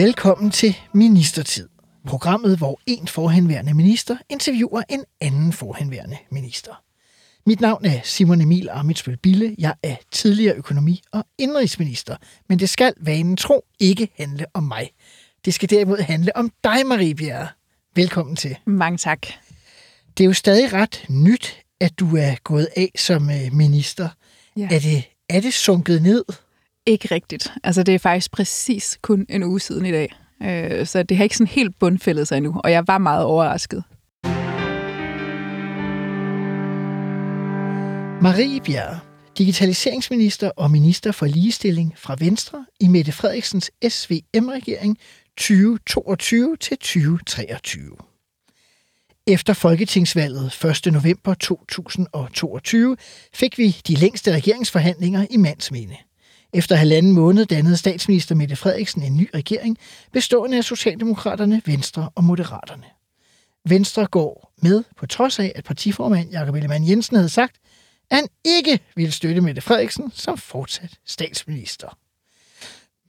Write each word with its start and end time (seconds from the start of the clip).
Velkommen 0.00 0.50
til 0.50 0.76
Ministertid. 0.94 1.68
Programmet, 2.06 2.58
hvor 2.58 2.80
en 2.86 3.08
forhenværende 3.08 3.74
minister 3.74 4.16
interviewer 4.28 4.82
en 4.88 5.04
anden 5.20 5.52
forhenværende 5.52 6.16
minister. 6.30 6.82
Mit 7.46 7.60
navn 7.60 7.84
er 7.84 8.00
Simon 8.04 8.40
Emil 8.40 8.68
Amitsbøl 8.72 9.16
Bille. 9.16 9.54
Jeg 9.58 9.74
er 9.82 9.96
tidligere 10.10 10.56
økonomi- 10.56 11.02
og 11.12 11.26
indrigsminister, 11.38 12.16
men 12.48 12.58
det 12.58 12.68
skal 12.68 12.94
vanen 13.00 13.36
tro 13.36 13.64
ikke 13.80 14.08
handle 14.16 14.46
om 14.54 14.62
mig. 14.62 14.90
Det 15.44 15.54
skal 15.54 15.70
derimod 15.70 15.98
handle 15.98 16.36
om 16.36 16.52
dig, 16.64 16.86
Marie 16.86 17.14
Bjerre. 17.14 17.48
Velkommen 17.94 18.36
til. 18.36 18.56
Mange 18.66 18.98
tak. 18.98 19.26
Det 20.18 20.24
er 20.24 20.28
jo 20.28 20.34
stadig 20.34 20.72
ret 20.72 21.04
nyt, 21.08 21.62
at 21.80 21.98
du 21.98 22.16
er 22.16 22.34
gået 22.44 22.68
af 22.76 22.90
som 22.98 23.30
øh, 23.30 23.52
minister. 23.52 24.08
Ja. 24.56 24.68
Er, 24.70 24.78
det, 24.78 25.04
er 25.28 25.40
det 25.40 25.54
sunket 25.54 26.02
ned? 26.02 26.24
Ikke 26.86 27.14
rigtigt. 27.14 27.52
Altså, 27.64 27.82
det 27.82 27.94
er 27.94 27.98
faktisk 27.98 28.32
præcis 28.32 28.98
kun 29.02 29.26
en 29.28 29.42
uge 29.42 29.60
siden 29.60 29.86
i 29.86 29.90
dag. 29.90 30.14
Øh, 30.42 30.86
så 30.86 31.02
det 31.02 31.16
har 31.16 31.24
ikke 31.24 31.36
sådan 31.36 31.46
helt 31.46 31.78
bundfældet 31.78 32.28
sig 32.28 32.36
endnu, 32.36 32.60
og 32.64 32.72
jeg 32.72 32.86
var 32.86 32.98
meget 32.98 33.24
overrasket. 33.24 33.84
Marie 38.22 38.60
Bjerre, 38.60 39.00
digitaliseringsminister 39.38 40.50
og 40.56 40.70
minister 40.70 41.12
for 41.12 41.26
ligestilling 41.26 41.94
fra 41.96 42.16
Venstre 42.18 42.66
i 42.80 42.88
Mette 42.88 43.12
Frederiksens 43.12 43.70
SVM-regering 43.88 44.98
2022-2023. 45.40 48.06
Efter 49.26 49.52
folketingsvalget 49.52 50.64
1. 50.86 50.92
november 50.92 51.34
2022 51.34 52.96
fik 53.34 53.58
vi 53.58 53.76
de 53.88 53.94
længste 53.94 54.32
regeringsforhandlinger 54.32 55.26
i 55.30 55.36
mandsminde. 55.36 55.96
Efter 56.52 56.76
halvanden 56.76 57.12
måned 57.12 57.46
dannede 57.46 57.76
statsminister 57.76 58.34
Mette 58.34 58.56
Frederiksen 58.56 59.02
en 59.02 59.16
ny 59.16 59.30
regering, 59.34 59.78
bestående 60.12 60.56
af 60.56 60.64
Socialdemokraterne, 60.64 61.62
Venstre 61.66 62.10
og 62.14 62.24
Moderaterne. 62.24 62.84
Venstre 63.64 64.06
går 64.06 64.52
med, 64.62 64.84
på 64.96 65.06
trods 65.06 65.38
af, 65.38 65.52
at 65.54 65.64
partiformand 65.64 66.30
Jakob 66.30 66.54
Ellemann 66.54 66.88
Jensen 66.88 67.16
havde 67.16 67.28
sagt, 67.28 67.56
at 68.10 68.16
han 68.16 68.26
ikke 68.44 68.80
ville 68.96 69.12
støtte 69.12 69.40
Mette 69.40 69.60
Frederiksen 69.60 70.12
som 70.14 70.38
fortsat 70.38 70.98
statsminister. 71.06 71.98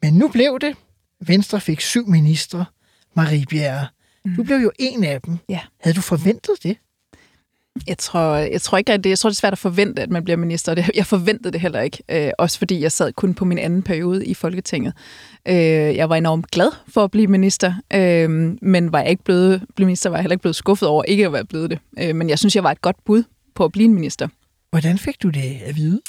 Men 0.02 0.14
nu 0.14 0.28
blev 0.28 0.60
det. 0.62 0.76
Venstre 1.20 1.62
fik 1.62 1.82
syv 1.82 2.08
ministre. 2.08 2.66
Marie 3.16 3.46
Bjerre, 3.46 3.88
du 4.38 4.44
blev 4.44 4.58
jo 4.58 4.72
en 4.80 5.04
af 5.04 5.22
dem. 5.22 5.38
Ja. 5.50 5.60
Havde 5.80 5.96
du 5.96 6.02
forventet 6.02 6.64
det? 6.64 6.78
Jeg 7.88 7.98
tror, 7.98 8.36
jeg 8.36 8.62
tror 8.62 8.78
ikke, 8.78 8.94
at 8.94 9.04
det, 9.04 9.10
jeg 9.10 9.20
tror, 9.20 9.30
det 9.30 9.36
er 9.36 9.40
svært 9.40 9.54
at 9.54 9.60
forvente, 9.60 10.02
at 10.02 10.10
man 10.10 10.24
bliver 10.24 10.38
minister. 10.38 10.76
Det, 10.76 10.92
jeg 10.96 11.06
forventede 11.06 11.52
det 11.52 11.62
heller 11.62 11.82
ikke. 11.82 12.04
Øh, 12.10 12.32
også 12.38 12.58
fordi 12.58 12.82
jeg 12.82 12.92
sad 12.92 13.14
kun 13.14 13.34
på 13.34 13.46
min 13.46 13.58
anden 13.58 13.84
periode 13.84 14.26
i 14.26 14.34
Folketinget. 14.34 14.94
Øh, 15.48 15.56
jeg 15.56 16.10
var 16.10 16.16
enormt 16.16 16.52
glad 16.52 16.72
for 16.88 17.04
at 17.04 17.12
blive 17.12 17.28
minister, 17.28 17.74
øh, 17.94 18.30
men 18.62 18.92
var 18.92 19.00
jeg 19.00 19.10
ikke 19.10 19.24
blevet 19.24 19.64
blev 19.76 19.86
minister, 19.86 20.10
var 20.10 20.18
jeg 20.18 20.24
heller 20.24 20.34
ikke 20.34 20.42
blevet 20.42 20.56
skuffet 20.56 20.90
over 20.90 21.04
ikke 21.04 21.26
at 21.26 21.34
være 21.34 21.46
blevet 21.46 21.70
det. 21.70 21.80
Øh, 22.00 22.16
men 22.16 22.30
jeg 22.30 22.40
synes, 22.40 22.56
jeg 22.56 22.64
var 22.64 22.72
et 22.72 22.82
godt 22.82 23.04
bud 23.06 23.24
på 23.56 23.66
at 23.66 23.72
blive 23.72 23.86
en 23.86 23.94
minister. 23.94 24.28
Hvordan 24.72 24.98
fik 24.98 25.24
du 25.24 25.30
det 25.30 25.58
at 25.66 25.76
vide? 25.76 26.02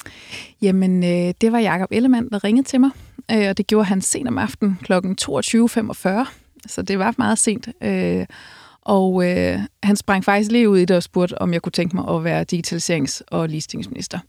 Jamen, 0.61 1.03
øh, 1.03 1.33
det 1.41 1.51
var 1.51 1.59
Jakob 1.59 1.91
Ellemann, 1.91 2.29
der 2.29 2.43
ringede 2.43 2.67
til 2.67 2.79
mig, 2.79 2.89
øh, 3.31 3.49
og 3.49 3.57
det 3.57 3.67
gjorde 3.67 3.85
han 3.85 4.01
sent 4.01 4.27
om 4.27 4.37
aftenen 4.37 4.79
kl. 4.81 4.93
22.45, 4.93 6.27
så 6.67 6.81
det 6.81 6.99
var 6.99 7.15
meget 7.17 7.37
sent. 7.37 7.69
Øh, 7.83 8.25
og 8.85 9.29
øh, 9.29 9.59
han 9.83 9.95
sprang 9.95 10.25
faktisk 10.25 10.51
lige 10.51 10.69
ud 10.69 10.77
i 10.77 10.85
det 10.85 10.95
og 10.95 11.03
spurgte, 11.03 11.41
om 11.41 11.53
jeg 11.53 11.61
kunne 11.61 11.71
tænke 11.71 11.95
mig 11.95 12.15
at 12.15 12.23
være 12.23 12.45
digitaliserings- 12.51 13.21
og 13.31 13.49
ligestillingsminister. 13.49 14.19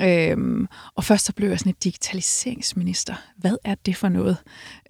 Øhm, 0.00 0.68
og 0.94 1.04
først 1.04 1.24
så 1.24 1.32
blev 1.32 1.48
jeg 1.48 1.58
sådan 1.58 1.70
et 1.70 1.84
digitaliseringsminister. 1.84 3.14
Hvad 3.36 3.56
er 3.64 3.74
det 3.86 3.96
for 3.96 4.08
noget? 4.08 4.36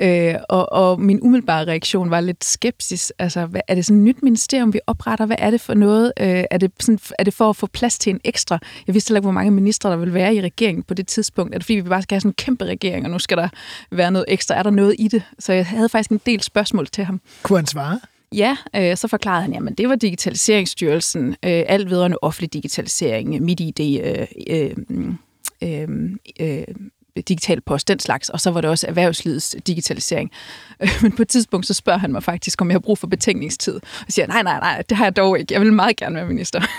Øh, 0.01 0.35
og, 0.49 0.73
og 0.73 1.01
min 1.01 1.23
umiddelbare 1.23 1.65
reaktion 1.65 2.11
var 2.11 2.21
lidt 2.21 2.45
skepsis. 2.45 3.13
Altså, 3.19 3.47
hvad, 3.47 3.61
er 3.69 3.75
det 3.75 3.87
sådan 3.87 3.99
et 3.99 4.05
nyt 4.05 4.23
ministerium, 4.23 4.73
vi 4.73 4.81
opretter? 4.87 5.27
Hvad 5.27 5.37
er 5.39 5.51
det 5.51 5.61
for 5.61 5.75
noget? 5.75 6.13
Øh, 6.21 6.45
er, 6.51 6.59
det 6.59 6.73
sådan, 6.81 6.99
er 7.19 7.25
det 7.25 7.35
for 7.35 7.51
at 7.51 7.57
få 7.57 7.67
plads 7.67 7.99
til 7.99 8.11
en 8.11 8.21
ekstra? 8.25 8.59
Jeg 8.87 8.95
vidste 8.95 9.09
heller 9.09 9.19
ikke, 9.19 9.25
hvor 9.25 9.33
mange 9.33 9.51
ministre 9.51 9.91
der 9.91 9.97
vil 9.97 10.15
være 10.15 10.35
i 10.35 10.41
regeringen 10.41 10.83
på 10.83 10.95
det 10.95 11.07
tidspunkt. 11.07 11.55
Er 11.55 11.59
det 11.59 11.65
fordi, 11.65 11.75
vi 11.75 11.89
bare 11.89 12.03
skal 12.03 12.15
have 12.15 12.21
sådan 12.21 12.31
en 12.31 12.35
kæmpe 12.35 12.65
regering, 12.65 13.05
og 13.05 13.11
nu 13.11 13.19
skal 13.19 13.37
der 13.37 13.49
være 13.91 14.11
noget 14.11 14.25
ekstra? 14.29 14.55
Er 14.55 14.63
der 14.63 14.71
noget 14.71 14.97
i 14.99 15.09
det? 15.09 15.23
Så 15.39 15.53
jeg 15.53 15.67
havde 15.67 15.89
faktisk 15.89 16.11
en 16.11 16.21
del 16.27 16.43
spørgsmål 16.43 16.87
til 16.87 17.05
ham. 17.05 17.21
Kunne 17.43 17.59
han 17.59 17.67
svare? 17.67 18.01
Ja, 18.35 18.57
øh, 18.77 18.97
så 18.97 19.09
forklarede 19.09 19.43
han, 19.43 19.69
at 19.69 19.79
det 19.79 19.89
var 19.89 19.95
Digitaliseringsstyrelsen, 19.95 21.29
øh, 21.29 21.35
alt 21.43 21.91
vedrørende 21.91 22.19
offentlig 22.23 22.53
digitalisering, 22.53 23.43
mit 23.43 23.61
ID, 23.61 23.81
øh, 23.81 24.27
øh, 24.51 24.77
øh, 25.63 25.89
øh, 26.41 26.65
digital 27.29 27.61
post, 27.61 27.89
den 27.89 27.99
slags, 27.99 28.29
og 28.29 28.41
så 28.41 28.51
var 28.51 28.61
det 28.61 28.71
også 28.71 28.87
erhvervslivets 28.87 29.57
digitalisering. 29.67 30.31
Men 31.03 31.13
på 31.13 31.23
et 31.23 31.29
tidspunkt, 31.29 31.67
så 31.67 31.75
spørger 31.75 31.99
han 31.99 32.13
mig 32.13 32.23
faktisk, 32.23 32.61
om 32.61 32.71
jeg 32.71 32.75
har 32.75 32.81
brug 32.81 32.99
for 32.99 33.07
betænkningstid. 33.07 33.75
Og 33.75 33.83
siger, 34.09 34.27
nej, 34.27 34.43
nej, 34.43 34.61
nej, 34.61 34.83
det 34.89 34.97
har 34.97 35.05
jeg 35.05 35.17
dog 35.17 35.39
ikke. 35.39 35.55
Jeg 35.55 35.61
vil 35.61 35.73
meget 35.73 35.97
gerne 35.97 36.17
være 36.17 36.27
minister. 36.27 36.61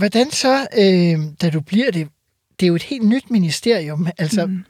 Hvordan 0.00 0.30
så, 0.30 0.66
øh, 0.78 1.18
da 1.42 1.50
du 1.50 1.60
bliver 1.60 1.90
det, 1.90 2.08
det 2.60 2.66
er 2.66 2.68
jo 2.68 2.74
et 2.74 2.82
helt 2.82 3.04
nyt 3.04 3.30
ministerium, 3.30 4.08
altså 4.18 4.46
mm. 4.46 4.64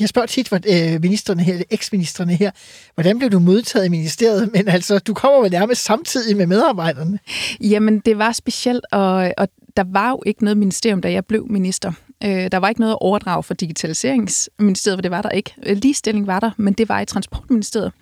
Jeg 0.00 0.08
spørger 0.08 0.26
tit 0.26 0.48
hvor, 0.48 0.60
øh, 0.68 1.02
ministerne 1.02 1.42
her, 1.42 1.62
eksministerne 1.70 2.34
her, 2.34 2.50
hvordan 2.94 3.18
blev 3.18 3.30
du 3.30 3.38
modtaget 3.38 3.86
i 3.86 3.88
ministeriet? 3.88 4.50
Men 4.52 4.68
altså, 4.68 4.98
du 4.98 5.14
kommer 5.14 5.40
vel 5.40 5.50
nærmest 5.50 5.84
samtidig 5.84 6.36
med 6.36 6.46
medarbejderne. 6.46 7.18
Jamen, 7.60 7.98
det 7.98 8.18
var 8.18 8.32
specielt, 8.32 8.84
og, 8.92 9.32
og 9.38 9.48
der 9.76 9.84
var 9.86 10.10
jo 10.10 10.22
ikke 10.26 10.44
noget 10.44 10.56
ministerium, 10.56 11.00
da 11.00 11.12
jeg 11.12 11.26
blev 11.26 11.46
minister. 11.50 11.92
Øh, 12.24 12.50
der 12.52 12.56
var 12.56 12.68
ikke 12.68 12.80
noget 12.80 12.92
at 12.92 12.98
overdrage 13.00 13.42
for 13.42 13.54
digitaliseringsministeriet, 13.54 14.96
for 14.96 15.02
det 15.02 15.10
var 15.10 15.22
der 15.22 15.30
ikke. 15.30 15.54
Øh, 15.66 15.76
ligestilling 15.76 16.26
var 16.26 16.40
der, 16.40 16.50
men 16.56 16.72
det 16.72 16.88
var 16.88 17.00
i 17.00 17.06
transportministeriet. 17.06 17.92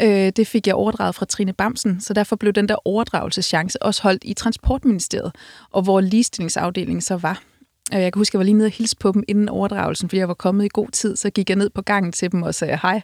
Øh, 0.00 0.32
det 0.36 0.46
fik 0.46 0.66
jeg 0.66 0.74
overdraget 0.74 1.14
fra 1.14 1.26
Trine 1.26 1.52
Bamsen, 1.52 2.00
så 2.00 2.14
derfor 2.14 2.36
blev 2.36 2.52
den 2.52 2.68
der 2.68 2.76
overdragelseschance 2.86 3.82
også 3.82 4.02
holdt 4.02 4.22
i 4.24 4.34
transportministeriet, 4.34 5.32
og 5.70 5.82
hvor 5.82 6.00
ligestillingsafdelingen 6.00 7.00
så 7.00 7.16
var. 7.16 7.42
Øh, 7.94 8.00
Jeg 8.02 8.12
kan 8.12 8.20
huske, 8.20 8.30
at 8.30 8.34
jeg 8.34 8.38
var 8.38 8.44
lige 8.44 8.54
nede 8.54 8.66
og 8.66 8.70
hilse 8.72 8.96
på 8.96 9.12
dem 9.12 9.22
inden 9.28 9.48
overdragelsen, 9.48 10.08
fordi 10.08 10.18
jeg 10.18 10.28
var 10.28 10.34
kommet 10.34 10.64
i 10.64 10.68
god 10.72 10.88
tid. 10.88 11.16
Så 11.16 11.30
gik 11.30 11.48
jeg 11.50 11.56
ned 11.56 11.70
på 11.70 11.82
gangen 11.82 12.12
til 12.12 12.32
dem 12.32 12.42
og 12.42 12.54
sagde 12.54 12.78
hej. 12.82 13.02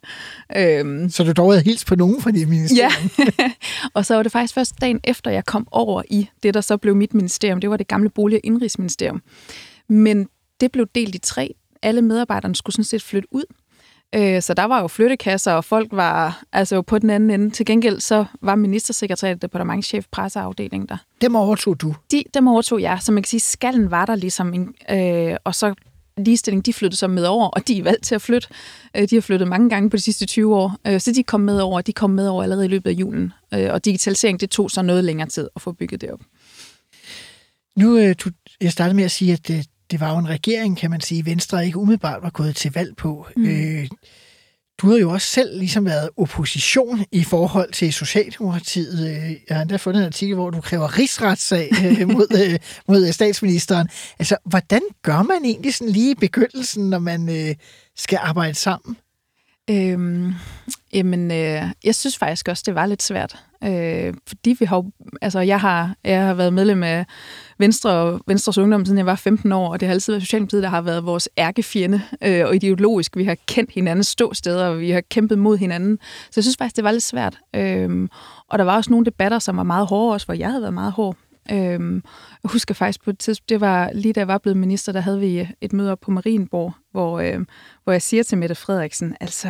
Øhm, 0.56 1.10
Så 1.10 1.24
du 1.24 1.32
dog 1.32 1.52
havde 1.52 1.64
hils 1.64 1.84
på 1.84 1.94
nogen 1.96 2.22
fra 2.22 2.30
dit 2.30 2.48
ministerium? 2.48 2.92
ja, 3.38 3.52
og 3.94 4.06
så 4.06 4.14
var 4.14 4.22
det 4.22 4.32
faktisk 4.32 4.54
først 4.54 4.80
dagen 4.80 5.00
efter, 5.04 5.30
jeg 5.30 5.44
kom 5.46 5.68
over 5.70 6.02
i 6.10 6.28
det, 6.42 6.54
der 6.54 6.60
så 6.60 6.76
blev 6.76 6.96
mit 6.96 7.14
ministerium. 7.14 7.60
Det 7.60 7.70
var 7.70 7.76
det 7.76 7.88
gamle 7.88 8.08
bolig- 8.10 8.36
og 8.36 8.40
indrigsministerium. 8.44 9.22
Men 9.88 10.28
det 10.60 10.72
blev 10.72 10.86
delt 10.94 11.14
i 11.14 11.18
tre. 11.18 11.54
Alle 11.82 12.02
medarbejderne 12.02 12.54
skulle 12.56 12.74
sådan 12.74 12.84
set 12.84 13.02
flytte 13.02 13.28
ud. 13.30 13.44
Øh, 14.14 14.42
Så 14.42 14.54
der 14.54 14.64
var 14.64 14.80
jo 14.80 14.88
flyttekasser, 14.88 15.52
og 15.52 15.64
folk 15.64 15.88
var 15.92 16.42
altså 16.52 16.82
på 16.82 16.98
den 16.98 17.10
anden 17.10 17.30
ende. 17.30 17.50
Til 17.50 17.66
gengæld 17.66 18.00
så 18.00 18.24
var 18.42 18.54
ministersekretariat 18.54 19.42
departementchef 19.42 20.06
presseafdelingen 20.10 20.88
der. 20.88 20.96
Dem 21.20 21.36
overtog 21.36 21.80
du. 21.80 21.94
De, 22.10 22.22
dem 22.34 22.48
overtog 22.48 22.80
jeg, 22.82 22.98
så 23.00 23.12
man 23.12 23.22
kan 23.22 23.28
sige, 23.28 23.40
skallen 23.40 23.90
var 23.90 24.06
der 24.06 24.14
ligesom, 24.14 24.54
en, 24.54 24.74
øh, 24.90 25.36
og 25.44 25.54
så 25.54 25.74
ligestilling, 26.16 26.66
de 26.66 26.72
flyttede 26.72 26.96
så 26.98 27.08
med 27.08 27.24
over, 27.24 27.48
og 27.48 27.68
de 27.68 27.78
er 27.78 27.82
valgt 27.82 28.04
til 28.04 28.14
at 28.14 28.22
flytte. 28.22 28.48
Øh, 28.96 29.08
de 29.10 29.16
har 29.16 29.20
flyttet 29.20 29.48
mange 29.48 29.70
gange 29.70 29.90
på 29.90 29.96
de 29.96 30.02
sidste 30.02 30.26
20 30.26 30.56
år, 30.56 30.76
øh, 30.86 31.00
så 31.00 31.12
de 31.12 31.22
kom 31.22 31.40
med 31.40 31.60
over, 31.60 31.80
de 31.80 31.92
kom 31.92 32.10
med 32.10 32.28
over 32.28 32.42
allerede 32.42 32.64
i 32.66 32.68
løbet 32.68 32.90
af 32.90 32.94
julen. 32.94 33.32
Øh, 33.54 33.72
og 33.72 33.84
digitalisering, 33.84 34.40
det 34.40 34.50
tog 34.50 34.70
så 34.70 34.82
noget 34.82 35.04
længere 35.04 35.28
tid 35.28 35.48
at 35.56 35.62
få 35.62 35.72
bygget 35.72 36.00
det 36.00 36.10
op. 36.10 36.20
Nu, 37.76 38.12
du, 38.12 38.30
jeg 38.60 38.72
startede 38.72 38.96
med 38.96 39.04
at 39.04 39.10
sige, 39.10 39.32
at 39.32 39.66
det, 39.90 40.00
var 40.00 40.12
jo 40.12 40.18
en 40.18 40.28
regering, 40.28 40.76
kan 40.78 40.90
man 40.90 41.00
sige, 41.00 41.26
Venstre 41.26 41.66
ikke 41.66 41.78
umiddelbart 41.78 42.22
var 42.22 42.30
gået 42.30 42.56
til 42.56 42.72
valg 42.74 42.96
på. 42.96 43.26
Mm. 43.36 43.44
Øh, 43.46 43.88
du 44.78 44.90
har 44.90 44.96
jo 44.96 45.10
også 45.10 45.28
selv 45.28 45.58
ligesom 45.58 45.84
været 45.84 46.10
opposition 46.16 47.04
i 47.12 47.24
forhold 47.24 47.72
til 47.72 47.92
Socialdemokratiet. 47.92 49.08
Øh, 49.08 49.30
Jeg 49.48 49.56
har 49.56 49.62
endda 49.62 49.76
fundet 49.76 50.00
en 50.00 50.06
artikel, 50.06 50.34
hvor 50.34 50.50
du 50.50 50.60
kræver 50.60 50.98
rigsretssag 50.98 51.70
øh, 51.84 52.08
mod, 52.16 52.50
øh, 52.52 52.58
mod 52.88 53.12
statsministeren. 53.12 53.88
Altså, 54.18 54.36
hvordan 54.44 54.82
gør 55.02 55.22
man 55.22 55.44
egentlig 55.44 55.74
sådan 55.74 55.92
lige 55.92 56.10
i 56.10 56.14
begyndelsen, 56.14 56.90
når 56.90 56.98
man 56.98 57.54
skal 57.96 58.18
arbejde 58.22 58.54
sammen? 58.54 58.96
Øhm, 59.70 60.32
jamen, 60.92 61.30
øh, 61.30 61.62
jeg 61.84 61.94
synes 61.94 62.18
faktisk 62.18 62.48
også, 62.48 62.62
det 62.66 62.74
var 62.74 62.86
lidt 62.86 63.02
svært. 63.02 63.36
Øh, 63.64 64.14
fordi 64.28 64.56
vi 64.58 64.64
har, 64.64 64.84
altså 65.22 65.40
jeg 65.40 65.60
har, 65.60 65.94
jeg 66.04 66.26
har 66.26 66.34
været 66.34 66.52
medlem 66.52 66.82
af 66.82 67.06
Venstre 67.58 67.90
og 67.90 68.20
Venstres 68.26 68.58
Ungdom, 68.58 68.84
siden 68.84 68.98
jeg 68.98 69.06
var 69.06 69.14
15 69.14 69.52
år, 69.52 69.72
og 69.72 69.80
det 69.80 69.88
har 69.88 69.92
altid 69.92 70.12
været 70.12 70.22
Socialdemokratiet, 70.22 70.62
der 70.62 70.68
har 70.68 70.80
været 70.80 71.04
vores 71.04 71.28
ærkefjende, 71.38 72.02
øh, 72.22 72.46
og 72.46 72.54
ideologisk, 72.54 73.16
vi 73.16 73.24
har 73.24 73.36
kendt 73.46 73.70
hinandens 73.72 74.06
ståsteder, 74.06 74.66
og 74.66 74.80
vi 74.80 74.90
har 74.90 75.00
kæmpet 75.00 75.38
mod 75.38 75.56
hinanden. 75.56 75.98
Så 76.00 76.32
jeg 76.36 76.44
synes 76.44 76.56
faktisk, 76.56 76.76
det 76.76 76.84
var 76.84 76.92
lidt 76.92 77.02
svært. 77.02 77.38
Øh, 77.56 78.08
og 78.48 78.58
der 78.58 78.64
var 78.64 78.76
også 78.76 78.90
nogle 78.90 79.06
debatter, 79.06 79.38
som 79.38 79.56
var 79.56 79.62
meget 79.62 79.86
hårde, 79.86 80.14
også 80.14 80.26
hvor 80.26 80.34
jeg 80.34 80.48
havde 80.48 80.62
været 80.62 80.74
meget 80.74 80.92
hård. 80.92 81.16
Øhm, 81.52 82.02
jeg 82.42 82.50
husker 82.50 82.74
faktisk 82.74 83.04
på 83.04 83.10
et 83.10 83.18
tidspunkt, 83.18 83.48
det 83.48 83.60
var 83.60 83.90
lige 83.94 84.12
da 84.12 84.20
jeg 84.20 84.28
var 84.28 84.38
blevet 84.38 84.56
minister, 84.56 84.92
der 84.92 85.00
havde 85.00 85.20
vi 85.20 85.48
et 85.60 85.72
møde 85.72 85.92
op 85.92 86.00
på 86.00 86.10
Marienborg, 86.10 86.72
hvor, 86.90 87.20
øhm, 87.20 87.46
hvor 87.84 87.92
jeg 87.92 88.02
siger 88.02 88.22
til 88.22 88.38
Mette 88.38 88.54
Frederiksen, 88.54 89.16
altså, 89.20 89.48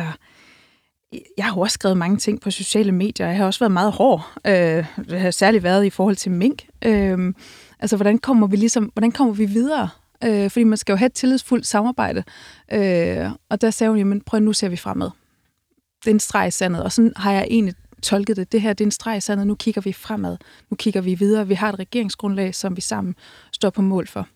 jeg 1.37 1.45
har 1.45 1.55
også 1.55 1.73
skrevet 1.73 1.97
mange 1.97 2.17
ting 2.17 2.41
på 2.41 2.51
sociale 2.51 2.91
medier, 2.91 3.27
jeg 3.27 3.37
har 3.37 3.45
også 3.45 3.59
været 3.59 3.71
meget 3.71 3.91
hård, 3.91 4.31
øh, 4.47 4.85
det 5.09 5.19
har 5.19 5.31
særligt 5.31 5.63
været 5.63 5.85
i 5.85 5.89
forhold 5.89 6.15
til 6.15 6.31
mink. 6.31 6.65
Øh, 6.85 7.33
altså, 7.79 7.95
hvordan 7.95 8.17
kommer 8.17 8.47
vi 8.47 8.55
ligesom, 8.55 8.83
hvordan 8.83 9.11
kommer 9.11 9.33
vi 9.33 9.45
videre? 9.45 9.89
Øh, 10.23 10.49
fordi 10.49 10.63
man 10.63 10.77
skal 10.77 10.93
jo 10.93 10.97
have 10.97 11.05
et 11.05 11.13
tillidsfuldt 11.13 11.67
samarbejde. 11.67 12.23
Øh, 12.73 13.29
og 13.49 13.61
der 13.61 13.71
sagde 13.71 13.89
hun, 13.89 13.97
jamen 13.97 14.21
prøv 14.21 14.39
nu 14.39 14.53
ser 14.53 14.69
vi 14.69 14.75
fremad. 14.75 15.09
Det 15.99 16.07
er 16.07 16.13
en 16.13 16.19
streg 16.19 16.47
i 16.47 16.51
sandet, 16.51 16.83
og 16.83 16.91
sådan 16.91 17.13
har 17.15 17.31
jeg 17.31 17.47
egentlig 17.49 17.75
tolket 18.01 18.37
det. 18.37 18.51
Det 18.51 18.61
her 18.61 18.73
det 18.73 18.83
er 18.83 18.87
en 18.87 18.91
streg 18.91 19.17
i 19.17 19.21
sandet, 19.21 19.47
nu 19.47 19.55
kigger 19.55 19.81
vi 19.81 19.93
fremad. 19.93 20.37
Nu 20.69 20.75
kigger 20.75 21.01
vi 21.01 21.15
videre. 21.15 21.47
Vi 21.47 21.53
har 21.53 21.69
et 21.69 21.79
regeringsgrundlag, 21.79 22.55
som 22.55 22.75
vi 22.75 22.81
sammen 22.81 23.15
står 23.51 23.69
på 23.69 23.81
mål 23.81 24.07
for. 24.07 24.27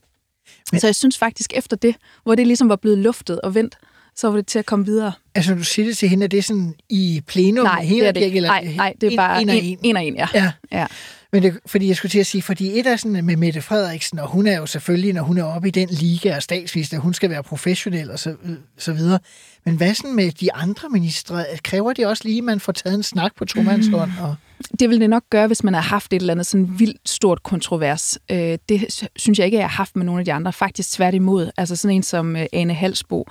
Men, 0.72 0.80
så 0.80 0.88
jeg 0.88 0.96
synes 0.96 1.18
faktisk 1.18 1.54
efter 1.56 1.78
det, 1.78 1.96
hvor 2.24 2.36
det 2.36 2.48
ligesom 2.48 2.69
var 2.69 2.75
blevet 2.75 2.98
luftet 2.98 3.42
og 3.42 3.56
vendt, 3.56 3.78
så 4.16 4.28
var 4.28 4.36
det 4.36 4.48
til 4.48 4.60
at 4.60 4.66
komme 4.66 4.86
videre. 4.86 5.13
Altså, 5.36 5.56
du 5.56 5.63
siger 5.63 5.86
det 5.86 5.98
til 5.98 6.10
hende, 6.10 6.24
er 6.24 6.28
det 6.28 6.46
sådan 6.46 6.74
i 6.90 7.22
plenum? 7.28 7.66
Nej, 7.66 7.84
hele 7.84 8.02
det 8.02 8.08
er 8.08 8.12
det 8.12 8.22
ikke. 8.22 8.36
Eller 8.36 8.50
Nej, 8.50 8.74
nej, 8.75 8.94
det 9.02 9.13
er 9.13 9.18
bare 9.18 9.42
en, 9.42 9.50
en, 9.50 9.64
en, 9.64 9.80
en 9.84 9.96
og 9.96 10.06
en, 10.06 10.16
ja. 10.16 10.28
ja. 10.34 10.52
ja. 10.72 10.88
Men 11.31 11.44
det, 11.44 11.60
fordi 11.66 11.88
jeg 11.88 11.96
skulle 11.96 12.10
til 12.10 12.19
at 12.19 12.25
sige, 12.25 12.42
fordi 12.42 12.80
et 12.80 12.88
er 12.88 12.96
sådan 12.96 13.25
med 13.25 13.36
Mette 13.36 13.62
Frederiksen, 13.62 14.19
og 14.19 14.28
hun 14.28 14.48
er 14.48 14.57
jo 14.57 14.66
selvfølgelig, 14.66 15.14
når 15.14 15.22
hun 15.22 15.38
er 15.38 15.44
oppe 15.44 15.68
i 15.68 15.72
den 15.72 15.90
liga 15.90 16.30
af 16.30 16.44
statsminister, 16.44 16.98
hun 16.98 17.14
skal 17.14 17.30
være 17.30 17.44
professionel 17.44 18.12
og 18.12 18.19
så, 18.19 18.36
så 18.78 18.94
videre. 18.94 19.19
Men 19.66 19.75
hvad 19.75 19.94
sådan 19.94 20.16
med 20.16 20.31
de 20.31 20.54
andre 20.54 20.90
ministre? 20.90 21.46
Kræver 21.63 21.94
det 21.94 22.08
også 22.08 22.24
lige, 22.25 22.38
at 22.38 22.44
man 22.44 22.60
får 22.60 22.72
taget 22.72 22.96
en 22.96 23.04
snak 23.04 23.36
på 23.36 23.46
tomandshånd? 23.46 24.12
Og... 24.22 24.36
Det 24.80 24.90
vil 24.90 25.02
det 25.02 25.10
nok 25.10 25.24
gøre, 25.30 25.48
hvis 25.48 25.63
man 25.63 25.74
har 25.74 25.81
haft 25.81 26.13
et 26.13 26.19
eller 26.19 26.34
andet 26.34 26.46
sådan 26.46 26.80
vildt 26.80 27.10
stort 27.10 27.44
kontrovers. 27.44 28.18
Øh, 28.31 28.58
det 28.69 29.08
synes 29.16 29.40
jeg 29.40 29.46
ikke, 29.46 29.58
jeg 29.58 29.63
har 29.63 29.78
haft 29.78 29.96
med 29.96 30.06
nogle 30.06 30.19
af 30.19 30.25
de 30.25 30.34
andre. 30.34 30.54
Faktisk 30.54 30.92
tværtimod. 30.92 31.52
Altså 31.58 31.75
sådan 31.75 31.96
en 31.96 32.04
som 32.04 32.36
øh, 32.36 32.46
Ane 32.54 32.74
Halsbo, 32.74 33.25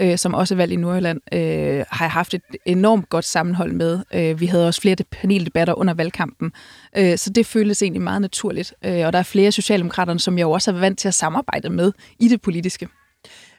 øh, 0.00 0.18
som 0.18 0.34
også 0.34 0.54
er 0.54 0.56
valgt 0.56 0.72
i 0.72 0.76
Nordjylland, 0.76 1.20
øh, 1.32 1.84
har 1.90 2.04
jeg 2.04 2.12
haft 2.12 2.34
et 2.34 2.42
enormt 2.66 3.08
godt 3.08 3.24
sammenhold 3.24 3.72
med. 3.72 4.02
Øh, 4.14 4.40
vi 4.40 4.46
havde 4.46 4.66
også 4.66 4.80
flere 4.80 4.96
paneldebatter 5.10 5.74
under 5.74 5.94
valgkampen, 5.94 6.52
øh, 6.96 7.18
så 7.18 7.30
det 7.30 7.46
føles 7.46 7.82
egentlig 7.82 8.02
meget 8.02 8.20
naturligt. 8.20 8.74
Øh, 8.84 9.06
og 9.06 9.12
der 9.12 9.18
er 9.18 9.22
flere 9.22 9.52
socialdemokrater, 9.52 10.18
som 10.18 10.38
jeg 10.38 10.44
jo 10.44 10.50
også 10.50 10.70
er 10.70 10.78
vant 10.78 10.98
til 10.98 11.08
at 11.08 11.14
samarbejde 11.14 11.70
med 11.70 11.92
i 12.18 12.28
det 12.28 12.40
politiske. 12.40 12.88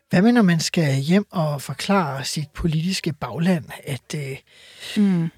Hvad 0.10 0.22
med, 0.22 0.32
når 0.32 0.42
man 0.42 0.60
skal 0.60 0.96
hjem 0.96 1.26
og 1.32 1.62
forklare 1.62 2.26
sit 2.26 2.50
politiske 2.54 3.14
bagland, 3.14 3.66
at 3.84 4.16
øh, 4.16 4.38
mm. 4.98 5.30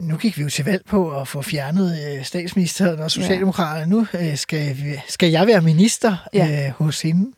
nu 0.00 0.16
gik 0.16 0.38
vi 0.38 0.42
jo 0.42 0.48
til 0.48 0.64
valg 0.64 0.84
på 0.86 1.20
at 1.20 1.28
få 1.28 1.42
fjernet 1.42 2.16
øh, 2.18 2.24
statsministeren 2.24 2.98
og 2.98 3.10
Socialdemokraterne. 3.10 3.80
Ja. 3.80 3.86
Nu 3.86 4.06
øh, 4.30 4.36
skal, 4.36 4.76
vi, 4.76 4.94
skal 5.08 5.30
jeg 5.30 5.46
være 5.46 5.60
minister 5.60 6.16
ja. 6.34 6.66
øh, 6.66 6.72
hos 6.72 7.02
hende. 7.02 7.32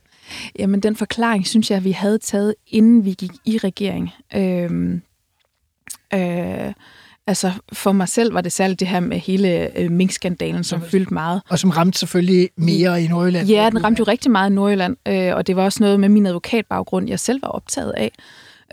Jamen, 0.59 0.81
den 0.81 0.97
forklaring 0.97 1.47
synes 1.47 1.71
jeg, 1.71 1.85
vi 1.85 1.93
havde 1.93 2.19
taget, 2.19 2.55
inden 2.67 3.05
vi 3.05 3.13
gik 3.13 3.31
i 3.45 3.59
regering. 3.59 4.11
Øh, 4.35 5.01
øh, 6.15 6.73
Altså 7.27 7.53
for 7.73 7.93
mig 7.93 8.09
selv 8.09 8.35
var 8.35 8.41
det 8.41 8.53
særligt 8.53 8.81
det 8.81 8.89
her 8.89 9.01
med 9.01 9.19
hele 9.19 9.79
øh, 9.79 9.91
minkskandalen, 9.91 10.65
som 10.65 10.83
fyldte 10.83 11.15
meget. 11.15 11.43
Og 11.49 11.59
som 11.59 11.71
ramte 11.71 11.99
selvfølgelig 11.99 12.51
mere 12.57 13.03
i 13.03 13.09
Nordjylland. 13.09 13.49
Ja, 13.49 13.71
den 13.71 13.85
ramte 13.85 14.01
jo 14.01 14.05
rigtig 14.05 14.31
meget 14.31 14.51
i 14.51 14.55
Nordjylland, 14.55 14.97
øh, 15.09 15.37
og 15.37 15.47
det 15.47 15.57
var 15.57 15.65
også 15.65 15.83
noget 15.83 16.01
med 16.01 16.09
min 16.09 16.27
advokatbaggrund, 16.27 17.09
jeg 17.09 17.21
selv 17.21 17.43
var 17.43 17.49
optaget 17.49 17.93
af. 17.93 18.13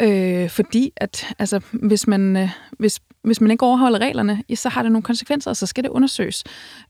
Øh, 0.01 0.49
fordi 0.49 0.93
at 0.97 1.25
altså, 1.39 1.61
hvis, 1.71 2.07
man, 2.07 2.37
øh, 2.37 2.49
hvis, 2.79 2.99
hvis 3.23 3.41
man 3.41 3.51
ikke 3.51 3.65
overholder 3.65 3.99
reglerne, 3.99 4.43
ja, 4.49 4.55
så 4.55 4.69
har 4.69 4.81
det 4.81 4.91
nogle 4.91 5.03
konsekvenser, 5.03 5.51
og 5.51 5.57
så 5.57 5.65
skal 5.65 5.83
det 5.83 5.89
undersøges. 5.89 6.43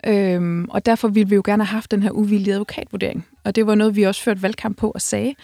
Øh, 0.06 0.66
og 0.70 0.86
derfor 0.86 1.08
ville 1.08 1.30
vi 1.30 1.36
jo 1.36 1.42
gerne 1.46 1.64
have 1.64 1.74
haft 1.74 1.92
den 1.92 2.04
her 2.04 2.12
uvildige 2.12 2.54
advokatvurdering. 2.54 3.26
Og 3.44 3.56
det 3.56 3.68
var 3.68 3.76
noget, 3.76 3.96
vi 3.96 4.04
også 4.04 4.24
førte 4.24 4.42
valgkamp 4.42 4.78
på 4.78 4.92
og 4.92 5.02
sagde. 5.02 5.36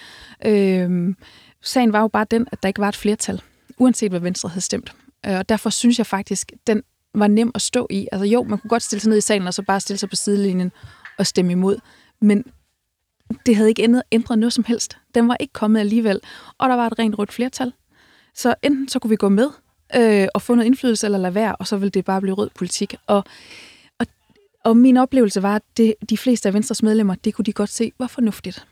Øh, 0.45 1.15
sagen 1.61 1.93
var 1.93 2.01
jo 2.01 2.07
bare 2.07 2.25
den, 2.31 2.47
at 2.51 2.63
der 2.63 2.67
ikke 2.67 2.81
var 2.81 2.89
et 2.89 2.95
flertal, 2.95 3.41
uanset 3.77 4.11
hvad 4.11 4.19
Venstre 4.19 4.49
havde 4.49 4.61
stemt. 4.61 4.93
Øh, 5.27 5.37
og 5.37 5.49
derfor 5.49 5.69
synes 5.69 5.97
jeg 5.97 6.05
faktisk, 6.05 6.51
den 6.67 6.83
var 7.13 7.27
nem 7.27 7.51
at 7.55 7.61
stå 7.61 7.87
i. 7.89 8.07
Altså 8.11 8.25
jo, 8.25 8.43
man 8.43 8.59
kunne 8.59 8.69
godt 8.69 8.83
stille 8.83 9.01
sig 9.01 9.09
ned 9.09 9.17
i 9.17 9.21
salen, 9.21 9.47
og 9.47 9.53
så 9.53 9.61
bare 9.61 9.79
stille 9.79 9.99
sig 9.99 10.09
på 10.09 10.15
sidelinjen 10.15 10.71
og 11.17 11.27
stemme 11.27 11.51
imod. 11.51 11.77
Men 12.21 12.43
det 13.45 13.55
havde 13.55 13.69
ikke 13.69 13.83
ændret, 13.83 14.03
ændret 14.11 14.39
noget 14.39 14.53
som 14.53 14.63
helst. 14.63 14.97
Den 15.15 15.27
var 15.27 15.37
ikke 15.39 15.53
kommet 15.53 15.79
alligevel, 15.79 16.19
og 16.57 16.69
der 16.69 16.75
var 16.75 16.87
et 16.87 16.99
rent 16.99 17.19
rødt 17.19 17.33
flertal. 17.33 17.73
Så 18.35 18.55
enten 18.63 18.87
så 18.89 18.99
kunne 18.99 19.09
vi 19.09 19.15
gå 19.15 19.29
med 19.29 19.49
øh, 19.95 20.27
og 20.33 20.41
få 20.41 20.55
noget 20.55 20.65
indflydelse, 20.65 21.07
eller 21.07 21.17
lade 21.17 21.35
være, 21.35 21.55
og 21.55 21.67
så 21.67 21.77
ville 21.77 21.89
det 21.89 22.05
bare 22.05 22.21
blive 22.21 22.35
rød 22.35 22.49
politik. 22.55 22.95
Og, 23.07 23.23
og, 23.99 24.05
og 24.63 24.77
min 24.77 24.97
oplevelse 24.97 25.43
var, 25.43 25.55
at 25.55 25.61
det, 25.77 25.95
de 26.09 26.17
fleste 26.17 26.49
af 26.49 26.53
Venstres 26.53 26.83
medlemmer, 26.83 27.15
det 27.15 27.33
kunne 27.33 27.45
de 27.45 27.53
godt 27.53 27.69
se 27.69 27.91
var 27.99 28.07
fornuftigt 28.07 28.65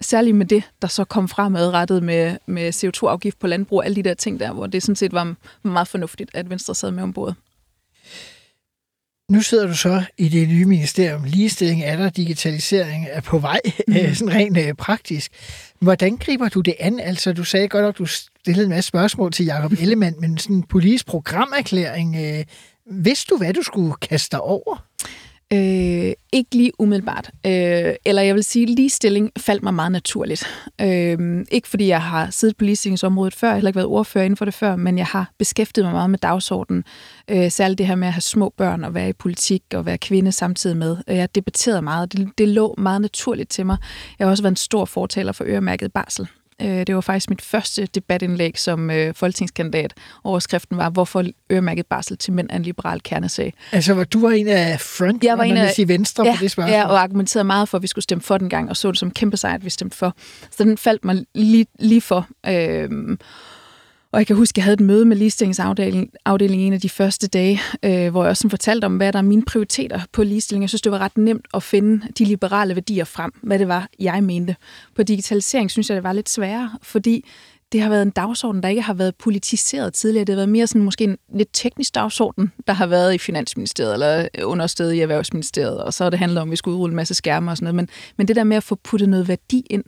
særligt 0.00 0.36
med 0.36 0.46
det, 0.46 0.62
der 0.82 0.88
så 0.88 1.04
kom 1.04 1.28
fremadrettet 1.28 2.02
med, 2.02 2.36
med 2.46 2.68
CO2-afgift 2.74 3.38
på 3.38 3.46
landbrug 3.46 3.78
og 3.78 3.84
alle 3.84 3.96
de 3.96 4.02
der 4.02 4.14
ting 4.14 4.40
der, 4.40 4.52
hvor 4.52 4.66
det 4.66 4.82
sådan 4.82 4.96
set 4.96 5.12
var 5.12 5.34
meget 5.62 5.88
fornuftigt, 5.88 6.30
at 6.34 6.50
Venstre 6.50 6.74
sad 6.74 6.90
med 6.90 7.02
ombord. 7.02 7.34
Nu 9.30 9.42
sidder 9.42 9.66
du 9.66 9.76
så 9.76 10.02
i 10.18 10.28
det 10.28 10.48
nye 10.48 10.64
ministerium. 10.64 11.24
Ligestilling 11.24 11.82
er 11.82 11.96
der, 11.96 12.10
digitalisering 12.10 13.06
er 13.10 13.20
på 13.20 13.38
vej, 13.38 13.60
mm. 13.88 13.94
sådan 14.14 14.34
rent 14.34 14.58
øh, 14.58 14.74
praktisk. 14.74 15.32
Hvordan 15.80 16.16
griber 16.16 16.48
du 16.48 16.60
det 16.60 16.74
an? 16.80 17.00
Altså, 17.00 17.32
du 17.32 17.44
sagde 17.44 17.68
godt 17.68 17.84
nok, 17.84 17.98
du 17.98 18.06
stillede 18.06 18.64
en 18.64 18.70
masse 18.70 18.88
spørgsmål 18.88 19.32
til 19.32 19.46
Jacob 19.46 19.72
Ellemann, 19.82 20.20
men 20.20 20.38
sådan 20.38 20.56
en 20.56 20.62
politisk 20.62 21.06
programerklæring, 21.06 22.16
øh, 22.16 22.44
vidste 22.90 23.26
du, 23.30 23.36
hvad 23.36 23.54
du 23.54 23.62
skulle 23.62 23.94
kaste 23.94 24.32
dig 24.32 24.40
over? 24.40 24.84
Øh, 25.52 26.12
ikke 26.32 26.54
lige 26.54 26.72
umiddelbart. 26.78 27.30
Øh, 27.46 27.94
eller 28.04 28.22
jeg 28.22 28.34
vil 28.34 28.44
sige, 28.44 28.66
ligestilling 28.66 29.30
faldt 29.38 29.62
mig 29.62 29.74
meget 29.74 29.92
naturligt. 29.92 30.46
Øh, 30.80 31.44
ikke 31.50 31.68
fordi 31.68 31.86
jeg 31.86 32.02
har 32.02 32.30
siddet 32.30 32.56
på 32.56 32.64
ligestillingsområdet 32.64 33.34
før, 33.34 33.48
jeg 33.48 33.52
har 33.52 33.56
heller 33.56 33.68
ikke 33.68 33.76
været 33.76 33.88
ordfører 33.88 34.24
inden 34.24 34.36
for 34.36 34.44
det 34.44 34.54
før, 34.54 34.76
men 34.76 34.98
jeg 34.98 35.06
har 35.06 35.32
beskæftiget 35.38 35.84
mig 35.84 35.92
meget 35.92 36.10
med 36.10 36.18
dagsordenen. 36.18 36.84
Øh, 37.28 37.50
særligt 37.50 37.78
det 37.78 37.86
her 37.86 37.94
med 37.94 38.08
at 38.08 38.14
have 38.14 38.20
små 38.20 38.52
børn 38.56 38.84
og 38.84 38.94
være 38.94 39.08
i 39.08 39.12
politik 39.12 39.62
og 39.74 39.86
være 39.86 39.98
kvinde 39.98 40.32
samtidig 40.32 40.76
med. 40.76 40.96
Øh, 41.08 41.16
jeg 41.16 41.34
debatterede 41.34 41.82
meget, 41.82 42.12
det, 42.12 42.28
det 42.38 42.48
lå 42.48 42.74
meget 42.78 43.00
naturligt 43.00 43.50
til 43.50 43.66
mig. 43.66 43.76
Jeg 44.18 44.26
har 44.26 44.30
også 44.30 44.42
været 44.42 44.52
en 44.52 44.56
stor 44.56 44.84
fortaler 44.84 45.32
for 45.32 45.44
øremærket 45.44 45.92
barsel. 45.92 46.28
Øh, 46.62 46.86
det 46.86 46.94
var 46.94 47.00
faktisk 47.00 47.30
mit 47.30 47.42
første 47.42 47.86
debatindlæg 47.94 48.58
som 48.58 48.90
øh, 48.90 49.14
folketingskandidat. 49.14 49.94
Overskriften 50.24 50.76
var, 50.76 50.90
hvorfor 50.90 51.24
øremærket 51.52 51.86
barsel 51.86 52.16
til 52.16 52.32
mænd 52.32 52.50
er 52.50 52.56
en 52.56 52.62
liberal 52.62 53.00
kernesag. 53.02 53.54
Altså, 53.72 54.04
du 54.04 54.20
var 54.20 54.30
en 54.30 54.48
af 54.48 54.80
front, 54.80 55.24
jeg 55.24 55.38
var 55.38 55.44
en 55.44 55.56
af, 55.56 55.78
i 55.78 55.88
Venstre 55.88 56.26
ja, 56.26 56.36
på 56.36 56.42
det 56.42 56.50
spørgsmål? 56.50 56.74
Ja, 56.74 56.88
og 56.88 57.02
argumenterede 57.02 57.44
meget 57.44 57.68
for, 57.68 57.78
at 57.78 57.82
vi 57.82 57.86
skulle 57.86 58.02
stemme 58.02 58.22
for 58.22 58.38
den 58.38 58.48
gang, 58.48 58.70
og 58.70 58.76
så 58.76 58.90
det 58.90 58.98
som 58.98 59.10
kæmpe 59.10 59.36
sejr, 59.36 59.54
at 59.54 59.64
vi 59.64 59.70
stemte 59.70 59.96
for. 59.96 60.14
Så 60.50 60.64
den 60.64 60.78
faldt 60.78 61.04
mig 61.04 61.24
lige, 61.34 61.66
lige 61.78 62.00
for. 62.00 62.28
Øh, 62.46 62.88
og 64.12 64.18
jeg 64.18 64.26
kan 64.26 64.36
huske, 64.36 64.52
at 64.52 64.56
jeg 64.56 64.64
havde 64.64 64.74
et 64.74 64.80
møde 64.80 65.04
med 65.04 65.16
ligestillingsafdelingen 65.16 66.66
en 66.66 66.72
af 66.72 66.80
de 66.80 66.88
første 66.88 67.28
dage, 67.28 67.60
øh, 67.82 68.10
hvor 68.10 68.22
jeg 68.22 68.30
også 68.30 68.48
fortalte 68.48 68.84
om, 68.84 68.96
hvad 68.96 69.12
der 69.12 69.18
er 69.18 69.22
mine 69.22 69.44
prioriteter 69.44 70.00
på 70.12 70.22
ligestilling. 70.22 70.62
Jeg 70.62 70.68
synes, 70.68 70.82
det 70.82 70.92
var 70.92 70.98
ret 70.98 71.18
nemt 71.18 71.46
at 71.54 71.62
finde 71.62 72.06
de 72.18 72.24
liberale 72.24 72.74
værdier 72.74 73.04
frem, 73.04 73.32
hvad 73.42 73.58
det 73.58 73.68
var, 73.68 73.88
jeg 73.98 74.24
mente. 74.24 74.56
På 74.96 75.02
digitalisering 75.02 75.70
synes 75.70 75.90
jeg, 75.90 75.94
det 75.94 76.04
var 76.04 76.12
lidt 76.12 76.28
sværere, 76.28 76.70
fordi 76.82 77.24
det 77.72 77.80
har 77.80 77.88
været 77.88 78.02
en 78.02 78.10
dagsorden, 78.10 78.62
der 78.62 78.68
ikke 78.68 78.82
har 78.82 78.94
været 78.94 79.14
politiseret 79.16 79.94
tidligere. 79.94 80.24
Det 80.24 80.32
har 80.32 80.36
været 80.36 80.48
mere 80.48 80.66
sådan 80.66 80.82
måske 80.82 81.04
en 81.04 81.18
lidt 81.34 81.48
teknisk 81.52 81.94
dagsorden, 81.94 82.52
der 82.66 82.72
har 82.72 82.86
været 82.86 83.14
i 83.14 83.18
Finansministeriet 83.18 83.92
eller 83.92 84.28
understedet 84.44 84.94
i 84.94 85.00
Erhvervsministeriet, 85.00 85.84
og 85.84 85.94
så 85.94 86.04
har 86.04 86.10
det 86.10 86.18
handlet 86.18 86.42
om, 86.42 86.48
at 86.48 86.50
vi 86.50 86.56
skulle 86.56 86.74
udrulle 86.74 86.92
en 86.92 86.96
masse 86.96 87.14
skærme 87.14 87.50
og 87.50 87.56
sådan 87.56 87.64
noget. 87.64 87.74
Men, 87.74 87.88
men 88.16 88.28
det 88.28 88.36
der 88.36 88.44
med 88.44 88.56
at 88.56 88.62
få 88.62 88.74
puttet 88.74 89.08
noget 89.08 89.28
værdi 89.28 89.66
ind, 89.70 89.84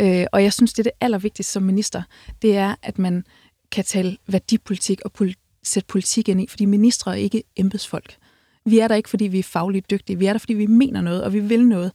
øh, 0.00 0.26
og 0.32 0.42
jeg 0.42 0.52
synes, 0.52 0.72
det 0.72 0.78
er 0.78 0.82
det 0.90 0.92
allervigtigste 1.00 1.52
som 1.52 1.62
minister, 1.62 2.02
det 2.42 2.56
er, 2.56 2.74
at 2.82 2.98
man 2.98 3.24
kan 3.72 3.84
tale 3.84 4.16
værdipolitik 4.26 5.00
og 5.04 5.12
pol- 5.20 5.60
sætte 5.62 5.86
politik 5.86 6.28
ind 6.28 6.40
i, 6.40 6.46
fordi 6.46 6.64
ministre 6.64 7.10
er 7.10 7.16
ikke 7.16 7.42
embedsfolk. 7.56 8.16
Vi 8.64 8.78
er 8.78 8.88
der 8.88 8.94
ikke, 8.94 9.08
fordi 9.08 9.24
vi 9.24 9.38
er 9.38 9.42
fagligt 9.42 9.90
dygtige. 9.90 10.18
Vi 10.18 10.26
er 10.26 10.32
der, 10.32 10.38
fordi 10.38 10.54
vi 10.54 10.66
mener 10.66 11.00
noget, 11.00 11.24
og 11.24 11.32
vi 11.32 11.40
vil 11.40 11.66
noget. 11.66 11.92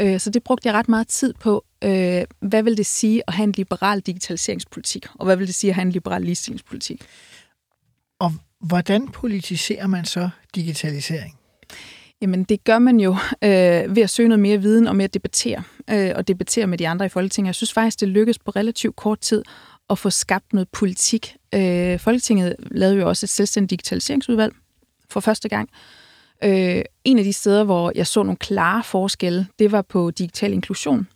Øh, 0.00 0.20
så 0.20 0.30
det 0.30 0.42
brugte 0.42 0.68
jeg 0.68 0.74
ret 0.74 0.88
meget 0.88 1.08
tid 1.08 1.34
på. 1.34 1.64
Øh, 1.84 2.24
hvad 2.40 2.62
vil 2.62 2.76
det 2.76 2.86
sige 2.86 3.22
at 3.26 3.34
have 3.34 3.44
en 3.44 3.52
liberal 3.52 4.00
digitaliseringspolitik? 4.00 5.06
Og 5.14 5.24
hvad 5.24 5.36
vil 5.36 5.46
det 5.46 5.54
sige 5.54 5.70
at 5.70 5.74
have 5.74 5.82
en 5.82 5.92
liberal 5.92 6.22
ligestillingspolitik? 6.22 7.02
Og 8.20 8.32
hvordan 8.60 9.08
politiserer 9.08 9.86
man 9.86 10.04
så 10.04 10.30
digitalisering? 10.54 11.36
Jamen, 12.22 12.44
det 12.44 12.64
gør 12.64 12.78
man 12.78 13.00
jo 13.00 13.16
øh, 13.42 13.96
ved 13.96 14.02
at 14.02 14.10
søge 14.10 14.28
noget 14.28 14.40
mere 14.40 14.58
viden 14.58 14.86
og 14.86 14.96
med 14.96 15.04
at 15.04 15.14
debattere. 15.14 15.62
Øh, 15.90 16.12
og 16.14 16.28
debattere 16.28 16.66
med 16.66 16.78
de 16.78 16.88
andre 16.88 17.06
i 17.06 17.08
Folketinget. 17.08 17.46
Jeg 17.46 17.54
synes 17.54 17.72
faktisk, 17.72 18.00
det 18.00 18.08
lykkes 18.08 18.38
på 18.38 18.50
relativt 18.50 18.96
kort 18.96 19.20
tid 19.20 19.42
at 19.92 19.98
få 19.98 20.10
skabt 20.10 20.52
noget 20.52 20.68
politik 20.68 21.36
Øh, 21.54 21.98
Folketinget 21.98 22.56
lavede 22.70 22.96
jo 22.96 23.08
også 23.08 23.26
et 23.26 23.30
selvstændigt 23.30 23.70
digitaliseringsudvalg 23.70 24.54
for 25.10 25.20
første 25.20 25.48
gang. 25.48 25.68
Øh, 26.44 26.82
en 27.04 27.18
af 27.18 27.24
de 27.24 27.32
steder, 27.32 27.64
hvor 27.64 27.92
jeg 27.94 28.06
så 28.06 28.22
nogle 28.22 28.36
klare 28.36 28.84
forskelle, 28.84 29.46
det 29.58 29.72
var 29.72 29.82
på 29.82 30.10
digital 30.10 30.52
inklusion. 30.52 31.08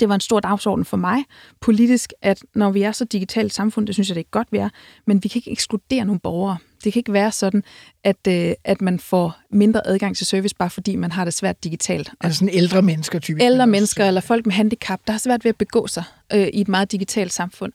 Det 0.00 0.08
var 0.08 0.14
en 0.14 0.20
stor 0.20 0.40
dagsorden 0.40 0.84
for 0.84 0.96
mig 0.96 1.24
politisk, 1.60 2.12
at 2.22 2.42
når 2.54 2.70
vi 2.70 2.82
er 2.82 2.92
så 2.92 3.04
digitalt 3.04 3.54
samfund, 3.54 3.86
det 3.86 3.94
synes 3.94 4.08
jeg, 4.08 4.14
det 4.14 4.20
er 4.20 4.30
godt, 4.30 4.48
vi 4.50 4.58
er, 4.58 4.68
men 5.06 5.22
vi 5.22 5.28
kan 5.28 5.38
ikke 5.38 5.50
ekskludere 5.50 6.04
nogle 6.04 6.20
borgere. 6.20 6.56
Det 6.84 6.92
kan 6.92 7.00
ikke 7.00 7.12
være 7.12 7.32
sådan, 7.32 7.62
at, 8.04 8.16
øh, 8.28 8.52
at 8.64 8.80
man 8.80 8.98
får 9.00 9.36
mindre 9.50 9.86
adgang 9.86 10.16
til 10.16 10.26
service, 10.26 10.54
bare 10.58 10.70
fordi 10.70 10.96
man 10.96 11.12
har 11.12 11.24
det 11.24 11.34
svært 11.34 11.64
digitalt. 11.64 12.10
Altså 12.20 12.38
sådan 12.38 12.54
ældre 12.54 12.82
mennesker 12.82 13.18
typisk. 13.18 13.44
Ældre 13.44 13.66
mennesker 13.66 14.04
eller 14.04 14.20
folk 14.20 14.46
med 14.46 14.54
handicap, 14.54 15.00
der 15.06 15.12
har 15.12 15.18
svært 15.18 15.44
ved 15.44 15.48
at 15.48 15.56
begå 15.56 15.86
sig 15.86 16.04
øh, 16.32 16.46
i 16.46 16.60
et 16.60 16.68
meget 16.68 16.92
digitalt 16.92 17.32
samfund. 17.32 17.72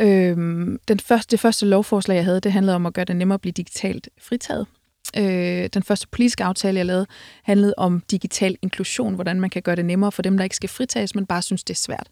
Øh, 0.00 0.36
den 0.88 1.00
første, 1.00 1.30
det 1.30 1.40
første 1.40 1.66
lovforslag, 1.66 2.16
jeg 2.16 2.24
havde, 2.24 2.40
det 2.40 2.52
handlede 2.52 2.74
om 2.74 2.86
at 2.86 2.92
gøre 2.94 3.04
det 3.04 3.16
nemmere 3.16 3.34
at 3.34 3.40
blive 3.40 3.52
digitalt 3.52 4.08
fritaget. 4.22 4.66
Øh, 5.16 5.68
den 5.74 5.82
første 5.82 6.06
politiske 6.08 6.44
aftale, 6.44 6.78
jeg 6.78 6.86
lavede, 6.86 7.06
handlede 7.42 7.74
om 7.76 8.02
digital 8.10 8.56
inklusion, 8.62 9.14
hvordan 9.14 9.40
man 9.40 9.50
kan 9.50 9.62
gøre 9.62 9.76
det 9.76 9.84
nemmere 9.84 10.12
for 10.12 10.22
dem, 10.22 10.36
der 10.36 10.44
ikke 10.44 10.56
skal 10.56 10.68
fritages, 10.68 11.14
men 11.14 11.26
bare 11.26 11.42
synes, 11.42 11.64
det 11.64 11.74
er 11.74 11.78
svært. 11.78 12.06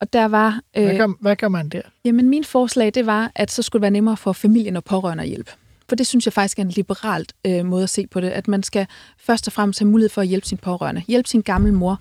Og 0.00 0.12
der 0.12 0.24
var... 0.24 0.60
Øh, 0.76 0.84
Hvad 0.84 0.96
gør, 0.96 1.08
hvad 1.20 1.36
gør 1.36 1.48
man 1.48 1.68
der? 1.68 1.80
Jamen, 2.04 2.28
min 2.28 2.44
forslag, 2.44 2.94
det 2.94 3.06
var, 3.06 3.32
at 3.34 3.50
så 3.50 3.62
skulle 3.62 3.80
det 3.80 3.82
være 3.82 3.90
nemmere 3.90 4.16
for 4.16 4.32
familien 4.32 4.76
og 4.76 4.84
pårørende 4.84 5.22
at 5.22 5.28
hjælpe. 5.28 5.50
For 5.88 5.96
det 5.96 6.06
synes 6.06 6.26
jeg 6.26 6.32
faktisk 6.32 6.58
er 6.58 6.62
en 6.62 6.68
liberalt 6.68 7.32
øh, 7.46 7.66
måde 7.66 7.82
at 7.82 7.90
se 7.90 8.06
på 8.06 8.20
det, 8.20 8.28
at 8.28 8.48
man 8.48 8.62
skal 8.62 8.86
først 9.18 9.46
og 9.46 9.52
fremmest 9.52 9.78
have 9.78 9.90
mulighed 9.90 10.08
for 10.08 10.20
at 10.20 10.28
hjælpe 10.28 10.46
sin 10.46 10.58
pårørende, 10.58 11.02
hjælpe 11.08 11.28
sin 11.28 11.40
gamle 11.40 11.72
mor. 11.72 12.00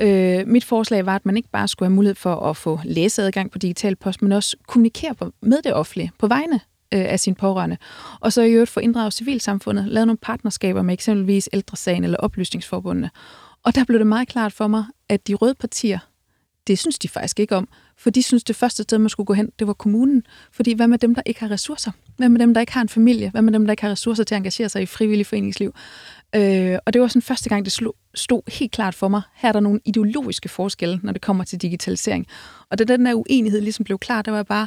Øh, 0.00 0.46
mit 0.46 0.64
forslag 0.64 1.06
var, 1.06 1.16
at 1.16 1.26
man 1.26 1.36
ikke 1.36 1.48
bare 1.48 1.68
skulle 1.68 1.86
have 1.86 1.94
mulighed 1.94 2.14
for 2.14 2.34
at 2.34 2.56
få 2.56 2.80
læseadgang 2.84 3.50
på 3.50 3.58
digital 3.58 3.96
post, 3.96 4.22
men 4.22 4.32
også 4.32 4.56
kommunikere 4.66 5.14
på, 5.14 5.32
med 5.42 5.58
det 5.64 5.74
offentlige 5.74 6.12
på 6.18 6.26
vegne 6.26 6.60
øh, 6.94 7.04
af 7.04 7.20
sin 7.20 7.34
pårørende. 7.34 7.76
Og 8.20 8.32
så 8.32 8.42
i 8.42 8.52
øvrigt 8.52 8.70
få 8.70 8.80
inddraget 8.80 9.14
civilsamfundet, 9.14 9.88
lavet 9.88 10.06
nogle 10.06 10.18
partnerskaber 10.22 10.82
med 10.82 10.94
eksempelvis 10.94 11.48
Ældresagen 11.52 12.04
eller 12.04 12.18
Oplysningsforbundene. 12.18 13.10
Og 13.62 13.74
der 13.74 13.84
blev 13.84 13.98
det 13.98 14.06
meget 14.06 14.28
klart 14.28 14.52
for 14.52 14.66
mig, 14.66 14.84
at 15.08 15.28
de 15.28 15.34
røde 15.34 15.54
partier, 15.54 15.98
det 16.66 16.78
synes 16.78 16.98
de 16.98 17.08
faktisk 17.08 17.40
ikke 17.40 17.56
om, 17.56 17.68
for 17.98 18.10
de 18.10 18.22
synes, 18.22 18.44
det 18.44 18.56
første 18.56 18.82
sted, 18.82 18.98
man 18.98 19.08
skulle 19.08 19.26
gå 19.26 19.32
hen, 19.32 19.52
det 19.58 19.66
var 19.66 19.72
kommunen. 19.72 20.22
Fordi 20.52 20.72
hvad 20.72 20.88
med 20.88 20.98
dem, 20.98 21.14
der 21.14 21.22
ikke 21.26 21.40
har 21.40 21.50
ressourcer? 21.50 21.90
Hvad 22.16 22.28
med 22.28 22.40
dem, 22.40 22.54
der 22.54 22.60
ikke 22.60 22.72
har 22.72 22.80
en 22.80 22.88
familie? 22.88 23.30
Hvad 23.30 23.42
med 23.42 23.52
dem, 23.52 23.64
der 23.64 23.72
ikke 23.72 23.82
har 23.82 23.90
ressourcer 23.90 24.24
til 24.24 24.34
at 24.34 24.36
engagere 24.36 24.68
sig 24.68 24.82
i 24.82 24.86
frivillig 24.86 25.26
foreningsliv? 25.26 25.74
Øh, 26.34 26.78
og 26.86 26.92
det 26.92 27.00
var 27.00 27.08
sådan 27.08 27.22
første 27.22 27.48
gang, 27.48 27.64
det 27.64 27.72
slog, 27.72 27.96
stod 28.14 28.52
helt 28.52 28.72
klart 28.72 28.94
for 28.94 29.08
mig. 29.08 29.22
Her 29.34 29.48
er 29.48 29.52
der 29.52 29.60
nogle 29.60 29.80
ideologiske 29.84 30.48
forskelle, 30.48 31.00
når 31.02 31.12
det 31.12 31.22
kommer 31.22 31.44
til 31.44 31.62
digitalisering. 31.62 32.26
Og 32.70 32.78
da 32.78 32.84
den 32.84 33.06
der 33.06 33.14
uenighed 33.14 33.60
ligesom 33.60 33.84
blev 33.84 33.98
klar, 33.98 34.22
der 34.22 34.30
var 34.30 34.38
jeg 34.38 34.46
bare, 34.46 34.66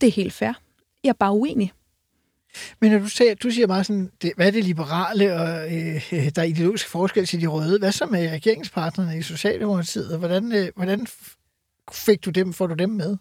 det 0.00 0.06
er 0.06 0.12
helt 0.12 0.32
fair. 0.32 0.52
Jeg 1.04 1.08
er 1.08 1.12
bare 1.12 1.32
uenig. 1.32 1.72
Men 2.80 2.92
når 2.92 2.98
du, 2.98 3.08
siger, 3.08 3.34
du 3.34 3.50
siger 3.50 3.66
meget 3.66 3.86
sådan, 3.86 4.10
det, 4.22 4.32
hvad 4.36 4.46
er 4.46 4.50
det 4.50 4.64
liberale, 4.64 5.34
og 5.34 5.74
øh, 5.74 6.12
der 6.12 6.42
er 6.42 6.42
ideologisk 6.42 6.88
forskel 6.88 7.26
til 7.26 7.40
de 7.40 7.46
røde. 7.46 7.78
Hvad 7.78 7.92
så 7.92 8.06
med 8.06 8.30
regeringspartnerne 8.30 9.18
i 9.18 9.22
Socialdemokratiet? 9.22 10.18
Hvordan, 10.18 10.52
øh, 10.52 10.68
hvordan 10.76 11.06
fik 11.94 12.24
du 12.24 12.30
dem, 12.30 12.52
får 12.52 12.66
du 12.66 12.74
dem 12.74 12.90
med? 12.90 13.16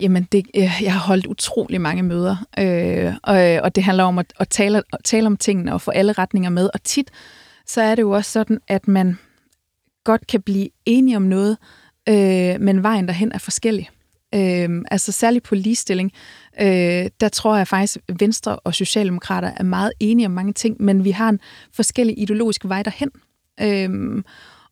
Jamen, 0.00 0.28
det, 0.32 0.46
øh, 0.56 0.80
jeg 0.82 0.92
har 0.92 1.00
holdt 1.00 1.26
utrolig 1.26 1.80
mange 1.80 2.02
møder, 2.02 2.36
øh, 2.58 3.14
og, 3.22 3.50
øh, 3.50 3.60
og 3.62 3.74
det 3.74 3.84
handler 3.84 4.04
om 4.04 4.18
at, 4.18 4.32
at, 4.40 4.48
tale, 4.48 4.82
at 4.92 4.98
tale 5.04 5.26
om 5.26 5.36
tingene 5.36 5.72
og 5.72 5.80
få 5.80 5.90
alle 5.90 6.12
retninger 6.12 6.50
med. 6.50 6.70
Og 6.74 6.82
tit, 6.82 7.10
så 7.66 7.82
er 7.82 7.94
det 7.94 8.02
jo 8.02 8.10
også 8.10 8.30
sådan, 8.30 8.58
at 8.68 8.88
man 8.88 9.18
godt 10.04 10.26
kan 10.26 10.42
blive 10.42 10.68
enige 10.86 11.16
om 11.16 11.22
noget, 11.22 11.58
øh, 12.08 12.60
men 12.60 12.82
vejen 12.82 13.08
derhen 13.08 13.32
er 13.32 13.38
forskellig. 13.38 13.90
Øh, 14.34 14.84
altså 14.90 15.12
særligt 15.12 15.44
på 15.44 15.54
ligestilling, 15.54 16.12
øh, 16.60 17.06
der 17.20 17.28
tror 17.32 17.56
jeg 17.56 17.68
faktisk, 17.68 17.96
at 18.08 18.20
Venstre 18.20 18.56
og 18.56 18.74
Socialdemokrater 18.74 19.52
er 19.56 19.62
meget 19.62 19.92
enige 20.00 20.26
om 20.26 20.32
mange 20.32 20.52
ting, 20.52 20.76
men 20.82 21.04
vi 21.04 21.10
har 21.10 21.28
en 21.28 21.40
forskellig 21.72 22.18
ideologisk 22.18 22.64
vej 22.64 22.82
derhen. 22.82 23.10
Øh, 23.60 24.22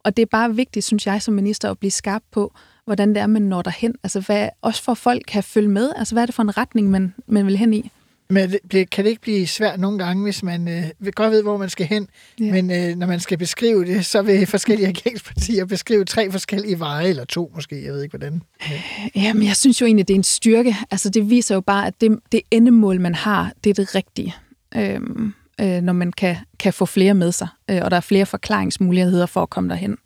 og 0.05 0.17
det 0.17 0.23
er 0.23 0.27
bare 0.27 0.57
vigtigt, 0.57 0.85
synes 0.85 1.07
jeg 1.07 1.23
som 1.23 1.35
minister, 1.35 1.71
at 1.71 1.79
blive 1.79 1.91
skarp 1.91 2.23
på, 2.33 2.55
hvordan 2.91 3.09
det 3.09 3.17
er, 3.17 3.27
man 3.27 3.43
når 3.43 3.63
derhen. 3.63 3.95
Altså 4.03 4.21
hvad, 4.21 4.49
også 4.63 4.83
for 4.83 4.95
folk 4.95 5.23
kan 5.29 5.43
følge 5.43 5.69
med. 5.69 5.93
Altså 5.97 6.15
hvad 6.15 6.23
er 6.23 6.27
det 6.27 6.35
for 6.35 6.43
en 6.43 6.57
retning, 6.57 6.91
man, 6.91 7.15
man 7.27 7.47
vil 7.47 7.57
hen 7.57 7.75
i? 7.75 7.91
Men 8.31 8.51
det, 8.73 8.91
kan 8.91 9.05
det 9.05 9.11
ikke 9.11 9.23
blive 9.23 9.47
svært 9.47 9.81
nogle 9.81 9.99
gange, 9.99 10.23
hvis 10.23 10.43
man 10.43 10.69
øh, 10.69 11.13
godt 11.15 11.33
ved, 11.33 11.43
hvor 11.43 11.57
man 11.57 11.69
skal 11.69 11.87
hen, 11.87 12.09
ja. 12.41 12.53
men 12.53 12.71
øh, 12.71 12.97
når 12.97 13.07
man 13.07 13.21
skal 13.21 13.39
beskrive 13.39 13.85
det, 13.85 14.07
så 14.07 14.23
vil 14.23 14.47
forskellige 14.47 14.89
regeringspartier 14.93 15.65
beskrive 15.65 16.05
tre 16.05 16.31
forskellige 16.31 16.79
veje, 16.79 17.09
eller 17.09 17.25
to 17.25 17.53
måske, 17.55 17.85
jeg 17.85 17.93
ved 17.93 18.03
ikke 18.03 18.19
hvordan. 18.19 18.43
Ja. 18.71 18.81
Jamen, 19.15 19.47
jeg 19.47 19.57
synes 19.57 19.81
jo 19.81 19.87
egentlig, 19.87 20.09
det 20.09 20.15
er 20.15 20.19
en 20.19 20.23
styrke. 20.23 20.77
Altså, 20.91 21.11
det 21.11 21.31
viser 21.31 21.55
jo 21.55 21.61
bare, 21.61 21.87
at 21.87 22.01
det, 22.01 22.19
det 22.33 22.41
endemål, 22.51 23.01
man 23.01 23.15
har, 23.15 23.53
det 23.65 23.71
er 23.71 23.75
det 23.75 23.95
rigtige. 23.95 24.35
Øhm, 24.77 25.33
øh, 25.61 25.83
når 25.83 25.93
man 25.93 26.13
kan, 26.13 26.37
kan 26.59 26.73
få 26.73 26.87
flere 26.87 27.15
med 27.15 27.33
sig, 27.33 27.49
øh, 27.71 27.81
og 27.83 27.91
der 27.91 27.97
er 27.97 28.01
flere 28.01 28.27
forklaringsmuligheder 28.27 29.27
for 29.27 29.43
at 29.43 29.51
komme 29.51 29.71
derhen. 29.71 29.97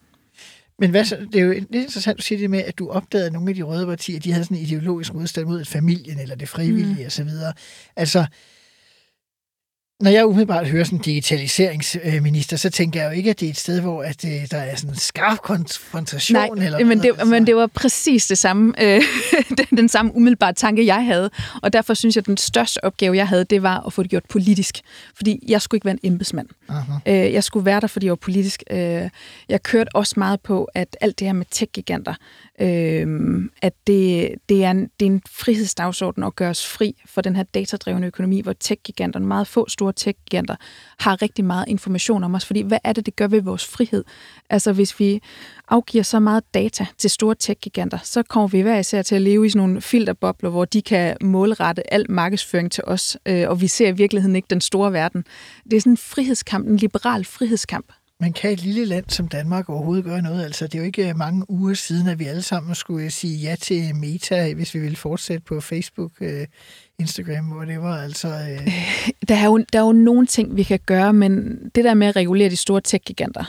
Men 0.79 0.91
hvad 0.91 1.05
så, 1.05 1.27
det 1.33 1.41
er 1.41 1.45
jo 1.45 1.53
lidt 1.53 1.75
interessant, 1.75 2.15
at 2.15 2.19
du 2.19 2.23
siger 2.23 2.39
det 2.39 2.51
med, 2.51 2.63
at 2.63 2.79
du 2.79 2.89
opdagede, 2.89 3.27
at 3.27 3.33
nogle 3.33 3.49
af 3.49 3.55
de 3.55 3.63
røde 3.63 3.87
partier, 3.87 4.21
de 4.21 4.33
havde 4.33 4.45
sådan 4.45 4.57
en 4.57 4.63
ideologisk 4.63 5.15
modstand 5.15 5.47
mod 5.47 5.65
familien 5.65 6.19
eller 6.21 6.35
det 6.35 6.49
frivillige 6.49 7.03
mm. 7.03 7.07
osv. 7.07 7.29
Altså, 7.97 8.27
når 10.01 10.11
jeg 10.11 10.27
umiddelbart 10.27 10.67
hører 10.67 10.85
sådan 10.85 10.99
digitaliseringsminister, 10.99 12.57
så 12.57 12.71
tænker 12.71 13.01
jeg 13.01 13.11
jo 13.11 13.17
ikke, 13.17 13.31
at 13.31 13.41
det 13.41 13.47
er 13.47 13.51
et 13.51 13.57
sted, 13.57 13.81
hvor 13.81 14.03
at, 14.03 14.25
øh, 14.25 14.31
der 14.51 14.59
er 14.59 14.77
sådan 14.77 14.91
en 14.91 14.97
skarp 14.97 15.39
konfrontation. 15.39 16.35
Nej, 16.35 16.49
eller 16.65 16.79
men, 16.79 16.87
noget, 16.87 17.03
det, 17.03 17.09
altså. 17.09 17.25
men 17.25 17.47
det 17.47 17.57
var 17.57 17.67
præcis 17.67 18.27
det 18.27 18.39
samme, 18.39 18.75
øh, 18.83 19.03
den, 19.59 19.67
den 19.77 19.89
samme 19.89 20.17
umiddelbare 20.17 20.53
tanke, 20.53 20.87
jeg 20.87 21.05
havde. 21.05 21.31
Og 21.63 21.73
derfor 21.73 21.95
synes 21.95 22.17
jeg, 22.17 22.23
at 22.23 22.27
den 22.27 22.37
største 22.37 22.85
opgave, 22.85 23.17
jeg 23.17 23.29
havde, 23.29 23.45
det 23.45 23.63
var 23.63 23.87
at 23.87 23.93
få 23.93 24.03
det 24.03 24.11
gjort 24.11 24.25
politisk. 24.29 24.81
Fordi 25.17 25.45
jeg 25.49 25.63
skulle 25.63 25.77
ikke 25.77 25.85
være 25.85 25.99
en 26.03 26.13
embedsmand. 26.13 26.49
Øh, 27.07 27.15
jeg 27.15 27.45
skulle 27.45 27.67
være 27.67 27.81
der, 27.81 27.87
fordi 27.87 28.07
jeg 28.07 28.11
var 28.11 28.17
politisk. 28.17 28.63
Øh, 28.71 29.11
jeg 29.49 29.63
kørte 29.63 29.89
også 29.95 30.15
meget 30.17 30.41
på, 30.41 30.65
at 30.75 30.97
alt 31.01 31.19
det 31.19 31.27
her 31.27 31.33
med 31.33 31.47
tech-giganter, 31.51 32.15
øh, 32.61 33.41
at 33.63 33.73
det, 33.87 34.35
det, 34.49 34.65
er 34.65 34.71
en, 34.71 34.91
det 35.01 35.07
er 35.07 35.11
en 35.11 35.23
frihedsdagsorden 35.31 36.23
at 36.23 36.37
gøre 36.37 36.51
os 36.51 36.67
fri 36.67 37.03
for 37.07 37.21
den 37.21 37.37
her 37.37 37.43
datadrevne 37.43 38.07
økonomi, 38.07 38.41
hvor 38.41 38.53
tech-giganterne, 38.53 39.27
meget 39.27 39.47
få 39.47 39.69
store 39.69 39.93
tech-giganter, 39.93 40.57
har 40.99 41.23
rigtig 41.23 41.45
meget 41.45 41.65
information 41.69 42.25
om 42.25 42.35
os. 42.35 42.47
Fordi 42.47 42.63
hvad 42.63 42.79
er 42.85 42.93
det, 42.93 43.07
det 43.07 43.17
gør 43.17 43.27
ved 43.27 43.43
vores 43.43 43.67
frihed? 43.67 44.05
Altså 44.51 44.73
hvis 44.73 45.01
vi 45.01 45.21
afgiver 45.69 46.05
så 46.05 46.21
meget 46.21 46.55
data 46.55 46.87
til 46.99 47.11
store 47.11 47.35
tech-giganter, 47.35 47.99
så 48.03 48.23
kommer 48.23 48.49
vi 48.49 48.61
hver 48.61 48.79
især 48.79 49.03
til 49.03 49.15
at 49.15 49.23
leve 49.23 49.47
i 49.47 49.49
sådan 49.49 49.69
nogle 49.69 49.81
filterbobler, 49.81 50.51
hvor 50.51 50.65
de 50.65 50.83
kan 50.83 51.17
målrette 51.21 51.93
al 51.93 52.11
markedsføring 52.11 52.73
til 52.73 52.85
os, 52.87 53.17
øh, 53.27 53.49
og 53.49 53.61
vi 53.61 53.67
ser 53.67 53.89
i 53.89 53.93
virkeligheden 53.93 54.37
ikke 54.37 54.47
den 54.51 54.61
store 54.61 54.93
verden. 54.93 55.25
Det 55.65 55.73
er 55.73 55.81
sådan 55.81 55.93
en 55.93 55.97
frihedskamp, 55.97 56.67
en 56.67 56.77
liberal 56.77 57.25
frihedskamp 57.25 57.93
man 58.21 58.33
kan 58.33 58.53
et 58.53 58.63
lille 58.63 58.85
land 58.85 59.05
som 59.09 59.29
Danmark 59.29 59.69
overhovedet 59.69 60.05
gøre 60.05 60.23
noget? 60.23 60.45
Altså, 60.45 60.67
det 60.67 60.75
er 60.75 60.79
jo 60.79 60.85
ikke 60.85 61.09
øh, 61.09 61.17
mange 61.17 61.51
uger 61.51 61.75
siden, 61.75 62.09
at 62.09 62.19
vi 62.19 62.25
alle 62.25 62.43
sammen 62.43 62.75
skulle 62.75 63.05
øh, 63.05 63.11
sige 63.11 63.37
ja 63.37 63.57
til 63.57 63.89
øh, 63.89 63.97
Meta, 63.97 64.55
hvis 64.55 64.75
vi 64.75 64.79
ville 64.79 64.97
fortsætte 64.97 65.45
på 65.45 65.61
Facebook, 65.61 66.13
Instagram, 66.99 67.45
hvor 67.45 67.65
det 67.65 67.81
var 67.81 67.97
altså... 67.97 68.29
Øh... 68.29 68.69
Der, 69.29 69.35
er 69.35 69.45
jo, 69.45 69.65
der 69.73 69.79
er 69.79 69.87
jo 69.87 69.93
nogle 69.93 70.27
ting, 70.27 70.57
vi 70.57 70.63
kan 70.63 70.81
gøre, 70.87 71.13
men 71.13 71.59
det 71.75 71.85
der 71.85 71.95
med 71.95 72.07
at 72.07 72.17
regulere 72.17 72.51
de 72.51 72.57
store 72.57 72.81
tech-giganter, 72.81 73.45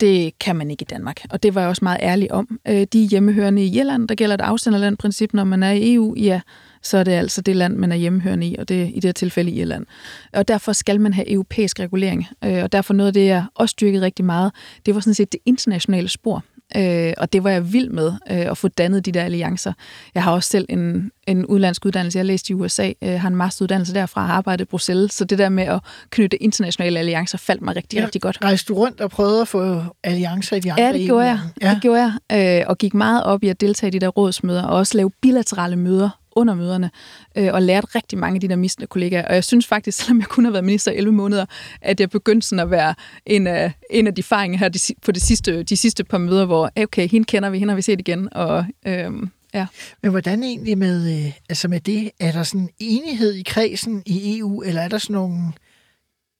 det 0.00 0.38
kan 0.38 0.56
man 0.56 0.70
ikke 0.70 0.82
i 0.82 0.90
Danmark, 0.90 1.20
og 1.30 1.42
det 1.42 1.54
var 1.54 1.60
jeg 1.60 1.68
også 1.68 1.84
meget 1.84 1.98
ærlig 2.02 2.32
om. 2.32 2.60
De 2.66 3.08
hjemmehørende 3.10 3.64
i 3.64 3.78
Irland, 3.78 4.08
der 4.08 4.14
gælder 4.14 4.34
et 4.34 4.40
afsenderlandprincip, 4.40 5.34
når 5.34 5.44
man 5.44 5.62
er 5.62 5.70
i 5.70 5.94
EU, 5.94 6.14
ja, 6.16 6.40
så 6.84 6.98
er 6.98 7.04
det 7.04 7.12
altså 7.12 7.40
det 7.40 7.56
land, 7.56 7.76
man 7.76 7.92
er 7.92 7.96
hjemmehørende 7.96 8.46
i, 8.46 8.56
og 8.58 8.68
det 8.68 8.82
er 8.82 8.86
i 8.86 8.94
det 8.94 9.04
her 9.04 9.12
tilfælde 9.12 9.50
Irland. 9.50 9.86
Og 10.32 10.48
derfor 10.48 10.72
skal 10.72 11.00
man 11.00 11.12
have 11.12 11.30
europæisk 11.30 11.80
regulering, 11.80 12.26
øh, 12.44 12.62
og 12.62 12.72
derfor 12.72 12.94
noget 12.94 13.06
af 13.06 13.14
det, 13.14 13.26
jeg 13.26 13.44
også 13.54 13.72
styrkede 13.72 14.04
rigtig 14.04 14.24
meget, 14.24 14.52
det 14.86 14.94
var 14.94 15.00
sådan 15.00 15.14
set 15.14 15.32
det 15.32 15.40
internationale 15.46 16.08
spor. 16.08 16.44
Øh, 16.76 17.12
og 17.18 17.32
det 17.32 17.44
var 17.44 17.50
jeg 17.50 17.72
vild 17.72 17.90
med, 17.90 18.12
øh, 18.30 18.50
at 18.50 18.58
få 18.58 18.68
dannet 18.68 19.06
de 19.06 19.12
der 19.12 19.22
alliancer. 19.22 19.72
Jeg 20.14 20.22
har 20.22 20.32
også 20.32 20.48
selv 20.48 20.66
en, 20.68 21.10
en 21.26 21.46
udlandsk 21.46 21.84
uddannelse. 21.84 22.18
Jeg 22.18 22.26
læste 22.26 22.50
i 22.50 22.54
USA, 22.54 22.92
øh, 23.02 23.20
har 23.20 23.28
en 23.28 23.36
masteruddannelse 23.36 23.94
derfra 23.94 24.20
og 24.20 24.26
har 24.26 24.34
arbejdet 24.34 24.64
i 24.64 24.68
Bruxelles. 24.68 25.12
Så 25.12 25.24
det 25.24 25.38
der 25.38 25.48
med 25.48 25.64
at 25.64 25.80
knytte 26.10 26.42
internationale 26.42 26.98
alliancer 26.98 27.38
faldt 27.38 27.62
mig 27.62 27.76
rigtig, 27.76 27.96
ja, 27.98 28.04
rigtig 28.04 28.20
godt. 28.20 28.38
Rejste 28.42 28.68
du 28.68 28.78
rundt 28.78 29.00
og 29.00 29.10
prøvede 29.10 29.40
at 29.40 29.48
få 29.48 29.82
alliancer 30.04 30.56
i 30.56 30.60
de 30.60 30.72
andre 30.72 30.84
Ja, 30.84 30.92
det 30.92 31.06
gjorde 31.06 31.26
jeg. 31.26 31.38
Ja. 31.62 31.70
Det 31.70 31.82
gjorde 31.82 32.12
jeg. 32.30 32.60
Øh, 32.60 32.68
og 32.68 32.78
gik 32.78 32.94
meget 32.94 33.24
op 33.24 33.44
i 33.44 33.48
at 33.48 33.60
deltage 33.60 33.88
i 33.88 33.90
de 33.90 34.00
der 34.00 34.08
rådsmøder, 34.08 34.62
og 34.62 34.76
også 34.76 34.96
lave 34.96 35.10
bilaterale 35.22 35.76
møder 35.76 36.10
under 36.36 36.54
møderne, 36.54 36.90
øh, 37.36 37.52
og 37.52 37.62
lærte 37.62 37.86
rigtig 37.94 38.18
mange 38.18 38.36
af 38.36 38.40
de 38.40 38.48
der 38.48 38.56
mistende 38.56 38.86
kollegaer. 38.86 39.28
Og 39.28 39.34
jeg 39.34 39.44
synes 39.44 39.66
faktisk, 39.66 39.98
selvom 40.00 40.18
jeg 40.18 40.26
kun 40.26 40.44
har 40.44 40.52
været 40.52 40.64
minister 40.64 40.92
i 40.92 40.96
11 40.96 41.12
måneder, 41.12 41.46
at 41.80 42.00
jeg 42.00 42.10
begyndte 42.10 42.46
sådan 42.46 42.60
at 42.60 42.70
være 42.70 42.94
en 43.26 43.46
af, 43.46 43.72
en 43.90 44.06
af 44.06 44.14
de 44.14 44.22
faringer 44.22 44.58
her 44.58 44.68
de, 44.68 44.78
på 45.02 45.12
de 45.12 45.20
sidste, 45.20 45.62
de 45.62 45.76
sidste 45.76 46.04
par 46.04 46.18
møder, 46.18 46.44
hvor 46.44 46.70
okay, 46.76 47.08
hende 47.08 47.24
kender 47.24 47.50
vi, 47.50 47.58
hende 47.58 47.70
har 47.70 47.76
vi 47.76 47.82
set 47.82 48.00
igen, 48.00 48.28
og 48.32 48.66
øh, 48.86 49.10
Ja. 49.54 49.66
Men 50.02 50.10
hvordan 50.10 50.42
egentlig 50.42 50.78
med, 50.78 51.26
øh, 51.26 51.32
altså 51.48 51.68
med 51.68 51.80
det? 51.80 52.10
Er 52.20 52.32
der 52.32 52.42
sådan 52.42 52.68
enighed 52.78 53.34
i 53.34 53.42
kredsen 53.42 54.02
i 54.06 54.38
EU, 54.38 54.62
eller 54.62 54.82
er 54.82 54.88
der 54.88 54.98
sådan 54.98 55.14
nogle 55.14 55.52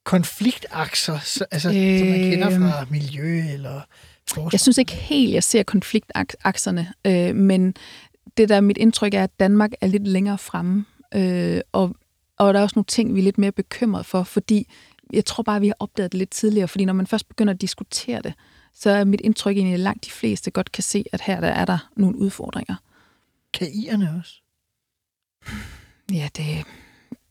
konfliktakser, 0.05 1.45
altså, 1.51 1.69
øh, 1.69 1.99
som 1.99 2.07
man 2.07 2.19
kender 2.19 2.49
fra 2.49 2.81
øhm. 2.81 2.91
miljø 2.91 3.41
eller 3.53 3.81
forskning? 4.29 4.53
Jeg 4.53 4.59
synes 4.59 4.77
ikke 4.77 4.93
helt, 4.93 5.33
jeg 5.33 5.43
ser 5.43 5.63
konfliktakserne, 5.63 6.93
øh, 7.07 7.35
men 7.35 7.73
det 8.37 8.49
der 8.49 8.61
mit 8.61 8.77
indtryk 8.77 9.13
er, 9.13 9.23
at 9.23 9.39
Danmark 9.39 9.71
er 9.81 9.87
lidt 9.87 10.07
længere 10.07 10.37
fremme 10.37 10.85
Øh, 11.15 11.61
og, 11.71 11.95
og 12.37 12.53
der 12.53 12.59
er 12.59 12.63
også 12.63 12.73
nogle 12.75 12.85
ting, 12.85 13.15
vi 13.15 13.19
er 13.19 13.23
lidt 13.23 13.37
mere 13.37 13.51
bekymrede 13.51 14.03
for, 14.03 14.23
fordi 14.23 14.67
jeg 15.13 15.25
tror 15.25 15.43
bare, 15.43 15.61
vi 15.61 15.67
har 15.67 15.75
opdaget 15.79 16.11
det 16.11 16.17
lidt 16.17 16.29
tidligere, 16.29 16.67
fordi 16.67 16.85
når 16.85 16.93
man 16.93 17.07
først 17.07 17.27
begynder 17.27 17.53
at 17.53 17.61
diskutere 17.61 18.21
det, 18.21 18.33
så 18.73 18.89
er 18.89 19.03
mit 19.03 19.21
indtryk 19.21 19.57
egentlig, 19.57 19.73
at 19.73 19.79
langt 19.79 20.05
de 20.05 20.11
fleste 20.11 20.51
godt 20.51 20.71
kan 20.71 20.83
se, 20.83 21.05
at 21.11 21.21
her 21.21 21.39
der 21.39 21.47
er 21.47 21.65
der 21.65 21.89
nogle 21.95 22.17
udfordringer. 22.17 22.75
Kan 23.53 23.67
I'erne 23.67 24.19
også? 24.19 24.33
Ja, 26.13 26.29
det... 26.37 26.63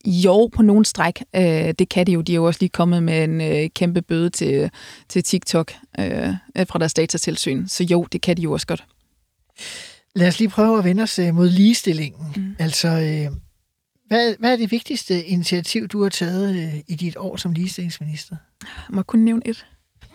Jo, 0.06 0.50
på 0.52 0.62
nogle 0.62 0.84
stræk. 0.84 1.22
Øh, 1.36 1.74
det 1.78 1.88
kan 1.88 2.06
de 2.06 2.12
jo. 2.12 2.20
De 2.20 2.32
er 2.32 2.36
jo 2.36 2.44
også 2.44 2.60
lige 2.60 2.70
kommet 2.70 3.02
med 3.02 3.24
en 3.24 3.40
øh, 3.40 3.70
kæmpe 3.74 4.02
bøde 4.02 4.30
til, 4.30 4.70
til 5.08 5.24
TikTok 5.24 5.72
øh, 5.98 6.34
fra 6.68 6.78
deres 6.78 6.94
datatilsyn. 6.94 7.66
Så 7.66 7.84
jo, 7.84 8.06
det 8.12 8.20
kan 8.20 8.36
de 8.36 8.42
jo 8.42 8.52
også 8.52 8.66
godt. 8.66 8.84
Lad 10.16 10.28
os 10.28 10.38
lige 10.38 10.48
prøve 10.48 10.78
at 10.78 10.84
vende 10.84 11.02
os 11.02 11.18
øh, 11.18 11.34
mod 11.34 11.48
ligestillingen. 11.48 12.26
Mm. 12.36 12.56
Altså, 12.58 12.88
øh, 12.88 13.36
hvad, 14.08 14.34
hvad 14.38 14.52
er 14.52 14.56
det 14.56 14.70
vigtigste 14.70 15.24
initiativ, 15.24 15.88
du 15.88 16.02
har 16.02 16.08
taget 16.08 16.56
øh, 16.56 16.80
i 16.88 16.94
dit 16.94 17.16
år 17.16 17.36
som 17.36 17.52
ligestillingsminister? 17.52 18.36
Må 18.90 18.98
jeg 18.98 19.06
kun 19.06 19.20
nævne 19.20 19.42
et? 19.44 19.66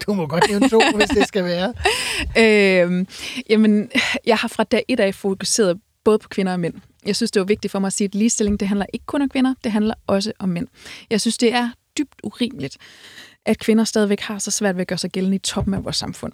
Du 0.05 0.13
må 0.13 0.27
godt 0.27 0.49
nævne 0.49 0.69
to, 0.69 0.81
hvis 0.95 1.09
det 1.09 1.27
skal 1.27 1.43
være. 1.43 1.73
Øh, 2.37 3.05
jamen, 3.49 3.91
jeg 4.25 4.37
har 4.37 4.47
fra 4.47 4.63
dag 4.63 4.85
et 4.87 4.99
af 4.99 5.15
fokuseret 5.15 5.79
både 6.03 6.19
på 6.19 6.29
kvinder 6.29 6.53
og 6.53 6.59
mænd. 6.59 6.73
Jeg 7.05 7.15
synes, 7.15 7.31
det 7.31 7.39
var 7.39 7.45
vigtigt 7.45 7.71
for 7.71 7.79
mig 7.79 7.87
at 7.87 7.93
sige, 7.93 8.05
at 8.05 8.15
ligestilling 8.15 8.59
det 8.59 8.67
handler 8.67 8.85
ikke 8.93 9.05
kun 9.05 9.21
om 9.21 9.29
kvinder, 9.29 9.53
det 9.63 9.71
handler 9.71 9.93
også 10.07 10.33
om 10.39 10.49
mænd. 10.49 10.67
Jeg 11.09 11.21
synes, 11.21 11.37
det 11.37 11.53
er 11.53 11.69
dybt 11.97 12.15
urimeligt, 12.23 12.77
at 13.45 13.59
kvinder 13.59 13.83
stadigvæk 13.83 14.19
har 14.19 14.39
så 14.39 14.51
svært 14.51 14.75
ved 14.75 14.81
at 14.81 14.87
gøre 14.87 14.99
sig 14.99 15.11
gældende 15.11 15.35
i 15.35 15.39
toppen 15.39 15.73
af 15.73 15.83
vores 15.83 15.97
samfund. 15.97 16.33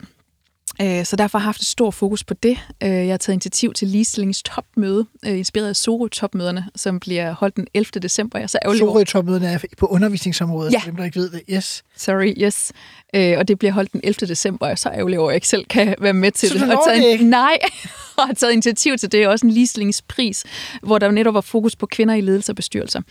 Øh, 0.81 1.05
så 1.05 1.15
derfor 1.15 1.37
har 1.37 1.43
jeg 1.43 1.47
haft 1.47 1.61
et 1.61 1.67
stort 1.67 1.93
fokus 1.93 2.23
på 2.23 2.33
det. 2.33 2.57
Øh, 2.83 2.89
jeg 2.89 3.09
har 3.09 3.17
taget 3.17 3.33
initiativ 3.33 3.73
til 3.73 3.87
ligestillingstopmøde, 3.87 5.05
øh, 5.25 5.37
inspireret 5.37 5.69
af 5.69 5.75
Sorø-topmøderne, 5.75 6.65
som 6.75 6.99
bliver 6.99 7.31
holdt 7.31 7.55
den 7.55 7.67
11. 7.73 7.99
december. 8.01 8.39
Jeg 8.39 8.49
så 8.49 8.59
Sorø-topmøderne 8.77 9.47
er 9.47 9.59
på 9.77 9.85
undervisningsområdet, 9.85 10.73
ja. 10.73 10.79
for 10.79 10.85
dem, 10.85 10.95
der 10.95 11.05
ikke 11.05 11.19
ved 11.19 11.29
det. 11.29 11.41
Yes. 11.49 11.83
Sorry, 11.97 12.33
yes. 12.37 12.71
Og 13.13 13.47
det 13.47 13.59
bliver 13.59 13.71
holdt 13.71 13.93
den 13.93 14.01
11. 14.03 14.27
december, 14.27 14.67
og 14.67 14.79
så 14.79 14.89
ærgerlig 14.89 15.19
over, 15.19 15.29
at 15.29 15.33
jeg 15.33 15.37
ikke 15.37 15.47
selv 15.47 15.65
kan 15.65 15.95
være 15.99 16.13
med 16.13 16.31
til 16.31 16.49
så 16.49 16.53
det. 16.53 16.61
Så 16.61 16.91
du 16.95 17.01
det 17.01 17.03
ikke? 17.03 17.25
Nej, 17.25 17.57
og 18.17 18.27
har 18.27 18.33
taget 18.33 18.53
initiativ 18.53 18.97
til 18.97 19.11
det. 19.11 19.23
er 19.23 19.27
også 19.27 19.45
en 19.45 19.51
ligestillingspris, 19.51 20.43
hvor 20.83 20.99
der 20.99 21.11
netop 21.11 21.33
var 21.33 21.41
fokus 21.41 21.75
på 21.75 21.85
kvinder 21.85 22.13
i 22.13 22.21
ledelse 22.21 22.51
og 22.51 22.55
bestyrelser. 22.55 23.01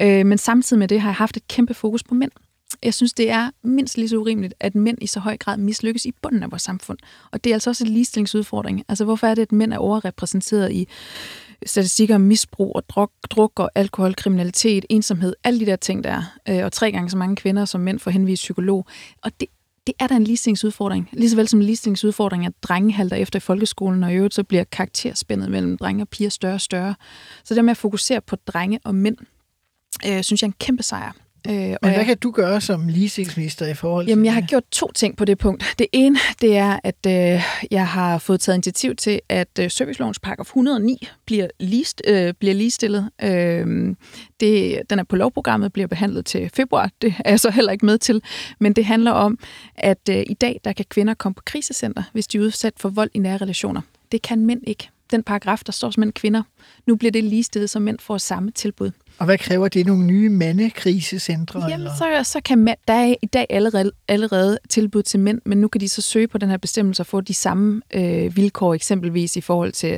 Men 0.00 0.38
samtidig 0.38 0.78
med 0.78 0.88
det 0.88 1.00
har 1.00 1.08
jeg 1.08 1.14
haft 1.14 1.36
et 1.36 1.48
kæmpe 1.48 1.74
fokus 1.74 2.02
på 2.02 2.14
mænd. 2.14 2.30
Jeg 2.82 2.94
synes, 2.94 3.12
det 3.12 3.30
er 3.30 3.50
mindst 3.62 3.96
lige 3.96 4.08
så 4.08 4.16
urimeligt, 4.16 4.54
at 4.60 4.74
mænd 4.74 4.98
i 5.00 5.06
så 5.06 5.20
høj 5.20 5.36
grad 5.36 5.56
mislykkes 5.56 6.04
i 6.04 6.12
bunden 6.22 6.42
af 6.42 6.50
vores 6.50 6.62
samfund. 6.62 6.98
Og 7.32 7.44
det 7.44 7.50
er 7.50 7.54
altså 7.54 7.70
også 7.70 7.84
en 7.84 7.90
ligestillingsudfordring. 7.90 8.84
Altså, 8.88 9.04
hvorfor 9.04 9.26
er 9.26 9.34
det, 9.34 9.42
at 9.42 9.52
mænd 9.52 9.72
er 9.72 9.78
overrepræsenteret 9.78 10.72
i 10.72 10.88
statistikker 11.66 12.14
om 12.14 12.20
misbrug 12.20 12.76
og 12.76 12.88
druk, 12.88 13.10
druk 13.30 13.60
og 13.60 13.70
alkohol, 13.74 14.14
kriminalitet, 14.14 14.84
ensomhed, 14.88 15.34
alle 15.44 15.60
de 15.60 15.66
der 15.66 15.76
ting, 15.76 16.04
der 16.04 16.10
er. 16.10 16.22
Øh, 16.48 16.64
og 16.64 16.72
tre 16.72 16.92
gange 16.92 17.10
så 17.10 17.16
mange 17.16 17.36
kvinder 17.36 17.64
som 17.64 17.80
mænd 17.80 17.98
får 17.98 18.10
henvist 18.10 18.42
psykolog. 18.42 18.86
Og 19.22 19.40
det, 19.40 19.48
det 19.86 19.94
er 19.98 20.06
da 20.06 20.16
en 20.16 20.24
ligestillingsudfordring. 20.24 21.08
Ligesåvel 21.12 21.40
vel 21.40 21.48
som 21.48 21.60
en 21.60 21.66
ligestillingsudfordring, 21.66 22.46
at 22.46 22.52
drenge 22.62 22.92
halter 22.92 23.16
efter 23.16 23.36
i 23.36 23.40
folkeskolen, 23.40 24.04
og 24.04 24.12
i 24.12 24.14
øvrigt 24.14 24.34
så 24.34 24.42
bliver 24.42 24.64
karakterspændet 24.64 25.50
mellem 25.50 25.78
drenge 25.78 26.02
og 26.02 26.08
piger 26.08 26.30
større 26.30 26.54
og 26.54 26.60
større. 26.60 26.94
Så 27.44 27.54
det 27.54 27.64
med 27.64 27.70
at 27.70 27.76
fokusere 27.76 28.20
på 28.20 28.36
drenge 28.36 28.80
og 28.84 28.94
mænd, 28.94 29.16
øh, 30.06 30.22
synes 30.22 30.42
jeg 30.42 30.46
er 30.46 30.50
en 30.50 30.56
kæmpe 30.58 30.82
sejr. 30.82 31.12
Øh, 31.48 31.54
Men 31.54 31.76
hvad 31.80 31.92
jeg, 31.92 32.06
kan 32.06 32.18
du 32.18 32.30
gøre 32.30 32.60
som 32.60 32.88
ligestillingsminister 32.88 33.66
i 33.66 33.74
forhold 33.74 34.04
til 34.04 34.10
Jamen, 34.10 34.24
jeg 34.24 34.34
har 34.34 34.40
gjort 34.40 34.62
to 34.70 34.92
ting 34.92 35.16
på 35.16 35.24
det 35.24 35.38
punkt. 35.38 35.74
Det 35.78 35.86
ene, 35.92 36.18
det 36.40 36.56
er, 36.56 36.78
at 36.84 37.06
øh, 37.06 37.42
jeg 37.70 37.88
har 37.88 38.18
fået 38.18 38.40
taget 38.40 38.56
initiativ 38.56 38.96
til, 38.96 39.20
at 39.28 39.48
øh, 39.60 39.70
servicelovens 39.70 40.18
paragraf 40.18 40.44
109 40.44 41.08
bliver, 41.26 41.48
list, 41.60 42.02
øh, 42.06 42.34
bliver 42.34 42.54
ligestillet. 42.54 43.10
Øh, 43.22 43.94
det, 44.40 44.82
den 44.90 44.98
er 44.98 45.04
på 45.04 45.16
lovprogrammet, 45.16 45.72
bliver 45.72 45.86
behandlet 45.86 46.26
til 46.26 46.50
februar. 46.54 46.90
Det 47.02 47.14
er 47.24 47.30
jeg 47.30 47.40
så 47.40 47.50
heller 47.50 47.72
ikke 47.72 47.86
med 47.86 47.98
til. 47.98 48.22
Men 48.60 48.72
det 48.72 48.84
handler 48.84 49.10
om, 49.10 49.38
at 49.74 50.08
øh, 50.10 50.24
i 50.26 50.34
dag, 50.34 50.60
der 50.64 50.72
kan 50.72 50.84
kvinder 50.88 51.14
komme 51.14 51.34
på 51.34 51.42
krisecenter, 51.46 52.02
hvis 52.12 52.26
de 52.26 52.38
er 52.38 52.42
udsat 52.42 52.74
for 52.76 52.88
vold 52.88 53.10
i 53.14 53.18
nære 53.18 53.36
relationer. 53.36 53.80
Det 54.12 54.22
kan 54.22 54.46
mænd 54.46 54.60
ikke. 54.66 54.90
Den 55.10 55.22
paragraf, 55.22 55.60
der 55.66 55.72
står 55.72 55.90
som 55.90 56.00
mænd 56.00 56.12
kvinder. 56.12 56.42
Nu 56.86 56.96
bliver 56.96 57.12
det 57.12 57.24
ligestillet, 57.24 57.70
så 57.70 57.78
mænd 57.78 57.98
får 57.98 58.18
samme 58.18 58.50
tilbud. 58.50 58.90
Og 59.18 59.24
hvad 59.24 59.38
kræver 59.38 59.68
det? 59.68 59.86
Nogle 59.86 60.04
nye 60.04 60.28
mandekrisecentre? 60.28 61.60
Jamen, 61.60 61.74
eller? 61.74 62.22
så, 62.22 62.30
så 62.32 62.40
kan 62.44 62.58
mænd, 62.58 62.78
der 62.88 62.94
er 62.94 63.14
i 63.22 63.26
dag 63.26 63.46
allerede, 63.50 63.92
allerede 64.08 64.58
tilbud 64.68 65.02
til 65.02 65.20
mænd, 65.20 65.40
men 65.44 65.58
nu 65.60 65.68
kan 65.68 65.80
de 65.80 65.88
så 65.88 66.02
søge 66.02 66.28
på 66.28 66.38
den 66.38 66.50
her 66.50 66.56
bestemmelse 66.56 67.02
og 67.02 67.06
få 67.06 67.20
de 67.20 67.34
samme 67.34 67.82
øh, 67.94 68.36
vilkår, 68.36 68.74
eksempelvis 68.74 69.36
i 69.36 69.40
forhold 69.40 69.72
til 69.72 69.94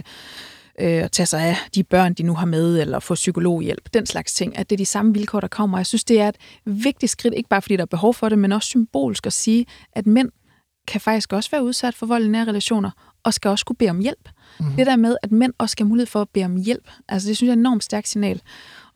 øh, 0.80 1.04
at 1.04 1.12
tage 1.12 1.26
sig 1.26 1.42
af 1.42 1.56
de 1.74 1.84
børn, 1.84 2.14
de 2.14 2.22
nu 2.22 2.34
har 2.34 2.46
med, 2.46 2.80
eller 2.80 2.98
få 2.98 3.14
psykologhjælp, 3.14 3.94
den 3.94 4.06
slags 4.06 4.34
ting, 4.34 4.58
at 4.58 4.70
det 4.70 4.76
er 4.76 4.78
de 4.78 4.86
samme 4.86 5.14
vilkår, 5.14 5.40
der 5.40 5.48
kommer. 5.48 5.78
Jeg 5.78 5.86
synes, 5.86 6.04
det 6.04 6.20
er 6.20 6.28
et 6.28 6.36
vigtigt 6.64 7.12
skridt, 7.12 7.34
ikke 7.34 7.48
bare 7.48 7.62
fordi 7.62 7.76
der 7.76 7.82
er 7.82 7.86
behov 7.86 8.14
for 8.14 8.28
det, 8.28 8.38
men 8.38 8.52
også 8.52 8.66
symbolsk 8.66 9.26
at 9.26 9.32
sige, 9.32 9.66
at 9.92 10.06
mænd 10.06 10.30
kan 10.88 11.00
faktisk 11.00 11.32
også 11.32 11.50
være 11.50 11.64
udsat 11.64 11.94
for 11.94 12.06
vold 12.06 12.24
i 12.24 12.28
nære 12.28 12.44
relationer, 12.44 12.90
og 13.24 13.34
skal 13.34 13.48
også 13.48 13.64
kunne 13.64 13.76
bede 13.76 13.90
om 13.90 13.98
hjælp. 13.98 14.28
Mm-hmm. 14.60 14.76
Det 14.76 14.86
der 14.86 14.96
med, 14.96 15.16
at 15.22 15.32
mænd 15.32 15.52
også 15.58 15.72
skal 15.72 15.84
have 15.84 15.88
mulighed 15.88 16.06
for 16.06 16.20
at 16.20 16.28
bede 16.28 16.44
om 16.44 16.56
hjælp, 16.56 16.90
altså 17.08 17.28
det 17.28 17.36
synes 17.36 17.48
jeg 17.48 17.52
er 17.52 17.56
et 17.56 17.60
enormt 17.60 17.84
stærkt 17.84 18.08
signal. 18.08 18.40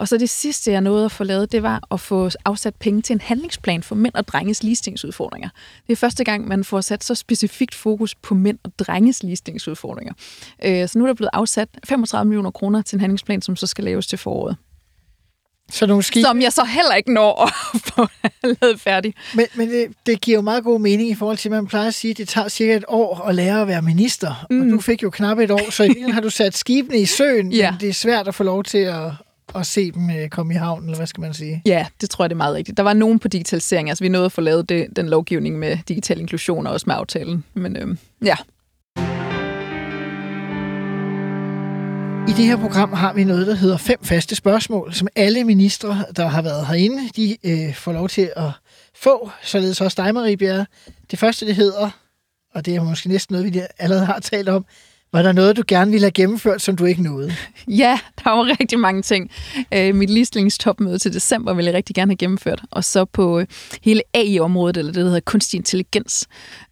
Og 0.00 0.08
så 0.08 0.16
det 0.16 0.30
sidste, 0.30 0.72
jeg 0.72 0.80
nåede 0.80 1.04
at 1.04 1.12
få 1.12 1.24
lavet, 1.24 1.52
det 1.52 1.62
var 1.62 1.82
at 1.90 2.00
få 2.00 2.30
afsat 2.44 2.74
penge 2.74 3.02
til 3.02 3.14
en 3.14 3.20
handlingsplan 3.20 3.82
for 3.82 3.94
mænd 3.94 4.14
og 4.14 4.28
drenges 4.28 4.62
ligestillingsudfordringer. 4.62 5.48
Det 5.86 5.92
er 5.92 5.96
første 5.96 6.24
gang, 6.24 6.48
man 6.48 6.64
får 6.64 6.80
sat 6.80 7.04
så 7.04 7.14
specifikt 7.14 7.74
fokus 7.74 8.14
på 8.14 8.34
mænd 8.34 8.58
og 8.64 8.72
drenges 8.78 9.22
ligestillingsudfordringer. 9.22 10.12
Øh, 10.64 10.88
så 10.88 10.98
nu 10.98 11.04
er 11.04 11.08
der 11.08 11.14
blevet 11.14 11.30
afsat 11.32 11.68
35 11.84 12.28
millioner 12.28 12.50
kroner 12.50 12.82
til 12.82 12.96
en 12.96 13.00
handlingsplan, 13.00 13.42
som 13.42 13.56
så 13.56 13.66
skal 13.66 13.84
laves 13.84 14.06
til 14.06 14.18
foråret. 14.18 14.56
Så 15.70 15.86
nogle 15.86 16.02
skibe... 16.02 16.24
Som 16.24 16.42
jeg 16.42 16.52
så 16.52 16.64
heller 16.64 16.94
ikke 16.94 17.12
når 17.12 17.44
at 17.44 17.52
få 17.94 18.06
lavet 18.42 18.80
færdig. 18.80 19.14
Men, 19.34 19.46
men 19.54 19.70
det, 19.70 19.86
det 20.06 20.20
giver 20.20 20.34
jo 20.34 20.42
meget 20.42 20.64
god 20.64 20.80
mening 20.80 21.10
i 21.10 21.14
forhold 21.14 21.36
til, 21.36 21.48
at 21.48 21.52
man 21.52 21.66
plejer 21.66 21.88
at 21.88 21.94
sige, 21.94 22.10
at 22.10 22.18
det 22.18 22.28
tager 22.28 22.48
cirka 22.48 22.76
et 22.76 22.84
år 22.88 23.20
at 23.20 23.34
lære 23.34 23.60
at 23.60 23.68
være 23.68 23.82
minister. 23.82 24.46
Mm. 24.50 24.60
Og 24.60 24.70
du 24.70 24.80
fik 24.80 25.02
jo 25.02 25.10
knap 25.10 25.38
et 25.38 25.50
år, 25.50 25.70
så 25.70 25.84
i 25.84 26.10
har 26.10 26.20
du 26.20 26.30
sat 26.30 26.56
skibene 26.56 26.98
i 26.98 27.06
søen, 27.06 27.52
ja. 27.52 27.70
men 27.70 27.80
det 27.80 27.88
er 27.88 27.92
svært 27.92 28.28
at 28.28 28.34
få 28.34 28.42
lov 28.42 28.64
til 28.64 28.78
at, 28.78 29.12
at 29.54 29.66
se 29.66 29.92
dem 29.92 30.10
øh, 30.10 30.28
komme 30.28 30.54
i 30.54 30.56
havn, 30.56 30.84
eller 30.84 30.96
hvad 30.96 31.06
skal 31.06 31.20
man 31.20 31.34
sige? 31.34 31.62
Ja, 31.66 31.86
det 32.00 32.10
tror 32.10 32.24
jeg, 32.24 32.30
det 32.30 32.34
er 32.34 32.36
meget 32.36 32.54
rigtigt. 32.54 32.76
Der 32.76 32.82
var 32.82 32.92
nogen 32.92 33.18
på 33.18 33.28
digitalisering, 33.28 33.88
altså 33.88 34.04
vi 34.04 34.08
nåede 34.08 34.26
at 34.26 34.32
få 34.32 34.40
lavet 34.40 34.68
det, 34.68 34.86
den 34.96 35.08
lovgivning 35.08 35.58
med 35.58 35.78
digital 35.88 36.20
inklusion, 36.20 36.66
og 36.66 36.72
også 36.72 36.84
med 36.86 36.94
aftalen. 36.94 37.44
Men 37.54 37.76
øhm, 37.76 37.98
ja, 38.24 38.36
I 42.30 42.32
det 42.32 42.44
her 42.44 42.56
program 42.56 42.92
har 42.92 43.12
vi 43.12 43.24
noget, 43.24 43.46
der 43.46 43.54
hedder 43.54 43.76
fem 43.76 43.98
faste 44.02 44.36
spørgsmål, 44.36 44.94
som 44.94 45.08
alle 45.16 45.44
ministre, 45.44 46.04
der 46.16 46.26
har 46.26 46.42
været 46.42 46.66
herinde, 46.66 47.08
de 47.16 47.36
øh, 47.44 47.74
får 47.74 47.92
lov 47.92 48.08
til 48.08 48.32
at 48.36 48.50
få. 48.94 49.30
Således 49.42 49.80
også 49.80 50.02
dig, 50.02 50.14
Marie 50.14 50.36
Bjerre. 50.36 50.66
Det 51.10 51.18
første, 51.18 51.46
det 51.46 51.54
hedder, 51.54 51.90
og 52.54 52.66
det 52.66 52.74
er 52.74 52.82
måske 52.82 53.08
næsten 53.08 53.34
noget, 53.34 53.54
vi 53.54 53.60
allerede 53.78 54.06
har 54.06 54.18
talt 54.20 54.48
om, 54.48 54.64
var 55.12 55.22
der 55.22 55.32
noget, 55.32 55.56
du 55.56 55.62
gerne 55.68 55.90
ville 55.90 56.04
have 56.04 56.10
gennemført, 56.10 56.62
som 56.62 56.76
du 56.76 56.84
ikke 56.84 57.02
nåede? 57.02 57.32
Ja, 57.68 57.98
der 58.24 58.30
var 58.30 58.60
rigtig 58.60 58.78
mange 58.78 59.02
ting. 59.02 59.30
Øh, 59.74 59.94
mit 59.94 60.10
ligestillingstopmøde 60.10 60.98
til 60.98 61.12
december 61.12 61.54
ville 61.54 61.66
jeg 61.68 61.74
rigtig 61.74 61.96
gerne 61.96 62.10
have 62.10 62.16
gennemført. 62.16 62.62
Og 62.70 62.84
så 62.84 63.04
på 63.04 63.40
øh, 63.40 63.46
hele 63.82 64.02
AI-området, 64.14 64.76
eller 64.76 64.92
det, 64.92 65.00
der 65.00 65.06
hedder 65.06 65.20
kunstig 65.20 65.58
intelligens, 65.58 66.28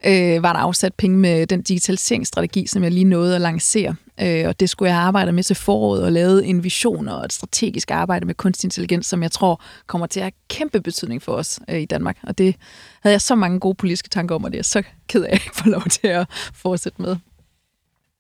øh, 0.06 0.42
var 0.42 0.52
der 0.52 0.60
afsat 0.60 0.94
penge 0.94 1.18
med 1.18 1.46
den 1.46 1.62
digitaliseringsstrategi, 1.62 2.66
som 2.66 2.82
jeg 2.82 2.92
lige 2.92 3.04
nåede 3.04 3.34
at 3.34 3.40
lancere. 3.40 3.94
Øh, 4.20 4.48
og 4.48 4.60
det 4.60 4.70
skulle 4.70 4.88
jeg 4.88 4.96
have 4.96 5.06
arbejdet 5.06 5.34
med 5.34 5.42
til 5.42 5.56
foråret 5.56 6.02
og 6.02 6.12
lavet 6.12 6.48
en 6.48 6.64
vision 6.64 7.08
og 7.08 7.24
et 7.24 7.32
strategisk 7.32 7.90
arbejde 7.90 8.26
med 8.26 8.34
kunstig 8.34 8.66
intelligens, 8.66 9.06
som 9.06 9.22
jeg 9.22 9.32
tror 9.32 9.62
kommer 9.86 10.06
til 10.06 10.20
at 10.20 10.24
have 10.24 10.32
kæmpe 10.48 10.80
betydning 10.80 11.22
for 11.22 11.32
os 11.32 11.60
øh, 11.70 11.80
i 11.80 11.84
Danmark. 11.84 12.18
Og 12.22 12.38
det 12.38 12.56
havde 13.02 13.12
jeg 13.12 13.20
så 13.20 13.34
mange 13.34 13.60
gode 13.60 13.74
politiske 13.74 14.08
tanker 14.08 14.34
om, 14.34 14.44
og 14.44 14.52
det 14.52 14.58
er 14.58 14.62
så 14.62 14.82
ked 15.08 15.22
af, 15.22 15.26
at 15.26 15.32
jeg 15.32 15.46
ikke 15.46 15.56
får 15.56 15.70
lov 15.70 15.82
til 15.82 16.06
at 16.06 16.26
fortsætte 16.54 17.02
med. 17.02 17.16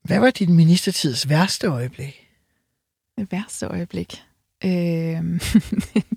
Hvad 0.08 0.18
var 0.18 0.30
din 0.30 0.54
ministertids 0.54 1.28
værste 1.28 1.66
øjeblik? 1.66 2.28
Det 3.18 3.32
værste 3.32 3.66
øjeblik? 3.66 4.22
Øh, 4.64 4.70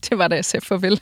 det 0.10 0.18
var 0.18 0.28
da 0.28 0.36
jeg 0.36 0.46
sagde 0.46 0.66
farvel. 0.66 1.02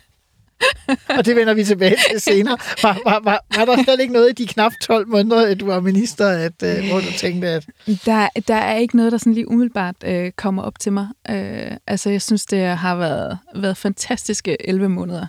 og 1.18 1.24
det 1.24 1.36
vender 1.36 1.54
vi 1.54 1.64
tilbage 1.64 1.96
til 2.10 2.20
senere. 2.20 2.58
Var, 2.82 3.00
var, 3.04 3.20
var, 3.20 3.44
var 3.56 3.64
der 3.64 3.82
slet 3.82 4.00
ikke 4.00 4.12
noget 4.12 4.30
i 4.30 4.42
de 4.42 4.46
knap 4.46 4.72
12 4.82 5.08
måneder, 5.08 5.46
at 5.46 5.60
du 5.60 5.66
var 5.66 5.80
minister, 5.80 6.28
at, 6.28 6.62
uh, 6.62 6.88
hvor 6.88 7.00
du 7.00 7.12
tænkte, 7.18 7.48
at... 7.48 7.66
Der, 7.86 8.28
der 8.48 8.54
er 8.54 8.76
ikke 8.76 8.96
noget, 8.96 9.12
der 9.12 9.18
sådan 9.18 9.34
lige 9.34 9.48
umiddelbart 9.48 10.04
uh, 10.06 10.30
kommer 10.36 10.62
op 10.62 10.78
til 10.78 10.92
mig. 10.92 11.08
Uh, 11.28 11.76
altså, 11.86 12.10
jeg 12.10 12.22
synes, 12.22 12.46
det 12.46 12.66
har 12.66 12.96
været, 12.96 13.38
været 13.54 13.76
fantastiske 13.76 14.68
11 14.68 14.88
måneder. 14.88 15.26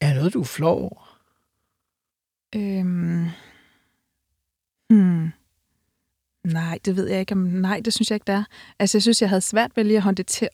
Er 0.00 0.14
noget, 0.14 0.34
du 0.34 0.40
er 0.40 0.44
flov 0.44 0.80
over? 0.80 1.18
Øhm, 2.54 3.28
hmm. 4.90 5.32
Nej, 6.44 6.78
det 6.84 6.96
ved 6.96 7.08
jeg 7.08 7.20
ikke. 7.20 7.34
Nej, 7.34 7.80
det 7.84 7.94
synes 7.94 8.10
jeg 8.10 8.16
ikke, 8.16 8.24
der 8.26 8.32
er. 8.32 8.44
Altså, 8.78 8.98
jeg 8.98 9.02
synes, 9.02 9.22
jeg 9.22 9.28
havde 9.28 9.40
svært 9.40 9.70
ved 9.76 9.84
lige 9.84 9.96
at 9.96 10.02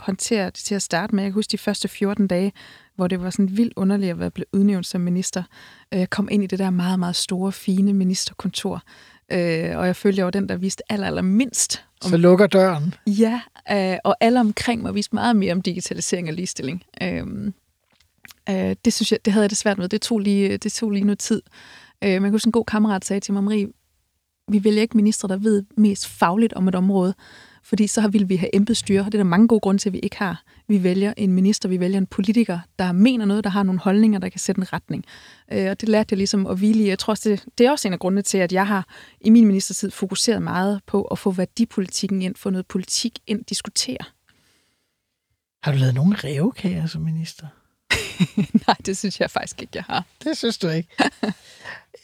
håndtere 0.00 0.46
det 0.46 0.55
til 0.55 0.74
at 0.74 0.83
starte 0.83 1.14
med. 1.14 1.24
Jeg 1.24 1.31
kan 1.31 1.35
huske 1.35 1.50
de 1.53 1.59
første 1.59 1.88
14 1.88 2.26
dage, 2.26 2.53
hvor 2.96 3.07
det 3.07 3.22
var 3.22 3.31
sådan 3.31 3.57
vildt 3.57 3.72
underligt 3.76 4.11
at 4.11 4.18
være 4.18 4.31
blevet 4.31 4.48
udnævnt 4.53 4.87
som 4.87 5.00
minister. 5.00 5.42
Jeg 5.92 6.11
kom 6.11 6.29
ind 6.31 6.44
i 6.44 6.46
det 6.46 6.59
der 6.59 6.70
meget, 6.70 6.98
meget 6.98 7.16
store, 7.16 7.53
fine 7.53 7.92
ministerkontor, 7.92 8.83
øh, 9.33 9.79
og 9.79 9.87
jeg 9.87 9.96
følte, 9.96 10.18
jeg 10.18 10.24
var 10.24 10.31
den, 10.31 10.48
der 10.48 10.57
viste 10.57 10.92
aller, 10.92 11.07
aller 11.07 11.22
mindst. 11.22 11.85
Om... 12.05 12.11
Så 12.11 12.16
lukker 12.16 12.46
døren? 12.46 12.94
Ja, 13.07 13.40
Øh, 13.72 13.96
og 14.05 14.16
alle 14.20 14.40
omkring 14.40 14.83
mig 14.83 14.94
viste 14.94 15.14
meget 15.14 15.37
mere 15.37 15.53
om 15.53 15.62
digitalisering 15.62 16.29
og 16.29 16.35
ligestilling. 16.35 16.83
Øh, 17.03 17.26
øh, 18.50 18.76
det 18.85 18.92
synes 18.92 19.12
jeg, 19.12 19.24
det 19.24 19.33
havde 19.33 19.42
jeg 19.42 19.50
det 19.50 19.59
svært 19.59 19.79
med. 19.79 19.88
Det 19.88 20.03
tog 20.03 20.18
lige, 20.18 20.57
det 20.57 20.72
tog 20.72 20.90
lige 20.90 21.05
noget 21.05 21.18
tid. 21.18 21.42
Øh, 22.05 22.22
man 22.22 22.31
kunne 22.31 22.40
en 22.46 22.53
god 22.53 22.64
kammerat 22.64 23.05
sagde 23.05 23.20
til 23.20 23.35
mig, 23.35 23.44
Marie, 23.44 23.66
vi 24.50 24.64
vælger 24.64 24.82
ikke 24.82 24.96
ministre, 24.96 25.28
der 25.28 25.36
ved 25.36 25.64
mest 25.76 26.06
fagligt 26.06 26.52
om 26.52 26.68
et 26.68 26.74
område, 26.74 27.14
fordi 27.62 27.86
så 27.86 28.08
vil 28.08 28.28
vi 28.28 28.36
have 28.36 28.56
embedsstyre, 28.56 29.00
og 29.00 29.06
det 29.06 29.14
er 29.14 29.22
der 29.22 29.30
mange 29.30 29.48
gode 29.48 29.60
grunde 29.60 29.80
til, 29.80 29.88
at 29.88 29.92
vi 29.92 29.98
ikke 29.98 30.16
har. 30.16 30.42
Vi 30.68 30.82
vælger 30.82 31.14
en 31.16 31.32
minister, 31.32 31.68
vi 31.68 31.80
vælger 31.80 31.98
en 31.98 32.06
politiker, 32.06 32.58
der 32.78 32.92
mener 32.92 33.24
noget, 33.24 33.44
der 33.44 33.50
har 33.50 33.62
nogle 33.62 33.80
holdninger, 33.80 34.18
der 34.18 34.28
kan 34.28 34.40
sætte 34.40 34.58
en 34.58 34.72
retning. 34.72 35.04
Øh, 35.52 35.70
og 35.70 35.80
det 35.80 35.88
lærte 35.88 36.12
jeg 36.12 36.16
ligesom 36.16 36.46
at 36.46 36.58
hvile 36.58 36.84
i. 36.84 36.88
Jeg 36.88 36.98
tror 36.98 37.12
også, 37.12 37.28
det, 37.28 37.44
det 37.58 37.66
er 37.66 37.70
også 37.70 37.88
en 37.88 37.92
af 37.92 37.98
grundene 37.98 38.22
til, 38.22 38.38
at 38.38 38.52
jeg 38.52 38.66
har 38.66 38.86
i 39.20 39.30
min 39.30 39.46
ministertid 39.46 39.90
fokuseret 39.90 40.42
meget 40.42 40.80
på 40.86 41.02
at 41.02 41.18
få 41.18 41.30
værdipolitikken 41.30 42.22
ind, 42.22 42.34
få 42.36 42.50
noget 42.50 42.66
politik 42.66 43.18
ind, 43.26 43.44
diskutere. 43.44 44.04
Har 45.62 45.72
du 45.72 45.78
lavet 45.78 45.94
nogle 45.94 46.16
revkager 46.16 46.86
som 46.86 47.02
minister? 47.02 47.46
Nej, 48.66 48.76
det 48.86 48.96
synes 48.96 49.20
jeg 49.20 49.30
faktisk 49.30 49.62
ikke, 49.62 49.72
jeg 49.74 49.84
har. 49.84 50.04
Det 50.24 50.36
synes 50.36 50.58
du 50.58 50.68
ikke. 50.68 50.88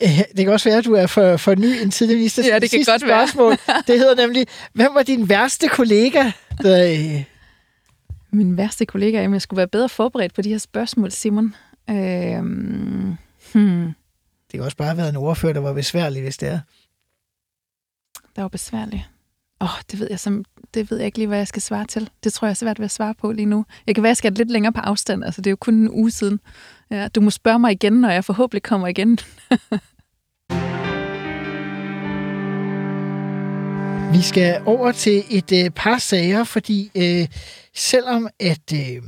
Øh, 0.02 0.18
det 0.36 0.44
kan 0.44 0.48
også 0.48 0.68
være, 0.68 0.78
at 0.78 0.84
du 0.84 0.94
er 0.94 1.06
for, 1.06 1.36
for 1.36 1.54
ny 1.54 1.82
en 1.82 1.90
tidlig 1.90 2.16
minister. 2.16 2.46
Ja, 2.46 2.58
det 2.58 2.70
kan 2.70 2.82
godt 2.86 3.00
spørgsmål. 3.00 3.56
være. 3.66 3.82
Det 3.86 3.98
hedder 3.98 4.14
nemlig, 4.14 4.46
hvem 4.72 4.90
var 4.94 5.02
din 5.02 5.28
værste 5.28 5.68
kollega? 5.68 6.30
Der, 6.62 6.92
øh... 6.92 7.24
Min 8.30 8.56
værste 8.56 8.86
kollega, 8.86 9.20
jamen 9.20 9.34
jeg 9.34 9.42
skulle 9.42 9.58
være 9.58 9.68
bedre 9.68 9.88
forberedt 9.88 10.34
på 10.34 10.42
de 10.42 10.48
her 10.48 10.58
spørgsmål, 10.58 11.10
Simon. 11.10 11.54
Øhm, 11.90 13.16
hmm. 13.52 13.94
Det 14.46 14.52
kan 14.52 14.62
også 14.62 14.76
bare 14.76 14.88
have 14.88 14.98
været 14.98 15.08
en 15.08 15.16
ordfører, 15.16 15.52
der 15.52 15.60
var 15.60 15.72
besværlig, 15.72 16.22
hvis 16.22 16.36
det 16.36 16.48
er. 16.48 16.60
Der 18.36 18.42
var 18.42 18.48
besværlig. 18.48 19.06
Åh, 19.60 19.74
oh, 19.74 19.80
det 19.90 20.00
ved 20.00 20.06
jeg 20.10 20.20
som, 20.20 20.44
det 20.76 20.90
ved 20.90 20.98
jeg 20.98 21.06
ikke 21.06 21.18
lige, 21.18 21.28
hvad 21.28 21.38
jeg 21.38 21.48
skal 21.48 21.62
svare 21.62 21.86
til. 21.86 22.10
Det 22.24 22.32
tror 22.32 22.46
jeg 22.46 22.50
er 22.50 22.54
svært 22.54 22.78
ved 22.78 22.84
at 22.84 22.90
svare 22.90 23.14
på 23.14 23.32
lige 23.32 23.46
nu. 23.46 23.64
Jeg 23.86 23.94
kan 23.94 24.02
være, 24.02 24.10
jeg 24.10 24.16
skal 24.16 24.32
lidt 24.32 24.50
længere 24.50 24.72
på 24.72 24.80
afstand. 24.80 25.24
Altså, 25.24 25.40
det 25.40 25.46
er 25.46 25.52
jo 25.52 25.56
kun 25.56 25.74
en 25.74 25.90
uge 25.90 26.10
siden. 26.10 26.40
Ja, 26.90 27.08
du 27.08 27.20
må 27.20 27.30
spørge 27.30 27.58
mig 27.58 27.72
igen, 27.72 27.92
når 27.92 28.10
jeg 28.10 28.24
forhåbentlig 28.24 28.62
kommer 28.62 28.86
igen. 28.86 29.18
Vi 34.16 34.22
skal 34.22 34.62
over 34.66 34.92
til 34.92 35.24
et 35.30 35.52
øh, 35.52 35.70
par 35.70 35.98
sager, 35.98 36.44
fordi 36.44 36.90
øh, 36.94 37.28
selvom 37.74 38.28
at 38.40 38.72
øh, 38.74 39.02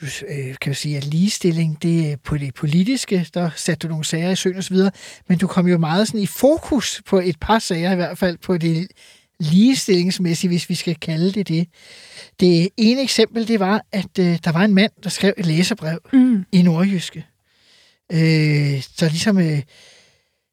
du 0.00 0.06
øh, 0.28 0.54
kan 0.60 0.72
jo 0.72 0.74
sige, 0.74 0.96
at 0.96 1.04
ligestilling, 1.04 1.82
det 1.82 2.12
er 2.12 2.16
på 2.16 2.38
det 2.38 2.54
politiske, 2.54 3.26
der 3.34 3.50
satte 3.56 3.86
du 3.86 3.90
nogle 3.90 4.04
sager 4.04 4.30
i 4.30 4.36
søen 4.36 4.56
og 4.56 4.64
så 4.64 4.74
videre, 4.74 4.90
men 5.28 5.38
du 5.38 5.46
kom 5.46 5.66
jo 5.66 5.78
meget 5.78 6.06
sådan 6.06 6.20
i 6.20 6.26
fokus 6.26 7.02
på 7.06 7.18
et 7.18 7.36
par 7.40 7.58
sager, 7.58 7.92
i 7.92 7.96
hvert 7.96 8.18
fald 8.18 8.38
på 8.38 8.58
det 8.58 8.88
ligestillingsmæssige, 9.40 10.48
hvis 10.48 10.68
vi 10.68 10.74
skal 10.74 10.94
kalde 10.94 11.32
det 11.32 11.48
det. 11.48 11.68
Det 12.40 12.68
ene 12.76 13.02
eksempel, 13.02 13.48
det 13.48 13.60
var, 13.60 13.84
at 13.92 14.18
øh, 14.18 14.38
der 14.44 14.52
var 14.52 14.64
en 14.64 14.74
mand, 14.74 14.92
der 15.02 15.10
skrev 15.10 15.34
et 15.38 15.46
læserbrev 15.46 15.98
mm. 16.12 16.44
i 16.52 16.62
Nordjyske. 16.62 17.26
Øh, 18.12 18.82
så 18.82 19.08
ligesom 19.08 19.38
øh, 19.38 19.62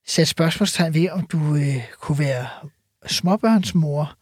satte 0.07 0.29
spørgsmålstegn 0.29 0.93
ved, 0.93 1.09
om 1.09 1.25
du 1.25 1.55
øh, 1.55 1.83
kunne 2.01 2.19
være 2.19 2.47
småbørnsmor 3.05 4.17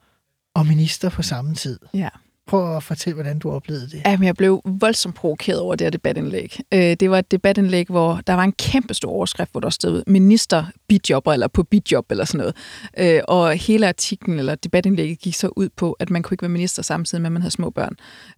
og 0.54 0.66
minister 0.66 1.10
på 1.10 1.22
samme 1.22 1.56
tid. 1.56 1.80
Ja. 1.94 2.10
Prøv 2.48 2.78
at 2.78 2.84
fortælle, 2.84 3.14
hvordan 3.16 3.40
du 3.40 3.52
oplevede 3.52 3.90
det. 3.90 4.02
Jamen, 4.06 4.26
jeg 4.26 4.36
blev 4.36 4.62
voldsomt 4.66 5.16
provokeret 5.16 5.60
over 5.60 5.76
det 5.76 5.86
her 5.86 5.90
debatindlæg. 5.90 6.60
Øh, 6.72 6.80
det 6.80 7.10
var 7.10 7.20
et 7.20 7.32
debatindlæg, 7.32 7.88
hvor 7.88 8.22
der 8.28 8.34
var 8.34 8.44
en 8.44 8.52
kæmpe 8.52 8.94
stor 8.94 9.10
overskrift, 9.10 9.52
hvor 9.52 9.62
der 9.62 9.70
stod 9.70 10.04
minister 10.08 10.66
bidjobber 10.88 11.34
eller 11.34 11.48
på 11.48 11.64
bidjob 11.64 12.12
eller 12.12 12.26
sådan 12.26 12.38
noget. 12.38 12.56
Øh, 12.98 13.22
og 13.28 13.54
hele 13.54 13.88
artiklen 13.88 14.40
eller 14.40 14.56
debatindlægget 14.56 15.20
gik 15.20 15.36
så 15.36 15.50
ud 15.56 15.70
på, 15.70 15.92
at 15.92 16.10
man 16.10 16.24
kunne 16.24 16.34
ikke 16.34 16.42
være 16.42 16.50
minister 16.50 16.84
samtidig 16.84 17.22
med, 17.22 17.28
at 17.28 17.32
man 17.32 17.42
havde 17.42 17.54
små 17.54 17.70
børn. 17.70 17.96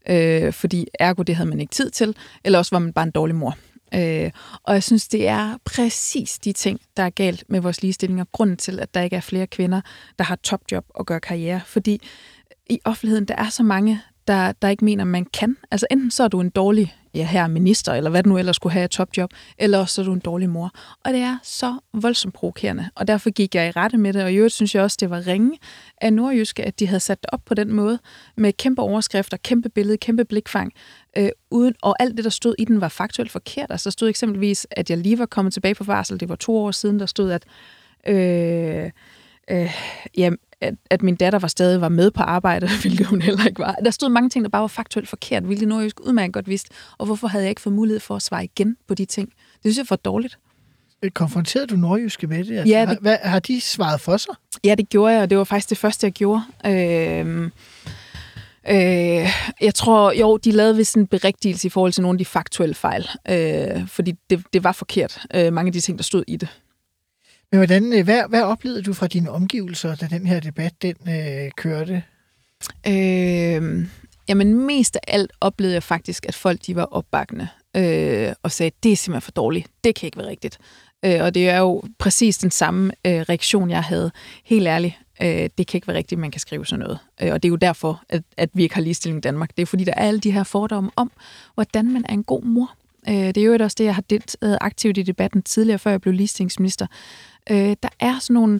Øh, 0.09 0.53
fordi 0.53 0.87
ergo, 0.99 1.23
det 1.23 1.35
havde 1.35 1.49
man 1.49 1.59
ikke 1.59 1.71
tid 1.71 1.89
til, 1.89 2.15
eller 2.43 2.59
også 2.59 2.75
var 2.75 2.79
man 2.79 2.93
bare 2.93 3.05
en 3.05 3.11
dårlig 3.11 3.35
mor. 3.35 3.57
Øh, 3.93 4.31
og 4.63 4.73
jeg 4.73 4.83
synes, 4.83 5.07
det 5.07 5.27
er 5.27 5.57
præcis 5.65 6.39
de 6.39 6.53
ting, 6.53 6.81
der 6.97 7.03
er 7.03 7.09
galt 7.09 7.43
med 7.49 7.59
vores 7.59 7.81
ligestilling, 7.81 8.21
og 8.21 8.27
grunden 8.31 8.57
til, 8.57 8.79
at 8.79 8.93
der 8.93 9.01
ikke 9.01 9.15
er 9.15 9.21
flere 9.21 9.47
kvinder, 9.47 9.81
der 10.17 10.23
har 10.23 10.35
topjob 10.35 10.85
og 10.89 11.05
gør 11.05 11.19
karriere. 11.19 11.61
Fordi 11.65 12.01
i 12.69 12.79
offentligheden, 12.85 13.25
der 13.25 13.35
er 13.35 13.49
så 13.49 13.63
mange, 13.63 14.01
der, 14.27 14.51
der 14.51 14.69
ikke 14.69 14.85
mener, 14.85 15.03
man 15.03 15.25
kan. 15.25 15.57
Altså 15.71 15.87
enten 15.91 16.11
så 16.11 16.23
er 16.23 16.27
du 16.27 16.41
en 16.41 16.49
dårlig 16.49 16.95
ja, 17.13 17.25
her 17.25 17.47
minister, 17.47 17.93
eller 17.93 18.09
hvad 18.09 18.23
du 18.23 18.29
nu 18.29 18.37
ellers 18.37 18.55
skulle 18.55 18.73
have 18.73 18.85
et 18.85 18.91
topjob, 18.91 19.31
eller 19.57 19.85
så 19.85 20.01
er 20.01 20.05
du 20.05 20.13
en 20.13 20.19
dårlig 20.19 20.49
mor. 20.49 20.71
Og 21.05 21.13
det 21.13 21.21
er 21.21 21.37
så 21.43 21.79
voldsomt 21.93 22.33
provokerende, 22.33 22.89
og 22.95 23.07
derfor 23.07 23.29
gik 23.29 23.55
jeg 23.55 23.67
i 23.67 23.71
rette 23.71 23.97
med 23.97 24.13
det, 24.13 24.23
og 24.23 24.33
i 24.33 24.35
øvrigt 24.35 24.53
synes 24.53 24.75
jeg 24.75 24.83
også, 24.83 24.97
det 24.99 25.09
var 25.09 25.27
ringe 25.27 25.57
af 26.01 26.13
Nordjyske, 26.13 26.63
at 26.63 26.79
de 26.79 26.87
havde 26.87 26.99
sat 26.99 27.21
det 27.21 27.29
op 27.33 27.41
på 27.45 27.53
den 27.53 27.73
måde, 27.73 27.99
med 28.37 28.53
kæmpe 28.53 28.81
overskrifter, 28.81 29.37
kæmpe 29.37 29.69
billede, 29.69 29.97
kæmpe 29.97 30.25
blikfang, 30.25 30.73
øh, 31.17 31.29
uden, 31.51 31.75
og 31.81 31.95
alt 31.99 32.17
det, 32.17 32.23
der 32.23 32.29
stod 32.29 32.55
i 32.59 32.65
den, 32.65 32.81
var 32.81 32.89
faktuelt 32.89 33.31
forkert. 33.31 33.71
Altså 33.71 33.91
stod 33.91 34.09
eksempelvis, 34.09 34.67
at 34.71 34.89
jeg 34.89 34.97
lige 34.97 35.19
var 35.19 35.25
kommet 35.25 35.53
tilbage 35.53 35.75
på 35.75 35.83
varsel, 35.83 36.19
det 36.19 36.29
var 36.29 36.35
to 36.35 36.57
år 36.57 36.71
siden, 36.71 36.99
der 36.99 37.05
stod, 37.05 37.31
at 37.31 37.43
øh, 38.07 38.91
øh, 39.51 39.73
ja, 40.17 40.29
at, 40.61 40.73
at 40.89 41.03
min 41.03 41.15
datter 41.15 41.39
var 41.39 41.47
stadig 41.47 41.81
var 41.81 41.89
med 41.89 42.11
på 42.11 42.21
arbejde, 42.21 42.69
hvilket 42.81 43.05
hun 43.07 43.21
heller 43.21 43.45
ikke 43.45 43.59
var. 43.59 43.75
Der 43.83 43.91
stod 43.91 44.09
mange 44.09 44.29
ting, 44.29 44.45
der 44.45 44.49
bare 44.49 44.61
var 44.61 44.67
faktuelt 44.67 45.09
forkert, 45.09 45.43
hvilket 45.43 45.67
Nordjysk 45.67 45.99
udmærket 45.99 46.33
godt 46.33 46.47
vidste. 46.47 46.69
Og 46.97 47.05
hvorfor 47.05 47.27
havde 47.27 47.43
jeg 47.43 47.49
ikke 47.49 47.61
fået 47.61 47.75
mulighed 47.75 47.99
for 47.99 48.15
at 48.15 48.21
svare 48.21 48.43
igen 48.43 48.77
på 48.87 48.93
de 48.93 49.05
ting? 49.05 49.29
Det 49.29 49.61
synes 49.73 49.77
jeg 49.77 49.85
var 49.89 49.95
dårligt. 49.95 50.39
Konfronterede 51.13 51.67
du 51.67 51.75
Nordjyske 51.75 52.27
med 52.27 52.37
det? 52.37 52.57
Altså, 52.57 52.73
ja, 52.73 52.81
det 52.81 52.87
har, 52.87 52.97
hvad, 53.01 53.17
har 53.23 53.39
de 53.39 53.61
svaret 53.61 54.01
for 54.01 54.17
sig? 54.17 54.35
Ja, 54.63 54.75
det 54.75 54.89
gjorde 54.89 55.13
jeg, 55.13 55.21
og 55.21 55.29
det 55.29 55.37
var 55.37 55.43
faktisk 55.43 55.69
det 55.69 55.77
første, 55.77 56.05
jeg 56.05 56.13
gjorde. 56.13 56.43
Øh, 56.65 57.49
Øh, 58.69 59.27
jeg 59.61 59.75
tror, 59.75 60.11
jo, 60.11 60.37
de 60.37 60.51
lavede 60.51 60.75
vist 60.75 60.95
en 60.95 61.07
berigtigelse 61.07 61.67
i 61.67 61.69
forhold 61.69 61.91
til 61.91 62.01
nogle 62.01 62.15
af 62.15 62.17
de 62.17 62.25
faktuelle 62.25 62.75
fejl, 62.75 63.09
øh, 63.29 63.87
fordi 63.87 64.13
det, 64.29 64.43
det 64.53 64.63
var 64.63 64.71
forkert, 64.71 65.25
øh, 65.35 65.53
mange 65.53 65.69
af 65.69 65.73
de 65.73 65.81
ting, 65.81 65.97
der 65.97 66.03
stod 66.03 66.23
i 66.27 66.35
det. 66.35 66.49
Men 67.51 67.59
hvordan, 67.59 67.93
øh, 67.93 68.03
hvad, 68.03 68.23
hvad 68.29 68.41
oplevede 68.41 68.81
du 68.81 68.93
fra 68.93 69.07
dine 69.07 69.31
omgivelser, 69.31 69.95
da 69.95 70.07
den 70.07 70.27
her 70.27 70.39
debat 70.39 70.81
den 70.81 70.95
øh, 71.07 71.51
kørte? 71.57 72.03
Øh, 72.87 73.87
jamen 74.29 74.65
mest 74.65 74.95
af 74.95 74.99
alt 75.07 75.31
oplevede 75.41 75.73
jeg 75.73 75.83
faktisk, 75.83 76.25
at 76.25 76.35
folk 76.35 76.59
de 76.65 76.75
var 76.75 76.83
opbakkende 76.83 77.47
øh, 77.77 78.33
og 78.43 78.51
sagde, 78.51 78.71
det 78.83 78.91
er 78.91 78.95
simpelthen 78.95 79.21
for 79.21 79.31
dårligt, 79.31 79.67
det 79.83 79.95
kan 79.95 80.07
ikke 80.07 80.17
være 80.17 80.27
rigtigt. 80.27 80.57
Øh, 81.05 81.23
og 81.23 81.33
det 81.35 81.49
er 81.49 81.57
jo 81.57 81.83
præcis 81.97 82.37
den 82.37 82.51
samme 82.51 82.91
øh, 83.05 83.21
reaktion, 83.21 83.69
jeg 83.69 83.83
havde. 83.83 84.11
Helt 84.45 84.67
ærligt, 84.67 84.93
øh, 85.21 85.49
det 85.57 85.67
kan 85.67 85.77
ikke 85.77 85.87
være 85.87 85.97
rigtigt, 85.97 86.21
man 86.21 86.31
kan 86.31 86.41
skrive 86.41 86.65
sådan 86.65 86.79
noget. 86.79 86.99
Øh, 87.21 87.33
og 87.33 87.43
det 87.43 87.49
er 87.49 87.51
jo 87.51 87.55
derfor, 87.55 88.03
at, 88.09 88.23
at 88.37 88.49
vi 88.53 88.63
ikke 88.63 88.75
har 88.75 88.81
ligestilling 88.81 89.17
i 89.17 89.21
Danmark. 89.21 89.49
Det 89.57 89.61
er 89.61 89.65
fordi, 89.65 89.83
der 89.83 89.93
er 89.93 90.07
alle 90.07 90.19
de 90.19 90.31
her 90.31 90.43
fordomme 90.43 90.91
om, 90.95 91.11
hvordan 91.53 91.93
man 91.93 92.05
er 92.09 92.13
en 92.13 92.23
god 92.23 92.43
mor. 92.43 92.75
Øh, 93.09 93.13
det 93.13 93.37
er 93.37 93.43
jo 93.43 93.57
også 93.59 93.75
det, 93.77 93.83
jeg 93.83 93.95
har 93.95 94.03
deltaget 94.09 94.57
aktivt 94.61 94.97
i 94.97 95.03
debatten 95.03 95.43
tidligere, 95.43 95.79
før 95.79 95.91
jeg 95.91 96.01
blev 96.01 96.13
ligestillingsminister. 96.13 96.87
Øh, 97.51 97.75
der 97.83 97.89
er 97.99 98.19
sådan 98.19 98.33
nogle 98.33 98.59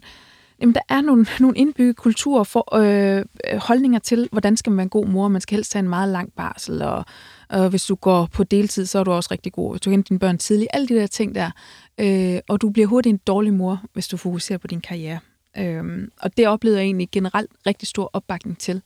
Jamen, 0.61 0.75
der 0.75 0.81
er 0.89 1.01
nogle, 1.01 1.25
nogle 1.39 1.57
indbygget 1.57 1.95
kulturer 1.95 2.43
for 2.43 2.75
øh, 2.75 3.25
holdninger 3.57 3.99
til, 3.99 4.27
hvordan 4.31 4.57
skal 4.57 4.71
man 4.71 4.77
være 4.77 4.83
en 4.83 4.89
god 4.89 5.07
mor. 5.07 5.27
Man 5.27 5.41
skal 5.41 5.55
helst 5.55 5.73
have 5.73 5.79
en 5.79 5.89
meget 5.89 6.11
lang 6.11 6.33
barsel, 6.33 6.81
og, 6.81 7.05
og 7.49 7.69
hvis 7.69 7.85
du 7.85 7.95
går 7.95 8.25
på 8.33 8.43
deltid, 8.43 8.85
så 8.85 8.99
er 8.99 9.03
du 9.03 9.11
også 9.11 9.29
rigtig 9.31 9.53
god. 9.53 9.73
Hvis 9.73 9.81
du 9.81 9.89
henter 9.89 10.07
dine 10.07 10.19
børn 10.19 10.37
tidligt, 10.37 10.69
alle 10.73 10.87
de 10.87 10.95
der 10.95 11.07
ting 11.07 11.35
der. 11.35 11.51
Øh, 11.97 12.39
og 12.49 12.61
du 12.61 12.69
bliver 12.69 12.87
hurtigt 12.87 13.13
en 13.13 13.19
dårlig 13.27 13.53
mor, 13.53 13.81
hvis 13.93 14.07
du 14.07 14.17
fokuserer 14.17 14.57
på 14.57 14.67
din 14.67 14.81
karriere. 14.81 15.19
Øh, 15.57 16.07
og 16.21 16.37
det 16.37 16.47
oplevede 16.47 16.79
jeg 16.79 16.85
egentlig 16.85 17.09
generelt 17.11 17.51
rigtig 17.65 17.87
stor 17.87 18.09
opbakning 18.13 18.57
til. 18.57 18.81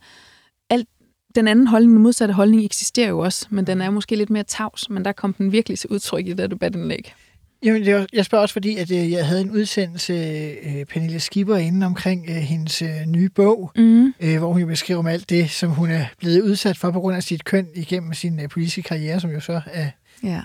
Alt, 0.70 0.88
den 1.34 1.48
anden 1.48 1.66
holdning, 1.66 1.92
den 1.94 2.02
modsatte 2.02 2.34
holdning, 2.34 2.64
eksisterer 2.64 3.08
jo 3.08 3.18
også, 3.18 3.46
men 3.50 3.66
den 3.66 3.80
er 3.80 3.90
måske 3.90 4.16
lidt 4.16 4.30
mere 4.30 4.44
tavs, 4.44 4.90
men 4.90 5.04
der 5.04 5.12
kom 5.12 5.32
den 5.32 5.52
virkelig 5.52 5.78
til 5.78 5.90
udtryk 5.90 6.26
i 6.26 6.32
det 6.32 6.50
debatindlæg. 6.50 7.14
Jamen, 7.64 7.84
det 7.84 7.94
var, 7.94 8.06
jeg 8.12 8.24
spørger 8.24 8.42
også, 8.42 8.52
fordi 8.52 8.76
at, 8.76 8.90
øh, 8.90 9.10
jeg 9.10 9.26
havde 9.26 9.40
en 9.40 9.50
udsendelse, 9.50 10.12
øh, 10.12 10.84
Pernille 10.84 11.20
Skipper, 11.20 11.56
inden 11.56 11.82
omkring 11.82 12.30
øh, 12.30 12.36
hendes 12.36 12.82
øh, 12.82 13.06
nye 13.06 13.28
bog, 13.28 13.72
mm. 13.76 14.14
øh, 14.20 14.38
hvor 14.38 14.52
hun 14.52 14.60
jo 14.60 14.66
beskriver 14.66 14.98
om 14.98 15.06
alt 15.06 15.30
det, 15.30 15.50
som 15.50 15.70
hun 15.70 15.90
er 15.90 16.06
blevet 16.18 16.40
udsat 16.40 16.76
for 16.76 16.90
på 16.90 17.00
grund 17.00 17.16
af 17.16 17.22
sit 17.22 17.44
køn 17.44 17.68
igennem 17.74 18.14
sin 18.14 18.40
øh, 18.40 18.48
politiske 18.48 18.82
karriere, 18.82 19.20
som 19.20 19.30
jo 19.30 19.40
så 19.40 19.60
er 19.66 19.90
ja. 20.22 20.40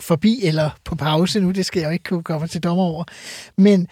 forbi 0.00 0.40
eller 0.44 0.70
på 0.84 0.94
pause 0.94 1.40
nu. 1.40 1.50
Det 1.50 1.66
skal 1.66 1.80
jeg 1.80 1.86
jo 1.86 1.92
ikke 1.92 2.04
kunne 2.04 2.22
komme 2.22 2.46
til 2.46 2.62
dommer 2.62 2.84
over. 2.84 3.04
Men 3.58 3.88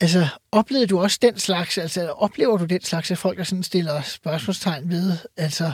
altså, 0.00 0.26
oplevede 0.52 0.86
du 0.86 1.00
også 1.00 1.18
den 1.22 1.38
slags, 1.38 1.78
altså 1.78 2.08
oplever 2.08 2.56
du 2.56 2.64
den 2.64 2.82
slags, 2.82 3.10
at 3.10 3.18
folk 3.18 3.38
der 3.38 3.44
sådan 3.44 3.62
stiller 3.62 4.02
spørgsmålstegn 4.02 4.90
ved, 4.90 5.12
altså 5.36 5.72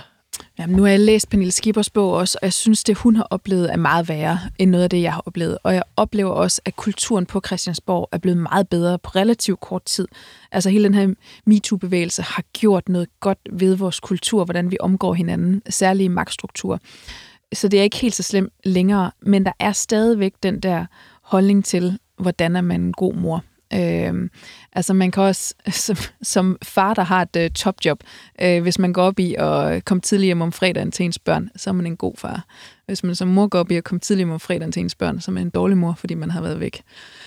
Jamen, 0.59 0.77
nu 0.77 0.83
har 0.83 0.91
jeg 0.91 1.01
læst 1.01 1.31
Pernille 1.31 1.53
Skibers 1.53 1.91
bog 1.91 2.13
også, 2.13 2.39
og 2.43 2.45
jeg 2.45 2.53
synes, 2.53 2.85
det 2.85 2.97
hun 2.97 3.17
har 3.17 3.27
oplevet 3.31 3.73
er 3.73 3.77
meget 3.77 4.09
værre 4.09 4.39
end 4.59 4.71
noget 4.71 4.85
af 4.85 4.91
det, 4.91 5.03
jeg 5.03 5.13
har 5.13 5.23
oplevet. 5.27 5.59
Og 5.63 5.75
jeg 5.75 5.83
oplever 5.97 6.31
også, 6.31 6.61
at 6.65 6.77
kulturen 6.77 7.27
på 7.27 7.41
Christiansborg 7.47 8.09
er 8.13 8.19
blevet 8.19 8.39
meget 8.39 8.69
bedre 8.69 8.99
på 8.99 9.11
relativt 9.11 9.61
kort 9.61 9.85
tid. 9.85 10.09
Altså 10.53 10.71
hele 10.71 10.85
den 10.85 10.95
her 10.95 11.15
MeToo-bevægelse 11.47 12.23
har 12.23 12.43
gjort 12.53 12.89
noget 12.89 13.09
godt 13.21 13.39
ved 13.53 13.77
vores 13.77 14.01
kultur, 14.01 14.45
hvordan 14.45 14.71
vi 14.71 14.77
omgår 14.81 15.15
hinanden, 15.15 15.63
særligt 15.69 16.13
magtstrukturer. 16.13 16.79
magtstruktur. 16.79 17.23
Så 17.53 17.69
det 17.69 17.79
er 17.79 17.83
ikke 17.83 17.97
helt 17.97 18.15
så 18.15 18.23
slemt 18.23 18.53
længere, 18.65 19.11
men 19.21 19.45
der 19.45 19.53
er 19.59 19.73
stadigvæk 19.73 20.33
den 20.43 20.61
der 20.61 20.87
holdning 21.23 21.65
til, 21.65 21.99
hvordan 22.19 22.57
er 22.57 22.61
man 22.61 22.81
en 22.81 22.93
god 22.93 23.15
mor. 23.15 23.45
Øh, 23.75 24.31
altså 24.73 24.93
man 24.93 25.11
kan 25.11 25.23
også, 25.23 25.55
som, 25.87 25.97
som 26.23 26.59
far, 26.63 26.95
der 26.95 27.03
har 27.03 27.23
et 27.23 27.37
uh, 27.37 27.55
topjob, 27.55 27.99
øh, 28.41 28.63
hvis 28.63 28.79
man 28.79 28.93
går 28.93 29.03
op 29.03 29.19
i 29.19 29.35
at 29.39 29.85
komme 29.85 30.01
tidligere 30.01 30.29
hjem 30.29 30.43
om 30.43 30.53
fredagen 30.53 30.93
til 30.93 31.05
ens 31.05 31.19
børn, 31.19 31.51
så 31.57 31.71
er 31.71 31.75
man 31.75 31.87
en 31.87 31.97
god 31.97 32.15
far. 32.19 32.45
Hvis 32.87 33.05
man 33.05 33.15
som 33.15 33.29
mor 33.29 33.47
går 33.47 33.59
op 33.59 33.71
i 33.71 33.77
at 33.77 33.85
komme 33.85 34.01
tidligere 34.01 34.27
hjem 34.27 34.35
om 34.35 34.41
fredagen 34.41 34.73
til 34.73 34.81
ens 34.81 34.95
børn, 34.95 35.21
så 35.21 35.31
er 35.31 35.33
man 35.33 35.43
en 35.43 35.51
dårlig 35.51 35.79
mor, 35.79 35.95
fordi 35.99 36.15
man 36.15 36.31
har 36.31 36.41
været 36.41 36.61
væk. 36.61 36.83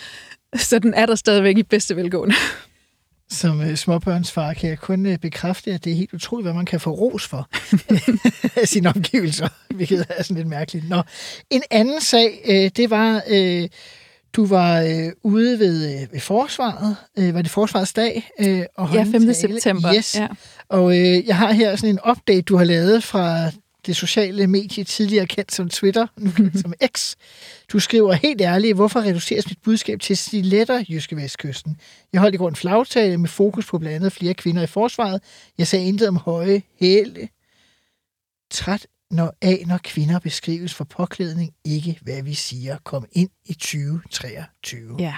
Så 0.55 0.79
den 0.79 0.93
er 0.93 1.05
der 1.05 1.15
stadigvæk 1.15 1.57
i 1.57 1.63
bedste 1.63 1.95
velgående. 1.95 2.35
Som 3.29 3.61
øh, 3.61 3.75
småbørnsfar 3.75 4.53
kan 4.53 4.69
jeg 4.69 4.79
kun 4.79 5.05
øh, 5.05 5.17
bekræfte, 5.17 5.71
at 5.71 5.83
det 5.83 5.91
er 5.91 5.95
helt 5.95 6.13
utroligt, 6.13 6.45
hvad 6.45 6.53
man 6.53 6.65
kan 6.65 6.79
få 6.79 6.91
ros 6.91 7.27
for 7.27 7.49
af 8.61 8.67
sine 8.67 8.89
omgivelser, 8.89 9.47
hvilket 9.69 10.05
er 10.09 10.23
sådan 10.23 10.37
lidt 10.37 10.47
mærkeligt. 10.47 10.89
Nå. 10.89 11.01
En 11.49 11.63
anden 11.71 12.01
sag, 12.01 12.41
øh, 12.45 12.71
det 12.75 12.89
var, 12.89 13.23
øh, 13.29 13.69
du 14.35 14.45
var 14.45 14.81
øh, 14.81 15.11
ude 15.23 15.59
ved, 15.59 16.01
øh, 16.01 16.13
ved 16.13 16.19
forsvaret. 16.19 16.95
Øh, 17.17 17.33
var 17.33 17.41
det 17.41 17.51
forsvarets 17.51 17.93
dag? 17.93 18.29
Øh, 18.39 18.63
og 18.77 18.93
Ja, 18.93 18.97
holde 18.97 19.11
5. 19.11 19.21
en 19.21 19.33
tale. 19.33 19.33
september. 19.35 19.93
Yes. 19.95 20.15
Ja. 20.15 20.27
Og 20.69 20.97
øh, 20.99 21.27
jeg 21.27 21.37
har 21.37 21.51
her 21.51 21.75
sådan 21.75 21.89
en 21.89 21.99
update, 22.09 22.41
du 22.41 22.57
har 22.57 22.63
lavet 22.63 23.03
fra 23.03 23.51
det 23.85 23.95
sociale 23.95 24.47
medie, 24.47 24.83
tidligere 24.83 25.27
kendt 25.27 25.51
som 25.51 25.69
Twitter, 25.69 26.07
nu 26.17 26.31
kendt 26.37 26.59
som 26.61 26.73
X. 26.97 27.15
Du 27.71 27.79
skriver 27.79 28.13
helt 28.13 28.41
ærligt, 28.41 28.75
hvorfor 28.75 28.99
reduceres 29.01 29.47
mit 29.49 29.57
budskab 29.63 29.99
til 29.99 30.17
stiletter 30.17 30.83
Jyske 30.89 31.15
Vestkysten? 31.15 31.77
Jeg 32.13 32.21
holdt 32.21 32.35
i 32.35 32.37
går 32.37 32.49
en 32.49 32.55
flagtale 32.55 33.17
med 33.17 33.29
fokus 33.29 33.65
på 33.65 33.79
blandt 33.79 33.95
andet 33.95 34.11
flere 34.11 34.33
kvinder 34.33 34.63
i 34.63 34.67
forsvaret. 34.67 35.21
Jeg 35.57 35.67
sagde 35.67 35.85
intet 35.85 36.07
om 36.07 36.15
høje 36.15 36.61
hæle. 36.79 37.27
Træt 38.51 38.87
når 39.15 39.33
af, 39.41 39.63
når 39.67 39.79
kvinder 39.83 40.19
beskrives 40.19 40.73
for 40.73 40.83
påklædning, 40.83 41.51
ikke 41.65 41.99
hvad 42.01 42.23
vi 42.23 42.33
siger. 42.33 42.77
Kom 42.83 43.05
ind 43.11 43.29
i 43.45 43.53
2023. 43.53 44.95
ja. 44.99 45.15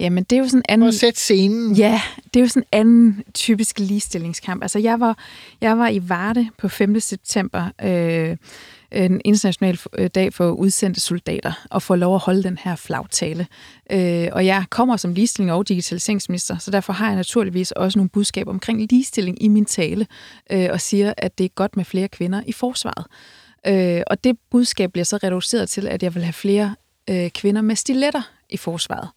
Jamen, 0.00 0.24
det 0.24 0.36
er 0.36 0.40
jo 0.40 0.48
sådan 0.48 0.58
en 0.58 0.62
Prøv 0.68 0.72
anden... 0.72 0.88
at 0.88 0.94
sætte 0.94 1.20
scenen. 1.20 1.74
Ja, 1.74 2.02
det 2.34 2.40
er 2.40 2.44
jo 2.44 2.48
sådan 2.48 2.62
en 2.72 2.78
anden 2.80 3.22
typisk 3.34 3.78
ligestillingskamp. 3.78 4.62
Altså, 4.62 4.78
jeg 4.78 5.00
var, 5.00 5.18
jeg 5.60 5.78
var 5.78 5.88
i 5.88 6.08
Varde 6.08 6.48
på 6.58 6.68
5. 6.68 7.00
september, 7.00 7.70
øh, 7.82 8.36
en 8.92 9.20
international 9.24 9.78
øh, 9.98 10.10
dag 10.14 10.32
for 10.32 10.50
udsendte 10.50 11.00
soldater, 11.00 11.66
og 11.70 11.82
får 11.82 11.96
lov 11.96 12.14
at 12.14 12.20
holde 12.20 12.42
den 12.42 12.58
her 12.58 12.76
flagtale. 12.76 13.46
Øh, 13.92 14.28
og 14.32 14.46
jeg 14.46 14.64
kommer 14.70 14.96
som 14.96 15.14
ligestilling 15.14 15.52
og 15.52 15.68
digitaliseringsminister, 15.68 16.58
så 16.58 16.70
derfor 16.70 16.92
har 16.92 17.06
jeg 17.06 17.16
naturligvis 17.16 17.70
også 17.70 17.98
nogle 17.98 18.08
budskaber 18.08 18.50
omkring 18.50 18.86
ligestilling 18.90 19.42
i 19.42 19.48
min 19.48 19.64
tale, 19.64 20.06
øh, 20.50 20.68
og 20.72 20.80
siger, 20.80 21.14
at 21.16 21.38
det 21.38 21.44
er 21.44 21.48
godt 21.48 21.76
med 21.76 21.84
flere 21.84 22.08
kvinder 22.08 22.42
i 22.46 22.52
forsvaret. 22.52 23.06
Øh, 23.66 24.02
og 24.06 24.24
det 24.24 24.38
budskab 24.50 24.92
bliver 24.92 25.04
så 25.04 25.16
reduceret 25.16 25.68
til, 25.68 25.88
at 25.88 26.02
jeg 26.02 26.14
vil 26.14 26.22
have 26.22 26.32
flere 26.32 26.74
øh, 27.10 27.30
kvinder 27.30 27.62
med 27.62 27.76
stiletter 27.76 28.22
i 28.50 28.56
forsvaret. 28.56 29.08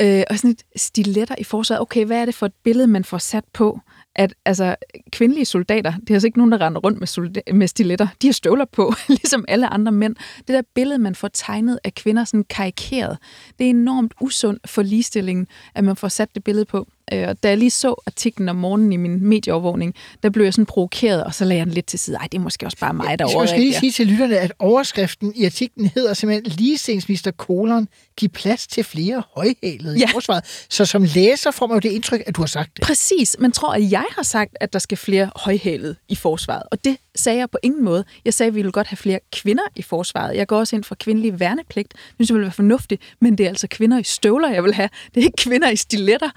Øh, 0.00 0.22
og 0.30 0.36
sådan 0.38 0.50
et 0.50 0.62
stiletter 0.76 1.34
i 1.38 1.44
forsvaret. 1.44 1.80
Okay, 1.80 2.04
hvad 2.04 2.20
er 2.20 2.24
det 2.24 2.34
for 2.34 2.46
et 2.46 2.54
billede, 2.64 2.86
man 2.86 3.04
får 3.04 3.18
sat 3.18 3.44
på? 3.52 3.80
At 4.14 4.34
altså, 4.44 4.76
kvindelige 5.12 5.44
soldater, 5.44 5.92
det 5.92 6.10
er 6.10 6.14
altså 6.14 6.28
ikke 6.28 6.38
nogen, 6.38 6.52
der 6.52 6.60
render 6.60 6.80
rundt 6.80 6.98
med, 6.98 7.06
solda- 7.08 7.52
med 7.52 7.68
stiletter. 7.68 8.06
De 8.22 8.26
har 8.26 8.32
støvler 8.32 8.64
på, 8.64 8.92
ligesom 9.08 9.44
alle 9.48 9.66
andre 9.68 9.92
mænd. 9.92 10.16
Det 10.38 10.48
der 10.48 10.62
billede, 10.74 10.98
man 10.98 11.14
får 11.14 11.28
tegnet 11.28 11.78
af 11.84 11.94
kvinder 11.94 12.24
sådan 12.24 12.44
karikeret, 12.44 13.18
det 13.58 13.66
er 13.66 13.70
enormt 13.70 14.14
usundt 14.20 14.70
for 14.70 14.82
ligestillingen, 14.82 15.46
at 15.74 15.84
man 15.84 15.96
får 15.96 16.08
sat 16.08 16.34
det 16.34 16.44
billede 16.44 16.64
på. 16.64 16.86
Øh, 17.12 17.28
og 17.28 17.42
da 17.42 17.48
jeg 17.48 17.58
lige 17.58 17.70
så 17.70 17.94
artiklen 18.06 18.48
om 18.48 18.56
morgenen 18.56 18.92
i 18.92 18.96
min 18.96 19.24
medieovervågning, 19.24 19.94
der 20.22 20.30
blev 20.30 20.44
jeg 20.44 20.54
sådan 20.54 20.66
provokeret, 20.66 21.24
og 21.24 21.34
så 21.34 21.44
lagde 21.44 21.58
jeg 21.58 21.66
den 21.66 21.74
lidt 21.74 21.86
til 21.86 21.98
side. 21.98 22.16
Ej, 22.16 22.28
det 22.32 22.38
er 22.38 22.42
måske 22.42 22.66
også 22.66 22.78
bare 22.80 22.94
mig, 22.94 23.04
der 23.04 23.10
Jeg 23.10 23.16
skal 23.18 23.28
lige 23.28 23.36
overreagerer. 23.36 23.80
sige 23.80 23.92
til 23.92 24.06
lytterne, 24.06 24.38
at 24.38 24.52
overskriften 24.58 25.32
i 25.36 25.44
artiklen 25.44 25.90
hedder 25.94 26.14
simpelthen 26.14 26.52
ligestillingsminister 26.56 27.30
kolon, 27.30 27.88
giv 28.16 28.28
plads 28.28 28.66
til 28.66 28.84
flere 28.84 29.22
højhælede. 29.36 29.98
Ja. 29.98 30.04
i 30.04 30.12
forsvaret. 30.12 30.44
Så 30.70 30.84
som 30.84 31.02
læser 31.02 31.50
får 31.50 31.66
man 31.66 31.74
jo 31.76 31.80
det 31.80 31.92
indtryk, 31.92 32.22
at 32.26 32.36
du 32.36 32.42
har 32.42 32.46
sagt 32.46 32.76
det. 32.76 32.84
Præcis. 32.84 33.36
Man 33.38 33.52
tror, 33.52 33.74
at 33.74 33.90
jeg 33.90 34.04
har 34.10 34.22
sagt, 34.22 34.56
at 34.60 34.72
der 34.72 34.78
skal 34.78 34.98
flere 34.98 35.30
højhælede 35.36 35.96
i 36.08 36.14
forsvaret. 36.14 36.62
Og 36.70 36.84
det 36.84 36.96
sagde 37.14 37.38
jeg 37.38 37.50
på 37.50 37.58
ingen 37.62 37.84
måde. 37.84 38.04
Jeg 38.24 38.34
sagde, 38.34 38.48
at 38.48 38.54
vi 38.54 38.62
vil 38.62 38.72
godt 38.72 38.86
have 38.86 38.96
flere 38.96 39.18
kvinder 39.32 39.62
i 39.76 39.82
forsvaret. 39.82 40.36
Jeg 40.36 40.46
går 40.46 40.58
også 40.58 40.76
ind 40.76 40.84
for 40.84 40.94
kvindelig 40.94 41.40
værnepligt. 41.40 41.92
Det 41.92 42.14
synes 42.14 42.30
jeg 42.30 42.34
vil 42.34 42.42
være 42.42 42.52
fornuftigt. 42.52 43.02
Men 43.20 43.38
det 43.38 43.44
er 43.44 43.48
altså 43.48 43.66
kvinder 43.68 43.98
i 43.98 44.02
støvler, 44.02 44.50
jeg 44.50 44.64
vil 44.64 44.74
have. 44.74 44.88
Det 45.14 45.20
er 45.20 45.24
ikke 45.24 45.36
kvinder 45.36 45.70
i 45.70 45.76
stiletter 45.76 46.30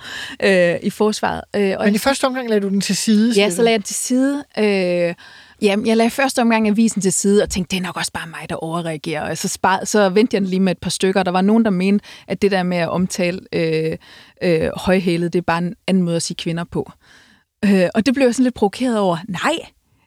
øh, 0.43 0.75
i 0.83 0.89
forsvaret. 0.89 1.41
Øh, 1.55 1.75
og 1.77 1.85
Men 1.85 1.95
i 1.95 1.97
første 1.97 2.25
omgang 2.25 2.49
lader 2.49 2.61
du 2.61 2.69
den 2.69 2.81
til 2.81 2.95
side. 2.95 3.33
Ja, 3.35 3.49
så 3.49 3.61
lagde 3.61 3.71
jeg 3.71 3.79
den 3.79 3.83
til 3.83 3.95
side. 3.95 4.43
Øh, 4.57 5.13
jamen, 5.61 5.87
jeg 5.87 5.97
lagde 5.97 6.09
første 6.09 6.41
omgang 6.41 6.67
avisen 6.67 7.01
til 7.01 7.13
side 7.13 7.43
og 7.43 7.49
tænkte, 7.49 7.75
det 7.75 7.81
er 7.81 7.87
nok 7.87 7.97
også 7.97 8.11
bare 8.11 8.27
mig, 8.27 8.49
der 8.49 8.55
overreagerer. 8.55 9.29
Og 9.29 9.37
så, 9.37 9.47
spar, 9.47 9.85
så 9.85 10.09
vendte 10.09 10.35
jeg 10.35 10.41
den 10.41 10.49
lige 10.49 10.59
med 10.59 10.71
et 10.71 10.77
par 10.77 10.89
stykker. 10.89 11.23
Der 11.23 11.31
var 11.31 11.41
nogen, 11.41 11.65
der 11.65 11.71
mente, 11.71 12.05
at 12.27 12.41
det 12.41 12.51
der 12.51 12.63
med 12.63 12.77
at 12.77 12.89
omtale 12.89 13.39
øh, 13.53 13.97
øh, 14.43 14.69
højhælet, 14.75 15.33
det 15.33 15.39
er 15.39 15.43
bare 15.43 15.57
en 15.57 15.75
anden 15.87 16.03
måde 16.03 16.15
at 16.15 16.23
sige 16.23 16.37
kvinder 16.37 16.63
på. 16.63 16.91
Øh, 17.65 17.89
og 17.95 18.05
det 18.05 18.13
blev 18.13 18.25
jeg 18.25 18.35
sådan 18.35 18.43
lidt 18.43 18.55
provokeret 18.55 18.99
over. 18.99 19.17
Nej, 19.27 19.55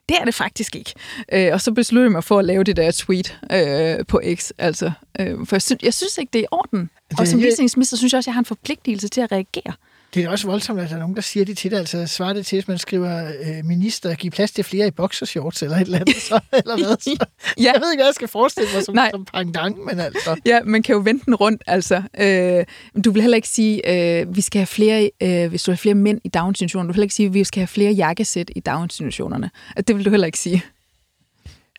det 0.09 0.17
er 0.21 0.25
det 0.25 0.33
faktisk 0.33 0.75
ikke. 0.75 0.93
Øh, 1.33 1.49
og 1.53 1.61
så 1.61 1.71
besluttede 1.71 2.05
jeg 2.05 2.11
mig 2.11 2.23
for 2.23 2.39
at 2.39 2.45
lave 2.45 2.63
det 2.63 2.77
der 2.77 2.91
tweet 2.91 3.39
øh, 3.51 4.05
på 4.05 4.21
X. 4.35 4.51
Altså, 4.57 4.91
øh, 5.19 5.45
for 5.45 5.55
jeg 5.55 5.61
synes, 5.61 5.83
jeg 5.83 5.93
synes 5.93 6.17
ikke, 6.17 6.29
det 6.33 6.39
er 6.39 6.43
i 6.43 6.47
orden. 6.51 6.89
Og 7.11 7.17
Det- 7.19 7.27
som 7.27 7.39
ligestillingsminister 7.39 7.97
synes 7.97 8.13
jeg 8.13 8.17
også, 8.17 8.25
at 8.29 8.31
jeg 8.31 8.33
har 8.35 8.41
en 8.41 8.45
forpligtelse 8.45 9.07
til 9.07 9.21
at 9.21 9.31
reagere. 9.31 9.73
Det 10.13 10.23
er 10.23 10.29
også 10.29 10.47
voldsomt, 10.47 10.79
at 10.79 10.89
der 10.89 10.95
er 10.95 10.99
nogen, 10.99 11.15
der 11.15 11.21
siger 11.21 11.45
det 11.45 11.57
til 11.57 11.71
dig. 11.71 11.79
Altså 11.79 12.07
svarer 12.07 12.33
det 12.33 12.45
til, 12.45 12.55
hvis 12.55 12.67
man 12.67 12.77
skriver 12.77 13.27
øh, 13.27 13.65
minister, 13.65 14.15
giv 14.15 14.31
plads 14.31 14.51
til 14.51 14.63
flere 14.63 14.87
i 14.87 14.91
boxershorts 14.91 15.63
eller 15.63 15.75
et 15.77 15.81
eller 15.81 15.99
andet. 15.99 16.15
Så, 16.15 16.39
eller 16.51 16.77
hvad? 16.77 16.97
Så, 16.99 17.15
Ja. 17.57 17.63
Jeg 17.63 17.81
ved 17.81 17.91
ikke, 17.91 17.99
hvad 18.01 18.07
jeg 18.07 18.15
skal 18.15 18.27
forestille 18.27 18.69
mig 18.73 18.83
som, 18.83 18.95
Nej. 18.95 19.09
som 19.13 19.25
pangdang, 19.25 19.85
men 19.85 19.99
altså... 19.99 20.35
Ja, 20.45 20.59
man 20.63 20.83
kan 20.83 20.93
jo 20.95 21.01
vente 21.05 21.25
den 21.25 21.35
rundt, 21.35 21.63
altså. 21.67 22.01
Øh, 22.19 22.65
du 23.03 23.11
vil 23.11 23.21
heller 23.21 23.35
ikke 23.35 23.47
sige, 23.47 23.89
øh, 24.21 24.35
vi 24.35 24.41
skal 24.41 24.59
have 24.59 24.67
flere, 24.67 25.11
øh, 25.23 25.49
hvis 25.49 25.63
du 25.63 25.71
har 25.71 25.75
flere 25.75 25.95
mænd 25.95 26.21
i 26.23 26.27
daginstitutioner, 26.29 26.83
du 26.83 26.87
vil 26.87 26.95
heller 26.95 27.05
ikke 27.05 27.15
sige, 27.15 27.27
at 27.27 27.33
vi 27.33 27.43
skal 27.43 27.61
have 27.61 27.67
flere 27.67 27.91
jakkesæt 27.91 28.51
i 28.55 28.59
daginstitutionerne. 28.59 29.51
Altså, 29.75 29.81
Det 29.87 29.95
vil 29.95 30.05
du 30.05 30.09
heller 30.09 30.25
ikke 30.25 30.39
sige. 30.39 30.63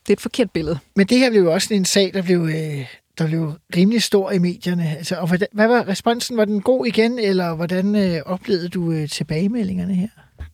Det 0.01 0.09
er 0.09 0.13
et 0.13 0.21
forkert 0.21 0.51
billede. 0.51 0.79
Men 0.95 1.07
det 1.07 1.17
her 1.19 1.29
blev 1.29 1.41
jo 1.41 1.53
også 1.53 1.73
en 1.73 1.85
sag, 1.85 2.11
der 2.13 2.21
blev, 2.21 2.39
øh, 2.41 2.85
der 3.21 3.27
blev 3.27 3.53
rimelig 3.75 4.03
stor 4.03 4.31
i 4.31 4.39
medierne. 4.39 4.97
Altså, 4.97 5.15
og 5.15 5.27
hvordan, 5.27 5.47
hvad 5.53 5.67
var 5.67 5.87
responsen? 5.87 6.37
Var 6.37 6.45
den 6.45 6.61
god 6.61 6.85
igen, 6.85 7.19
eller 7.19 7.55
hvordan 7.55 7.95
øh, 7.95 8.21
oplevede 8.25 8.69
du 8.69 8.91
øh, 8.91 9.09
tilbagemeldingerne 9.09 9.93
her? 9.95 10.07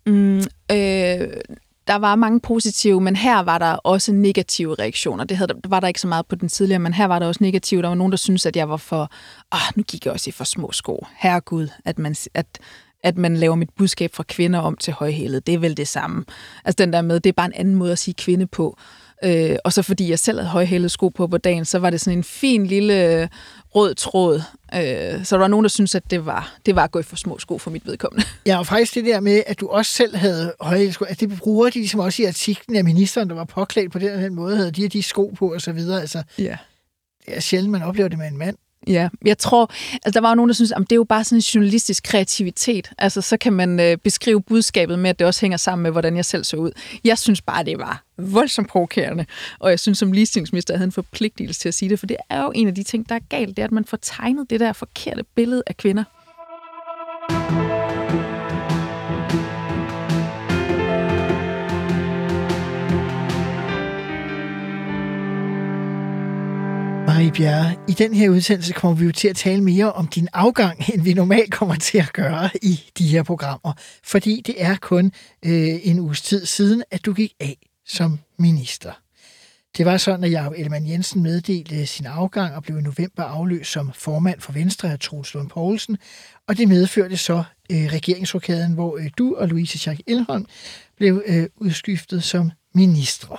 Mm, 0.05 0.37
øh, 0.71 1.27
der 1.87 1.95
var 1.95 2.15
mange 2.15 2.39
positive, 2.39 3.01
men 3.01 3.15
her 3.15 3.39
var 3.39 3.57
der 3.57 3.71
også 3.73 4.11
negative 4.13 4.75
reaktioner. 4.75 5.23
Det 5.23 5.37
havde, 5.37 5.47
der 5.47 5.69
var 5.69 5.79
der 5.79 5.87
ikke 5.87 6.01
så 6.01 6.07
meget 6.07 6.25
på 6.25 6.35
den 6.35 6.49
tidligere, 6.49 6.79
men 6.79 6.93
her 6.93 7.05
var 7.05 7.19
der 7.19 7.27
også 7.27 7.43
negative. 7.43 7.81
Der 7.81 7.87
var 7.87 7.95
nogen, 7.95 8.11
der 8.11 8.17
syntes, 8.17 8.45
at 8.45 8.55
jeg 8.55 8.69
var 8.69 8.77
for... 8.77 9.11
Ah, 9.51 9.73
nu 9.75 9.83
gik 9.83 10.05
jeg 10.05 10.13
også 10.13 10.29
i 10.29 10.31
for 10.31 10.43
små 10.43 10.71
sko. 10.71 11.05
Herregud, 11.17 11.67
at 11.85 11.99
man, 11.99 12.15
at, 12.33 12.59
at 13.03 13.17
man 13.17 13.37
laver 13.37 13.55
mit 13.55 13.69
budskab 13.77 14.13
fra 14.13 14.23
kvinder 14.23 14.59
om 14.59 14.77
til 14.77 14.93
højhælet. 14.93 15.47
Det 15.47 15.53
er 15.53 15.59
vel 15.59 15.77
det 15.77 15.87
samme. 15.87 16.25
Altså 16.65 16.83
den 16.85 16.93
der 16.93 17.01
med, 17.01 17.19
det 17.19 17.29
er 17.29 17.33
bare 17.33 17.45
en 17.45 17.53
anden 17.55 17.75
måde 17.75 17.91
at 17.91 17.99
sige 17.99 18.15
kvinde 18.17 18.47
på. 18.47 18.77
Øh, 19.23 19.55
og 19.63 19.73
så 19.73 19.81
fordi 19.81 20.09
jeg 20.09 20.19
selv 20.19 20.37
havde 20.39 20.49
højhælede 20.49 20.89
sko 20.89 21.09
på 21.09 21.27
på 21.27 21.37
dagen, 21.37 21.65
så 21.65 21.79
var 21.79 21.89
det 21.89 22.01
sådan 22.01 22.17
en 22.19 22.23
fin 22.23 22.65
lille 22.65 23.21
øh, 23.21 23.27
rød 23.75 23.95
tråd. 23.95 24.35
Øh, 24.75 25.25
så 25.25 25.35
der 25.35 25.39
var 25.39 25.47
nogen, 25.47 25.63
der 25.63 25.69
syntes, 25.69 25.95
at 25.95 26.11
det 26.11 26.25
var, 26.25 26.55
det 26.65 26.75
var 26.75 26.83
at 26.83 26.91
gå 26.91 26.99
i 26.99 27.03
for 27.03 27.15
små 27.15 27.39
sko 27.39 27.57
for 27.57 27.71
mit 27.71 27.85
vedkommende. 27.87 28.25
Ja, 28.45 28.57
og 28.57 28.67
faktisk 28.67 28.95
det 28.95 29.05
der 29.05 29.19
med, 29.19 29.43
at 29.47 29.59
du 29.59 29.67
også 29.67 29.91
selv 29.91 30.15
havde 30.15 30.53
høje 30.61 30.91
sko, 30.91 31.05
at 31.05 31.19
det 31.19 31.37
bruger 31.37 31.69
de 31.69 31.79
ligesom 31.79 31.99
også 31.99 32.21
i 32.21 32.25
artiklen 32.25 32.75
af 32.77 32.83
ministeren, 32.83 33.29
der 33.29 33.35
var 33.35 33.43
påklædt 33.45 33.91
på 33.91 33.99
den 33.99 34.19
den 34.23 34.35
måde, 34.35 34.55
havde 34.57 34.71
de 34.71 34.85
og 34.85 34.93
de 34.93 35.03
sko 35.03 35.33
på 35.37 35.53
og 35.53 35.61
så 35.61 35.71
videre. 35.71 36.01
Altså, 36.01 36.23
Ja. 36.37 36.57
det 37.25 37.37
er 37.37 37.39
sjældent, 37.39 37.71
man 37.71 37.83
oplever 37.83 38.09
det 38.09 38.17
med 38.17 38.27
en 38.27 38.37
mand. 38.37 38.55
Ja, 38.87 39.09
jeg 39.25 39.37
tror, 39.37 39.71
altså 39.93 40.11
der 40.11 40.21
var 40.21 40.29
jo 40.29 40.35
nogen, 40.35 40.49
der 40.49 40.55
synes, 40.55 40.71
at 40.71 40.79
det 40.79 40.91
er 40.91 40.95
jo 40.95 41.03
bare 41.03 41.23
sådan 41.23 41.37
en 41.37 41.41
journalistisk 41.41 42.03
kreativitet. 42.03 42.91
Altså 42.97 43.21
så 43.21 43.37
kan 43.37 43.53
man 43.53 43.79
øh, 43.79 43.97
beskrive 43.97 44.41
budskabet 44.41 44.99
med, 44.99 45.09
at 45.09 45.19
det 45.19 45.27
også 45.27 45.41
hænger 45.41 45.57
sammen 45.57 45.83
med, 45.83 45.91
hvordan 45.91 46.15
jeg 46.15 46.25
selv 46.25 46.43
så 46.43 46.57
ud. 46.57 46.71
Jeg 47.03 47.17
synes 47.17 47.41
bare, 47.41 47.63
det 47.63 47.77
var 47.77 48.03
voldsomt 48.17 48.69
provokerende, 48.69 49.25
og 49.59 49.69
jeg 49.69 49.79
synes 49.79 49.97
som 49.97 50.11
ligestillingsminister, 50.11 50.73
jeg 50.73 50.79
havde 50.79 50.87
en 50.87 50.91
forpligtelse 50.91 51.59
til 51.59 51.67
at 51.67 51.73
sige 51.73 51.89
det, 51.89 51.99
for 51.99 52.05
det 52.05 52.17
er 52.29 52.43
jo 52.43 52.51
en 52.55 52.67
af 52.67 52.75
de 52.75 52.83
ting, 52.83 53.09
der 53.09 53.15
er 53.15 53.19
galt, 53.29 53.49
det 53.57 53.59
er, 53.59 53.65
at 53.65 53.71
man 53.71 53.85
får 53.85 53.97
tegnet 54.01 54.49
det 54.49 54.59
der 54.59 54.73
forkerte 54.73 55.23
billede 55.35 55.63
af 55.67 55.77
kvinder. 55.77 56.03
Marie 67.17 67.31
Bjerre, 67.31 67.75
i 67.87 67.91
den 67.91 68.13
her 68.13 68.29
udsendelse 68.29 68.73
kommer 68.73 68.97
vi 68.97 69.05
jo 69.05 69.11
til 69.11 69.27
at 69.27 69.35
tale 69.35 69.63
mere 69.63 69.93
om 69.93 70.07
din 70.07 70.27
afgang, 70.33 70.89
end 70.93 71.01
vi 71.01 71.13
normalt 71.13 71.51
kommer 71.51 71.75
til 71.75 71.97
at 71.97 72.13
gøre 72.13 72.49
i 72.61 72.83
de 72.97 73.07
her 73.07 73.23
programmer. 73.23 73.73
Fordi 74.03 74.41
det 74.45 74.55
er 74.57 74.75
kun 74.75 75.11
øh, 75.45 75.79
en 75.83 75.99
uges 75.99 76.21
tid 76.21 76.45
siden, 76.45 76.83
at 76.91 77.05
du 77.05 77.13
gik 77.13 77.33
af 77.39 77.57
som 77.87 78.19
minister. 78.39 78.91
Det 79.77 79.85
var 79.85 79.97
sådan, 79.97 80.23
at 80.23 80.31
Jacob 80.31 80.53
Ellemann 80.57 80.87
Jensen 80.87 81.23
meddelte 81.23 81.85
sin 81.85 82.05
afgang 82.05 82.55
og 82.55 82.63
blev 82.63 82.77
i 82.77 82.81
november 82.81 83.23
afløst 83.23 83.71
som 83.71 83.91
formand 83.95 84.41
for 84.41 84.51
Venstre 84.51 84.91
af 84.91 84.99
Troels 84.99 85.33
Lund 85.33 85.49
Poulsen. 85.49 85.97
Og 86.47 86.57
det 86.57 86.67
medførte 86.67 87.17
så 87.17 87.43
øh, 87.71 87.85
regeringsrokaden, 87.93 88.73
hvor 88.73 88.97
øh, 88.97 89.09
du 89.17 89.35
og 89.35 89.47
Louise 89.47 89.79
Jacques 89.85 90.03
Elholm 90.07 90.45
blev 90.97 91.23
øh, 91.25 91.47
udskiftet 91.55 92.23
som 92.23 92.51
ministre. 92.75 93.37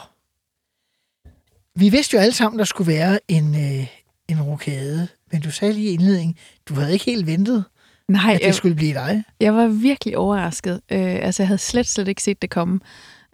Vi 1.76 1.88
vidste 1.88 2.14
jo 2.16 2.20
alle 2.20 2.34
sammen, 2.34 2.58
der 2.58 2.64
skulle 2.64 2.92
være 2.92 3.18
en, 3.28 3.54
øh, 3.54 3.86
en 4.28 4.42
rokade, 4.42 5.08
men 5.32 5.40
du 5.40 5.50
sagde 5.50 5.74
lige 5.74 5.90
i 5.90 5.94
indledningen, 5.94 6.36
du 6.68 6.74
havde 6.74 6.92
ikke 6.92 7.04
helt 7.04 7.26
ventet 7.26 7.64
Nej, 8.08 8.32
at 8.34 8.40
det 8.40 8.46
jeg, 8.46 8.54
skulle 8.54 8.74
blive 8.74 8.94
dig? 8.94 9.24
jeg 9.40 9.54
var 9.54 9.66
virkelig 9.66 10.18
overrasket. 10.18 10.80
Øh, 10.92 11.18
altså, 11.22 11.42
jeg 11.42 11.48
havde 11.48 11.58
slet, 11.58 11.86
slet 11.86 12.08
ikke 12.08 12.22
set 12.22 12.42
det 12.42 12.50
komme. 12.50 12.80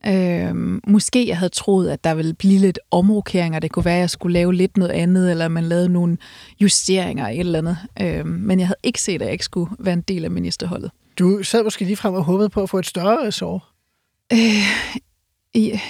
Øh, 0.06 0.54
måske 0.86 1.28
jeg 1.28 1.38
havde 1.38 1.52
troet, 1.52 1.90
at 1.90 2.04
der 2.04 2.14
ville 2.14 2.34
blive 2.34 2.58
lidt 2.58 2.78
omrokeringer. 2.90 3.58
Det 3.58 3.72
kunne 3.72 3.84
være, 3.84 3.94
at 3.94 4.00
jeg 4.00 4.10
skulle 4.10 4.32
lave 4.32 4.54
lidt 4.54 4.76
noget 4.76 4.92
andet, 4.92 5.30
eller 5.30 5.48
man 5.48 5.64
lavede 5.64 5.88
nogle 5.88 6.16
justeringer 6.60 7.28
i 7.28 7.34
et 7.34 7.40
eller 7.40 7.58
andet. 7.58 7.78
Øh, 8.00 8.26
men 8.26 8.58
jeg 8.58 8.66
havde 8.66 8.78
ikke 8.82 9.02
set, 9.02 9.14
at 9.14 9.20
jeg 9.20 9.32
ikke 9.32 9.44
skulle 9.44 9.70
være 9.78 9.94
en 9.94 10.00
del 10.00 10.24
af 10.24 10.30
ministerholdet. 10.30 10.90
Du 11.18 11.42
sad 11.42 11.64
måske 11.64 11.84
lige 11.84 11.96
frem 11.96 12.14
og 12.14 12.24
håbede 12.24 12.48
på 12.48 12.62
at 12.62 12.70
få 12.70 12.78
et 12.78 12.86
større 12.86 13.26
ressort. 13.26 13.62
Øh, 14.32 14.38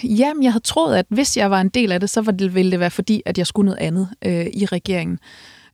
jamen, 0.05 0.43
jeg 0.43 0.53
havde 0.53 0.65
troet, 0.65 0.97
at 0.97 1.07
hvis 1.09 1.37
jeg 1.37 1.51
var 1.51 1.61
en 1.61 1.69
del 1.69 1.93
af 1.93 2.01
det, 2.01 2.11
så 2.11 2.21
var 2.21 2.33
det, 2.33 2.55
ville 2.55 2.71
det 2.71 2.81
være 2.81 2.91
fordi, 2.91 3.23
at 3.27 3.39
jeg 3.39 3.47
skulle 3.47 3.67
noget 3.67 3.79
andet 3.79 4.09
øh, 4.25 4.47
i 4.47 4.67
regeringen. 4.67 5.19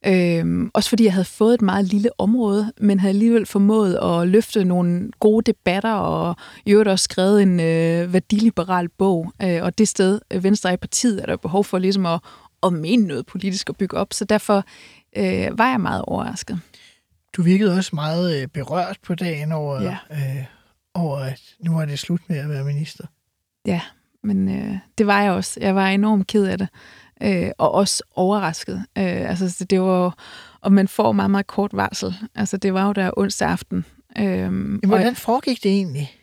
Øhm, 0.07 0.71
også 0.75 0.89
fordi 0.89 1.05
jeg 1.05 1.13
havde 1.13 1.25
fået 1.25 1.55
et 1.55 1.63
meget 1.63 1.85
lille 1.85 2.11
område, 2.19 2.73
men 2.79 3.01
havde 3.01 3.11
alligevel 3.13 3.47
formået 3.47 3.95
at 4.03 4.29
løfte 4.29 4.65
nogle 4.65 5.11
gode 5.21 5.43
debatter, 5.53 5.93
og 5.93 6.37
i 6.67 6.71
øvrigt 6.73 6.89
også 6.89 7.03
skrevet 7.03 7.43
en 7.43 7.61
øh, 7.61 8.13
værdiliberal 8.13 8.89
bog. 8.89 9.33
Øh, 9.43 9.63
og 9.63 9.79
det 9.79 9.89
sted, 9.89 10.21
Venstre 10.41 10.71
er 10.71 10.75
i 10.75 10.77
partiet, 10.77 11.23
er 11.23 11.27
der 11.27 11.37
behov 11.37 11.65
for 11.65 11.79
ligesom 11.79 12.07
at, 12.07 12.21
at 12.63 12.73
mene 12.73 13.07
noget 13.07 13.27
politisk 13.27 13.69
og 13.69 13.77
bygge 13.77 13.97
op. 13.97 14.13
Så 14.13 14.25
derfor 14.25 14.65
øh, 15.17 15.59
var 15.59 15.71
jeg 15.71 15.81
meget 15.81 16.03
overrasket. 16.03 16.61
Du 17.37 17.43
virkede 17.43 17.77
også 17.77 17.91
meget 17.95 18.43
øh, 18.43 18.49
berørt 18.49 18.97
på 19.07 19.15
dagen 19.15 19.53
over, 19.53 19.83
Ja. 19.83 19.97
øh, 20.11 20.45
over, 20.95 21.19
at 21.19 21.41
nu 21.65 21.79
er 21.81 21.85
det 21.85 21.99
slut 21.99 22.21
med 22.29 22.37
at 22.39 22.49
være 22.49 22.65
minister. 22.65 23.05
Ja, 23.67 23.81
men 24.23 24.49
øh, 24.49 24.79
det 24.99 25.07
var 25.07 25.23
jeg 25.23 25.33
også. 25.33 25.61
Jeg 25.61 25.75
var 25.75 25.87
enormt 25.89 26.27
ked 26.27 26.45
af 26.45 26.59
det. 26.59 26.69
Øh, 27.23 27.51
og 27.59 27.73
også 27.73 28.03
overrasket. 28.15 28.77
Øh, 28.99 29.31
altså, 29.31 29.67
det 29.71 29.81
var 29.81 30.05
jo- 30.05 30.13
og 30.61 30.73
man 30.73 30.89
får 30.89 31.13
meget, 31.13 31.31
meget 31.31 31.47
kort 31.47 31.71
varsel. 31.73 32.15
Altså, 32.35 32.57
det 32.57 32.75
var 32.75 32.87
jo 32.87 32.93
der 32.93 33.11
onsdag 33.17 33.49
aften. 33.49 33.85
Øh, 34.19 34.79
hvordan 34.87 35.17
foregik 35.17 35.63
det 35.63 35.71
egentlig? 35.71 36.17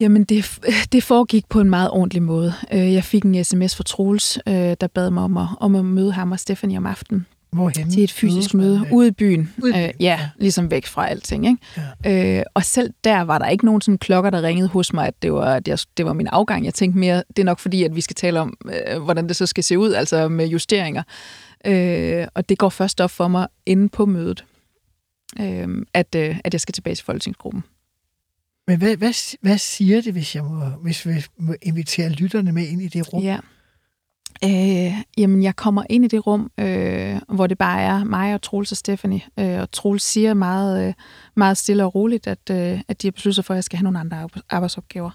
jamen, 0.00 0.24
det, 0.24 0.58
det 0.92 1.02
foregik 1.02 1.48
på 1.48 1.60
en 1.60 1.70
meget 1.70 1.90
ordentlig 1.90 2.22
måde. 2.22 2.52
Øh, 2.72 2.92
jeg 2.94 3.04
fik 3.04 3.22
en 3.24 3.44
sms 3.44 3.76
fra 3.76 3.84
Troels, 3.84 4.38
øh, 4.48 4.76
der 4.80 4.86
bad 4.94 5.10
mig 5.10 5.22
om 5.24 5.36
at, 5.36 5.46
om 5.60 5.74
at 5.74 5.84
møde 5.84 6.12
ham 6.12 6.32
og 6.32 6.40
Stephanie 6.40 6.78
om 6.78 6.86
aftenen 6.86 7.26
Hvorhen? 7.52 7.90
til 7.90 8.04
et 8.04 8.12
fysisk 8.12 8.54
møde 8.54 8.82
øh, 8.86 8.92
ude 8.92 9.08
i 9.08 9.10
byen. 9.10 9.54
Ude 9.62 9.84
øh, 9.84 9.90
ja, 10.00 10.30
ligesom 10.38 10.70
væk 10.70 10.86
fra 10.86 11.08
alting. 11.08 11.46
Ikke? 11.46 11.58
Ja. 12.04 12.38
Øh, 12.38 12.44
og 12.54 12.64
selv 12.64 12.92
der 13.04 13.20
var 13.20 13.38
der 13.38 13.48
ikke 13.48 13.64
nogen 13.64 13.80
sådan 13.80 13.98
klokker, 13.98 14.30
der 14.30 14.42
ringede 14.42 14.68
hos 14.68 14.92
mig, 14.92 15.06
at 15.06 15.22
det 15.22 15.32
var, 15.32 15.54
at 15.54 15.68
jeg, 15.68 15.78
det 15.96 16.06
var 16.06 16.12
min 16.12 16.26
afgang. 16.26 16.64
Jeg 16.64 16.74
tænkte 16.74 16.98
mere, 16.98 17.22
det 17.28 17.38
er 17.38 17.44
nok 17.44 17.58
fordi, 17.58 17.84
at 17.84 17.96
vi 17.96 18.00
skal 18.00 18.14
tale 18.14 18.40
om, 18.40 18.56
øh, 18.64 19.02
hvordan 19.02 19.28
det 19.28 19.36
så 19.36 19.46
skal 19.46 19.64
se 19.64 19.78
ud, 19.78 19.92
altså 19.92 20.28
med 20.28 20.46
justeringer. 20.46 21.02
Øh, 21.66 22.26
og 22.34 22.48
det 22.48 22.58
går 22.58 22.68
først 22.68 23.00
op 23.00 23.10
for 23.10 23.28
mig 23.28 23.46
inde 23.66 23.88
på 23.88 24.06
mødet, 24.06 24.44
øh, 25.40 25.68
at, 25.94 26.14
øh, 26.14 26.36
at 26.44 26.54
jeg 26.54 26.60
skal 26.60 26.72
tilbage 26.72 26.94
til 26.94 27.04
folketingsgruppen. 27.04 27.62
Men 28.66 28.78
hvad, 28.78 28.96
hvad, 28.96 29.36
hvad 29.40 29.58
siger 29.58 30.00
det, 30.00 30.12
hvis 30.12 30.34
jeg 30.34 30.44
må, 30.44 30.64
hvis 30.82 31.06
vi 31.06 31.24
må 31.38 31.54
invitere 31.62 32.08
lytterne 32.08 32.52
med 32.52 32.66
ind 32.66 32.82
i 32.82 32.88
det 32.88 33.12
rum? 33.12 33.22
Ja. 33.22 33.38
Øh, 34.44 34.92
jamen, 35.18 35.42
jeg 35.42 35.56
kommer 35.56 35.84
ind 35.90 36.04
i 36.04 36.08
det 36.08 36.26
rum, 36.26 36.50
øh, 36.58 37.20
hvor 37.28 37.46
det 37.46 37.58
bare 37.58 37.80
er 37.80 38.04
mig 38.04 38.34
og 38.34 38.42
Troels 38.42 38.72
og 38.72 38.76
Stephanie. 38.76 39.20
Øh, 39.38 39.60
og 39.60 39.72
Troels 39.72 40.02
siger 40.02 40.34
meget, 40.34 40.88
øh, 40.88 40.94
meget 41.34 41.56
stille 41.56 41.84
og 41.84 41.94
roligt, 41.94 42.26
at, 42.26 42.50
øh, 42.50 42.80
at 42.88 43.02
de 43.02 43.06
har 43.06 43.12
besluttet 43.12 43.34
sig 43.34 43.44
for, 43.44 43.54
at 43.54 43.56
jeg 43.56 43.64
skal 43.64 43.76
have 43.76 43.84
nogle 43.84 43.98
andre 43.98 44.22
arbe- 44.22 44.40
arbejdsopgaver. 44.50 45.10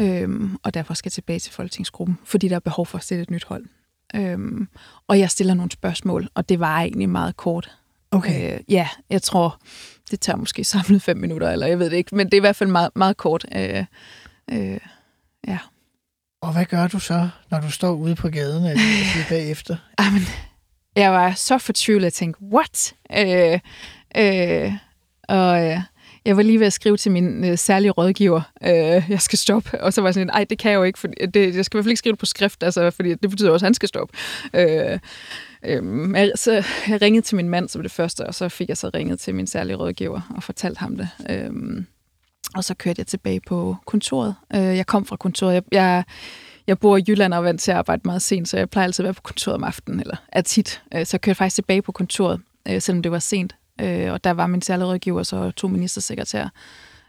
Øh, 0.00 0.50
og 0.62 0.74
derfor 0.74 0.94
skal 0.94 1.08
jeg 1.08 1.12
tilbage 1.12 1.38
til 1.38 1.52
folketingsgruppen, 1.52 2.18
fordi 2.24 2.48
der 2.48 2.56
er 2.56 2.60
behov 2.60 2.86
for 2.86 2.98
at 2.98 3.04
stille 3.04 3.22
et 3.22 3.30
nyt 3.30 3.44
hold. 3.44 3.64
Øh, 4.14 4.38
og 5.08 5.18
jeg 5.18 5.30
stiller 5.30 5.54
nogle 5.54 5.70
spørgsmål, 5.70 6.28
og 6.34 6.48
det 6.48 6.60
var 6.60 6.80
egentlig 6.80 7.08
meget 7.08 7.36
kort. 7.36 7.76
Okay. 8.10 8.54
Øh, 8.54 8.60
ja, 8.68 8.88
jeg 9.10 9.22
tror, 9.22 9.60
det 10.10 10.20
tager 10.20 10.36
måske 10.36 10.64
samlet 10.64 11.02
fem 11.02 11.16
minutter, 11.16 11.50
eller 11.50 11.66
jeg 11.66 11.78
ved 11.78 11.90
det 11.90 11.96
ikke, 11.96 12.16
men 12.16 12.26
det 12.26 12.34
er 12.34 12.40
i 12.40 12.40
hvert 12.40 12.56
fald 12.56 12.70
meget, 12.70 12.90
meget 12.96 13.16
kort. 13.16 13.46
Øh, 13.56 13.84
øh, 14.52 14.78
ja. 15.46 15.58
Og 16.46 16.52
hvad 16.52 16.64
gør 16.64 16.86
du 16.86 16.98
så, 16.98 17.28
når 17.50 17.60
du 17.60 17.70
står 17.70 17.92
ude 17.92 18.14
på 18.14 18.28
gaden 18.28 18.64
eller 18.70 18.82
bagefter? 19.28 19.76
Jamen, 20.00 20.22
jeg 20.96 21.12
var 21.12 21.32
så 21.32 21.58
fortvivlet, 21.58 22.04
jeg 22.04 22.12
tænkte, 22.12 22.42
what? 22.42 22.94
Øh, 23.12 23.58
øh, 24.16 24.72
og 25.28 25.64
øh, 25.64 25.78
jeg 26.24 26.36
var 26.36 26.42
lige 26.42 26.60
ved 26.60 26.66
at 26.66 26.72
skrive 26.72 26.96
til 26.96 27.12
min 27.12 27.44
øh, 27.44 27.58
særlige 27.58 27.90
rådgiver, 27.90 28.40
øh, 28.62 29.02
jeg 29.08 29.20
skal 29.20 29.38
stoppe. 29.38 29.80
Og 29.80 29.92
så 29.92 30.00
var 30.00 30.08
jeg 30.08 30.14
sådan, 30.14 30.26
nej, 30.26 30.44
det 30.50 30.58
kan 30.58 30.70
jeg 30.70 30.76
jo 30.78 30.82
ikke, 30.82 30.98
for 30.98 31.08
det, 31.34 31.56
jeg 31.56 31.64
skal 31.64 31.76
i 31.76 31.78
hvert 31.78 31.84
fald 31.84 31.90
ikke 31.90 31.98
skrive 31.98 32.12
det 32.12 32.18
på 32.18 32.26
skrift, 32.26 32.62
altså, 32.62 32.90
fordi 32.90 33.14
det 33.14 33.30
betyder 33.30 33.50
også, 33.50 33.64
at 33.64 33.68
han 33.68 33.74
skal 33.74 33.88
stoppe. 33.88 34.16
Øh, 34.54 34.98
øh, 35.64 36.28
så 36.34 36.64
jeg 36.88 37.02
ringede 37.02 37.26
til 37.26 37.36
min 37.36 37.48
mand 37.48 37.68
som 37.68 37.82
det 37.82 37.90
første, 37.90 38.26
og 38.26 38.34
så 38.34 38.48
fik 38.48 38.68
jeg 38.68 38.76
så 38.76 38.90
ringet 38.94 39.20
til 39.20 39.34
min 39.34 39.46
særlige 39.46 39.76
rådgiver 39.76 40.20
og 40.36 40.42
fortalt 40.42 40.78
ham 40.78 40.96
det. 40.96 41.08
Øh, 41.30 41.50
og 42.54 42.64
så 42.64 42.74
kørte 42.74 43.00
jeg 43.00 43.06
tilbage 43.06 43.40
på 43.46 43.76
kontoret. 43.86 44.34
Øh, 44.54 44.60
jeg 44.60 44.86
kom 44.86 45.06
fra 45.06 45.16
kontoret. 45.16 45.54
Jeg, 45.54 45.62
jeg, 45.72 46.04
jeg 46.66 46.78
bor 46.78 46.96
i 46.96 47.04
Jylland 47.08 47.34
og 47.34 47.38
er 47.38 47.42
vant 47.42 47.60
til 47.60 47.70
at 47.70 47.76
arbejde 47.76 48.02
meget 48.04 48.22
sent, 48.22 48.48
så 48.48 48.56
jeg 48.58 48.70
plejer 48.70 48.84
altid 48.86 49.02
at 49.02 49.06
være 49.06 49.14
på 49.14 49.20
kontoret 49.22 49.54
om 49.54 49.64
aftenen, 49.64 50.00
eller 50.00 50.16
er 50.32 50.40
tit. 50.40 50.82
Øh, 50.94 51.06
så 51.06 51.14
jeg 51.14 51.20
kørte 51.20 51.34
faktisk 51.36 51.54
tilbage 51.54 51.82
på 51.82 51.92
kontoret, 51.92 52.40
øh, 52.68 52.82
selvom 52.82 53.02
det 53.02 53.12
var 53.12 53.18
sent. 53.18 53.56
Øh, 53.80 54.12
og 54.12 54.24
der 54.24 54.30
var 54.30 54.46
min 54.46 54.62
særlige 54.62 54.86
rådgiver 54.86 55.18
og 55.18 55.26
så 55.26 55.50
to 55.50 55.68
ministersekretærer. 55.68 56.48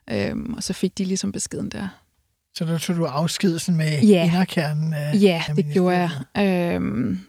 Øh, 0.10 0.36
og 0.58 0.64
så 0.64 0.74
fik 0.74 0.98
de 0.98 1.06
ligesom 1.06 1.32
beskeden 1.32 1.70
der. 1.70 1.88
Så 2.56 2.66
der 2.66 2.78
tog 2.78 2.96
du 2.96 3.06
afsked 3.06 3.60
sådan 3.60 3.78
med 3.78 4.02
Ja. 4.02 4.26
inderkernen 4.26 4.94
af 4.94 5.14
Ja, 5.22 5.44
af 5.50 5.56
det 5.56 5.66
gjorde 5.74 5.98
jeg. 6.36 6.74
Øhm, 6.76 7.20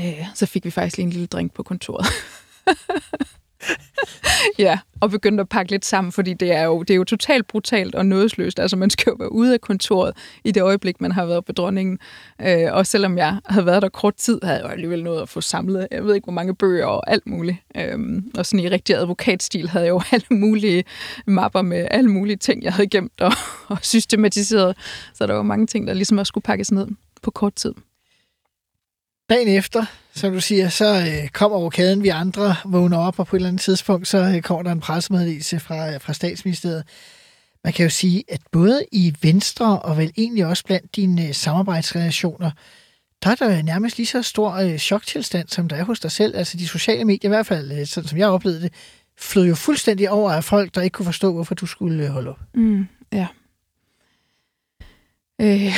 øh, 0.00 0.26
så 0.34 0.46
fik 0.46 0.64
vi 0.64 0.70
faktisk 0.70 0.96
lige 0.96 1.04
en 1.06 1.10
lille 1.12 1.26
drink 1.26 1.52
på 1.52 1.62
kontoret. 1.62 2.06
ja, 4.58 4.78
og 5.00 5.10
begyndte 5.10 5.40
at 5.40 5.48
pakke 5.48 5.70
lidt 5.70 5.84
sammen, 5.84 6.12
fordi 6.12 6.34
det 6.34 6.52
er 6.52 6.62
jo, 6.62 6.82
det 6.82 6.90
er 6.90 6.96
jo 6.96 7.04
totalt 7.04 7.46
brutalt 7.46 7.94
og 7.94 8.06
nådesløst. 8.06 8.60
Altså, 8.60 8.76
man 8.76 8.90
skal 8.90 9.10
jo 9.10 9.16
være 9.18 9.32
ude 9.32 9.54
af 9.54 9.60
kontoret 9.60 10.16
i 10.44 10.50
det 10.50 10.62
øjeblik, 10.62 11.00
man 11.00 11.12
har 11.12 11.26
været 11.26 11.44
på 11.44 11.52
dronningen. 11.52 11.98
Øh, 12.40 12.72
og 12.72 12.86
selvom 12.86 13.18
jeg 13.18 13.40
havde 13.46 13.66
været 13.66 13.82
der 13.82 13.88
kort 13.88 14.14
tid, 14.14 14.40
havde 14.42 14.60
jeg 14.60 14.70
alligevel 14.70 15.04
nået 15.04 15.22
at 15.22 15.28
få 15.28 15.40
samlet, 15.40 15.88
jeg 15.90 16.04
ved 16.04 16.14
ikke, 16.14 16.24
hvor 16.24 16.32
mange 16.32 16.54
bøger 16.54 16.86
og 16.86 17.10
alt 17.10 17.26
muligt. 17.26 17.56
Øh, 17.76 18.22
og 18.38 18.46
sådan 18.46 18.64
i 18.64 18.68
rigtig 18.68 18.96
advokatstil 18.96 19.68
havde 19.68 19.84
jeg 19.84 19.90
jo 19.90 20.00
alle 20.12 20.26
mulige 20.30 20.84
mapper 21.26 21.62
med 21.62 21.88
alle 21.90 22.10
mulige 22.10 22.36
ting, 22.36 22.62
jeg 22.62 22.72
havde 22.72 22.88
gemt 22.88 23.20
og, 23.20 23.32
og 23.68 23.78
systematiseret. 23.82 24.76
Så 25.14 25.26
der 25.26 25.34
var 25.34 25.42
mange 25.42 25.66
ting, 25.66 25.86
der 25.86 25.94
ligesom 25.94 26.18
også 26.18 26.28
skulle 26.28 26.42
pakkes 26.42 26.72
ned 26.72 26.88
på 27.22 27.30
kort 27.30 27.54
tid. 27.54 27.74
Dagen 29.30 29.48
efter, 29.48 29.84
som 30.18 30.32
du 30.32 30.40
siger, 30.40 30.68
så 30.68 30.98
øh, 30.98 31.28
kommer 31.28 31.58
rokaden, 31.58 32.02
vi 32.02 32.08
andre 32.08 32.54
vågner 32.64 32.98
op, 32.98 33.18
og 33.18 33.26
på 33.26 33.36
et 33.36 33.38
eller 33.38 33.48
andet 33.48 33.62
tidspunkt, 33.62 34.08
så 34.08 34.18
øh, 34.18 34.42
kommer 34.42 34.62
der 34.62 34.72
en 34.72 34.80
pressemeddelelse 34.80 35.60
fra, 35.60 35.92
øh, 35.92 36.00
fra 36.00 36.12
statsministeriet. 36.12 36.84
Man 37.64 37.72
kan 37.72 37.82
jo 37.84 37.90
sige, 37.90 38.24
at 38.28 38.40
både 38.52 38.84
i 38.92 39.14
Venstre, 39.22 39.78
og 39.78 39.96
vel 39.96 40.12
egentlig 40.16 40.46
også 40.46 40.64
blandt 40.64 40.96
dine 40.96 41.28
øh, 41.28 41.34
samarbejdsrelationer, 41.34 42.50
der 43.24 43.30
er 43.30 43.34
der 43.34 43.62
nærmest 43.62 43.96
lige 43.96 44.06
så 44.06 44.22
stor 44.22 44.52
øh, 44.52 44.78
choktilstand, 44.78 45.48
som 45.48 45.68
der 45.68 45.76
er 45.76 45.84
hos 45.84 46.00
dig 46.00 46.10
selv. 46.10 46.36
Altså 46.36 46.56
de 46.56 46.68
sociale 46.68 47.04
medier, 47.04 47.28
i 47.28 47.34
hvert 47.34 47.46
fald, 47.46 47.72
øh, 47.72 47.86
sådan 47.86 48.08
som 48.08 48.18
jeg 48.18 48.28
oplevede 48.28 48.62
det, 48.62 48.72
flød 49.18 49.46
jo 49.46 49.54
fuldstændig 49.54 50.10
over 50.10 50.32
af 50.32 50.44
folk, 50.44 50.74
der 50.74 50.82
ikke 50.82 50.94
kunne 50.94 51.06
forstå, 51.06 51.32
hvorfor 51.32 51.54
du 51.54 51.66
skulle 51.66 52.04
øh, 52.04 52.10
holde 52.10 52.30
op. 52.30 52.40
Mm, 52.54 52.86
ja. 53.12 53.26
Øh, 55.40 55.72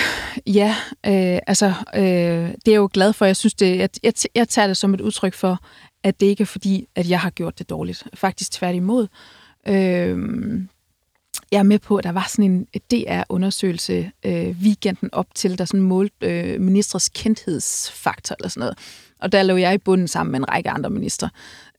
ja, 0.46 0.76
øh, 1.06 1.38
altså, 1.46 1.74
øh, 1.94 2.02
det 2.02 2.68
er 2.68 2.72
jeg 2.72 2.76
jo 2.76 2.90
glad 2.92 3.12
for. 3.12 3.24
Jeg 3.24 3.36
synes, 3.36 3.54
det, 3.54 3.78
jeg, 3.78 3.88
jeg, 4.02 4.12
jeg 4.34 4.48
tager 4.48 4.66
det 4.66 4.76
som 4.76 4.94
et 4.94 5.00
udtryk 5.00 5.34
for, 5.34 5.58
at 6.02 6.20
det 6.20 6.26
ikke 6.26 6.42
er 6.42 6.46
fordi, 6.46 6.88
at 6.96 7.10
jeg 7.10 7.20
har 7.20 7.30
gjort 7.30 7.58
det 7.58 7.70
dårligt. 7.70 8.04
Faktisk 8.14 8.52
tværtimod. 8.52 9.08
Øh, 9.68 10.18
jeg 11.52 11.58
er 11.58 11.62
med 11.62 11.78
på, 11.78 11.96
at 11.96 12.04
der 12.04 12.12
var 12.12 12.26
sådan 12.28 12.44
en 12.44 12.80
DR-undersøgelse 12.90 14.10
øh, 14.26 14.48
weekenden 14.62 15.08
op 15.12 15.26
til, 15.34 15.58
der 15.58 15.64
sådan 15.64 15.80
målte 15.80 16.14
øh, 16.22 16.60
ministres 16.60 17.08
kendthedsfaktor 17.08 18.34
eller 18.38 18.48
sådan 18.48 18.60
noget. 18.60 18.78
Og 19.22 19.32
der 19.32 19.42
lå 19.42 19.56
jeg 19.56 19.74
i 19.74 19.78
bunden 19.78 20.08
sammen 20.08 20.32
med 20.32 20.40
en 20.40 20.48
række 20.48 20.70
andre 20.70 20.90
ministre. 20.90 21.30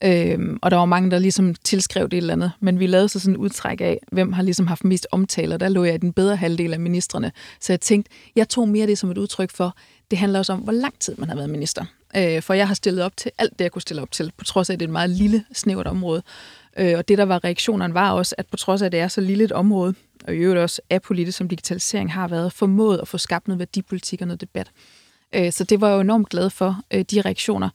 Øhm, 0.03 0.59
og 0.61 0.71
der 0.71 0.77
var 0.77 0.85
mange, 0.85 1.11
der 1.11 1.19
ligesom 1.19 1.55
tilskrev 1.55 2.09
det 2.09 2.17
et 2.17 2.17
eller 2.17 2.33
andet. 2.33 2.51
Men 2.59 2.79
vi 2.79 2.87
lavede 2.87 3.09
så 3.09 3.19
sådan 3.19 3.33
en 3.33 3.37
udtræk 3.37 3.81
af, 3.81 3.99
hvem 4.11 4.33
har 4.33 4.43
ligesom 4.43 4.67
haft 4.67 4.83
mest 4.83 5.07
omtale, 5.11 5.55
og 5.55 5.59
der 5.59 5.69
lå 5.69 5.83
jeg 5.83 5.95
i 5.95 5.97
den 5.97 6.13
bedre 6.13 6.35
halvdel 6.35 6.73
af 6.73 6.79
ministerne. 6.79 7.31
Så 7.59 7.73
jeg 7.73 7.81
tænkte, 7.81 8.11
jeg 8.35 8.49
tog 8.49 8.69
mere 8.69 8.87
det 8.87 8.97
som 8.97 9.11
et 9.11 9.17
udtryk 9.17 9.51
for, 9.51 9.75
det 10.11 10.19
handler 10.19 10.39
også 10.39 10.53
om, 10.53 10.59
hvor 10.59 10.73
lang 10.73 10.99
tid 10.99 11.15
man 11.17 11.29
har 11.29 11.35
været 11.35 11.49
minister. 11.49 11.85
Øh, 12.17 12.41
for 12.41 12.53
jeg 12.53 12.67
har 12.67 12.73
stillet 12.73 13.03
op 13.03 13.17
til 13.17 13.31
alt 13.37 13.51
det, 13.51 13.61
jeg 13.61 13.71
kunne 13.71 13.81
stille 13.81 14.01
op 14.01 14.11
til, 14.11 14.31
på 14.37 14.43
trods 14.43 14.69
af, 14.69 14.73
at 14.73 14.79
det 14.79 14.85
er 14.85 14.87
et 14.89 14.93
meget 14.93 15.09
lille, 15.09 15.45
snævert 15.53 15.87
område. 15.87 16.23
Øh, 16.77 16.97
og 16.97 17.07
det, 17.07 17.17
der 17.17 17.25
var 17.25 17.43
reaktionerne, 17.43 17.93
var 17.93 18.11
også, 18.11 18.35
at 18.37 18.45
på 18.47 18.57
trods 18.57 18.81
af, 18.81 18.85
at 18.85 18.91
det 18.91 18.99
er 18.99 19.07
så 19.07 19.21
lille 19.21 19.43
et 19.43 19.51
område, 19.51 19.93
og 20.27 20.35
i 20.35 20.37
øvrigt 20.37 20.59
også 20.59 20.81
apolitisk, 20.89 21.37
som 21.37 21.47
digitalisering 21.47 22.13
har 22.13 22.27
været, 22.27 22.53
formået 22.53 22.99
at 22.99 23.07
få 23.07 23.17
skabt 23.17 23.47
noget 23.47 23.59
værdipolitik 23.59 24.21
og 24.21 24.27
noget 24.27 24.41
debat. 24.41 24.71
Øh, 25.33 25.51
Så 25.51 25.63
det 25.63 25.81
var 25.81 25.87
jeg 25.87 25.95
jo 25.95 25.99
enormt 26.01 26.29
glad 26.29 26.49
for, 26.49 26.81
øh, 26.93 27.05
de 27.11 27.21
reaktioner. 27.21 27.69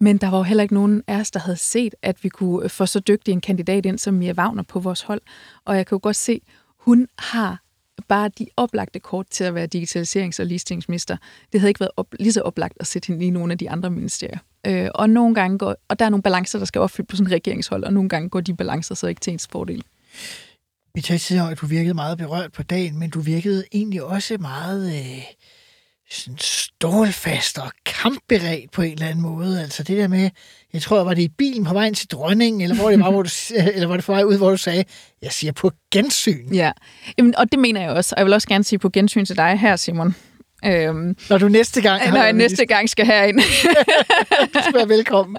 Men 0.00 0.16
der 0.16 0.30
var 0.30 0.36
jo 0.36 0.42
heller 0.42 0.62
ikke 0.62 0.74
nogen 0.74 1.02
af 1.06 1.16
os, 1.16 1.30
der 1.30 1.40
havde 1.40 1.56
set, 1.56 1.94
at 2.02 2.24
vi 2.24 2.28
kunne 2.28 2.64
øh, 2.64 2.70
få 2.70 2.86
så 2.86 3.00
dygtig 3.00 3.32
en 3.32 3.40
kandidat 3.40 3.86
ind 3.86 3.98
som 3.98 4.14
Mia 4.14 4.32
Wagner 4.32 4.62
på 4.62 4.80
vores 4.80 5.02
hold. 5.02 5.20
Og 5.64 5.76
jeg 5.76 5.86
kan 5.86 5.96
jo 5.96 6.00
godt 6.02 6.16
se, 6.16 6.40
hun 6.78 7.08
har 7.18 7.62
bare 8.08 8.30
de 8.38 8.46
oplagte 8.56 9.00
kort 9.00 9.26
til 9.30 9.44
at 9.44 9.54
være 9.54 9.68
digitaliserings- 9.74 10.40
og 10.40 10.46
ligestillingsminister. 10.46 11.16
Det 11.52 11.60
havde 11.60 11.70
ikke 11.70 11.80
været 11.80 11.90
op, 11.96 12.06
lige 12.20 12.32
så 12.32 12.40
oplagt 12.40 12.74
at 12.80 12.86
sætte 12.86 13.06
hende 13.06 13.26
i 13.26 13.30
nogle 13.30 13.52
af 13.52 13.58
de 13.58 13.70
andre 13.70 13.90
ministerier. 13.90 14.38
Øh, 14.66 14.88
og 14.94 15.10
nogle 15.10 15.34
gange 15.34 15.58
går, 15.58 15.76
og 15.88 15.98
der 15.98 16.04
er 16.04 16.08
nogle 16.08 16.22
balancer, 16.22 16.58
der 16.58 16.66
skal 16.66 16.80
opfyldes 16.80 17.08
på 17.08 17.16
sådan 17.16 17.26
en 17.26 17.32
regeringshold, 17.32 17.84
og 17.84 17.92
nogle 17.92 18.08
gange 18.08 18.28
går 18.28 18.40
de 18.40 18.54
balancer 18.54 18.94
så 18.94 19.06
ikke 19.06 19.20
til 19.20 19.32
ens 19.32 19.48
fordel. 19.52 19.82
Vi 20.94 21.00
talte 21.00 21.24
tidligere 21.24 21.50
at 21.50 21.60
du 21.60 21.66
virkede 21.66 21.94
meget 21.94 22.18
berørt 22.18 22.52
på 22.52 22.62
dagen, 22.62 22.98
men 22.98 23.10
du 23.10 23.20
virkede 23.20 23.64
egentlig 23.72 24.02
også 24.02 24.36
meget 24.40 24.94
øh, 24.94 25.22
sådan 26.12 26.38
stålfast 26.38 27.58
og 27.58 27.72
kampberedt 27.86 28.70
på 28.70 28.82
en 28.82 28.92
eller 28.92 29.06
anden 29.06 29.22
måde. 29.22 29.62
Altså 29.62 29.82
det 29.82 29.96
der 29.98 30.08
med, 30.08 30.30
jeg 30.72 30.82
tror, 30.82 31.04
var 31.04 31.14
det 31.14 31.22
i 31.22 31.28
bilen 31.28 31.64
på 31.64 31.72
vejen 31.72 31.94
til 31.94 32.08
dronningen, 32.08 32.60
eller 32.60 32.76
hvor 32.76 32.90
det 32.90 33.00
var, 33.00 33.10
hvor 33.10 33.22
du, 33.22 33.28
eller 33.74 33.86
var 33.86 33.96
det 33.96 34.04
for 34.04 34.12
vej 34.12 34.22
ud, 34.22 34.36
hvor 34.36 34.50
du 34.50 34.56
sagde, 34.56 34.84
jeg 35.22 35.32
siger 35.32 35.52
på 35.52 35.70
gensyn. 35.92 36.54
Ja, 36.54 36.72
Jamen, 37.18 37.36
og 37.36 37.52
det 37.52 37.58
mener 37.58 37.80
jeg 37.80 37.90
også. 37.90 38.14
Og 38.14 38.18
jeg 38.20 38.26
vil 38.26 38.34
også 38.34 38.48
gerne 38.48 38.64
sige 38.64 38.78
på 38.78 38.90
gensyn 38.90 39.24
til 39.24 39.36
dig 39.36 39.58
her, 39.58 39.76
Simon. 39.76 40.14
Øhm, 40.64 41.16
Når 41.30 41.38
du 41.38 41.48
næste 41.48 41.80
gang... 41.80 42.10
når 42.10 42.22
jeg 42.22 42.32
næste 42.32 42.66
gang 42.66 42.90
skal 42.90 43.06
herind. 43.06 43.40
du 44.54 44.60
skal 44.62 44.74
være 44.74 44.88
velkommen. 44.88 45.36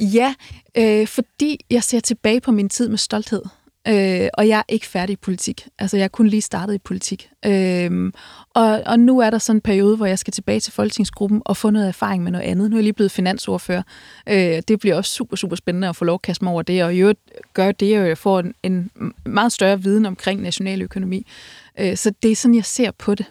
ja, 0.00 0.34
øh, 0.76 1.06
fordi 1.06 1.64
jeg 1.70 1.82
ser 1.82 2.00
tilbage 2.00 2.40
på 2.40 2.52
min 2.52 2.68
tid 2.68 2.88
med 2.88 2.98
stolthed. 2.98 3.42
Øh, 3.88 4.28
og 4.34 4.48
jeg 4.48 4.58
er 4.58 4.62
ikke 4.68 4.86
færdig 4.86 5.12
i 5.12 5.16
politik. 5.16 5.68
Altså, 5.78 5.96
jeg 5.96 6.04
er 6.04 6.08
kun 6.08 6.26
lige 6.28 6.40
startet 6.40 6.74
i 6.74 6.78
politik. 6.78 7.30
Øh, 7.44 8.12
og, 8.54 8.82
og 8.86 9.00
nu 9.00 9.18
er 9.18 9.30
der 9.30 9.38
sådan 9.38 9.56
en 9.56 9.60
periode, 9.60 9.96
hvor 9.96 10.06
jeg 10.06 10.18
skal 10.18 10.32
tilbage 10.32 10.60
til 10.60 10.72
folketingsgruppen 10.72 11.42
og 11.44 11.56
få 11.56 11.70
noget 11.70 11.88
erfaring 11.88 12.22
med 12.22 12.32
noget 12.32 12.44
andet. 12.44 12.70
Nu 12.70 12.76
er 12.76 12.78
jeg 12.78 12.84
lige 12.84 12.92
blevet 12.92 13.10
finansordfører. 13.10 13.82
Øh, 14.28 14.62
det 14.68 14.80
bliver 14.80 14.96
også 14.96 15.10
super, 15.10 15.36
super 15.36 15.56
spændende 15.56 15.88
at 15.88 15.96
få 15.96 16.04
lov 16.04 16.14
at 16.14 16.22
kaste 16.22 16.44
mig 16.44 16.52
over 16.52 16.62
det, 16.62 16.84
og 16.84 16.94
i 16.94 16.98
øvrigt 16.98 17.20
gøre 17.54 17.72
det, 17.72 18.00
og 18.00 18.08
jeg 18.08 18.18
får 18.18 18.40
en, 18.40 18.54
en 18.62 18.90
meget 19.26 19.52
større 19.52 19.82
viden 19.82 20.06
omkring 20.06 20.42
national 20.42 20.82
økonomi. 20.82 21.26
Øh, 21.80 21.96
så 21.96 22.12
det 22.22 22.30
er 22.30 22.36
sådan, 22.36 22.54
jeg 22.54 22.64
ser 22.64 22.90
på 22.90 23.14
det. 23.14 23.26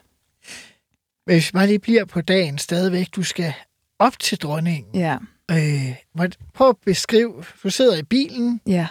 Hvis 1.26 1.54
man 1.54 1.68
lige 1.68 1.80
bliver 1.80 2.06
på 2.06 2.22
dagen 2.22 2.58
stadigvæk, 2.58 3.08
du 3.16 3.24
skal 3.24 3.54
op 4.00 4.20
til 4.20 4.38
dronningen. 4.38 4.96
Ja. 4.96 5.18
Øh, 5.52 5.96
prøv 6.54 6.70
at 6.70 6.76
beskrive, 6.86 7.44
du 7.64 7.70
sidder 7.70 7.98
i 7.98 8.04
bilen. 8.04 8.62
Ja. 8.68 8.88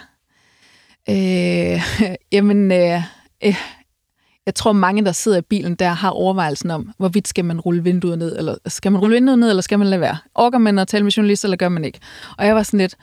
Øh, 1.09 1.81
jamen, 2.31 2.71
øh, 2.71 3.01
øh, 3.43 3.57
jeg 4.45 4.55
tror 4.55 4.71
mange, 4.73 5.05
der 5.05 5.11
sidder 5.11 5.37
i 5.37 5.41
bilen, 5.41 5.75
der 5.75 5.87
har 5.89 6.09
overvejelsen 6.09 6.71
om, 6.71 6.91
hvorvidt 6.97 7.27
skal 7.27 7.45
man 7.45 7.59
rulle 7.59 7.83
vinduet 7.83 8.17
ned, 8.17 8.37
eller 8.37 8.55
skal 8.67 8.91
man 8.91 9.01
rulle 9.01 9.13
vinduet 9.15 9.39
ned, 9.39 9.49
eller 9.49 9.61
skal 9.61 9.79
man 9.79 9.87
lade 9.87 10.01
være? 10.01 10.17
Orker 10.35 10.57
man 10.57 10.79
at 10.79 10.87
tale 10.87 11.03
med 11.03 11.11
journalister, 11.11 11.47
eller 11.47 11.57
gør 11.57 11.69
man 11.69 11.85
ikke? 11.85 11.99
Og 12.37 12.45
jeg 12.45 12.55
var 12.55 12.63
sådan 12.63 12.79
lidt, 12.79 12.95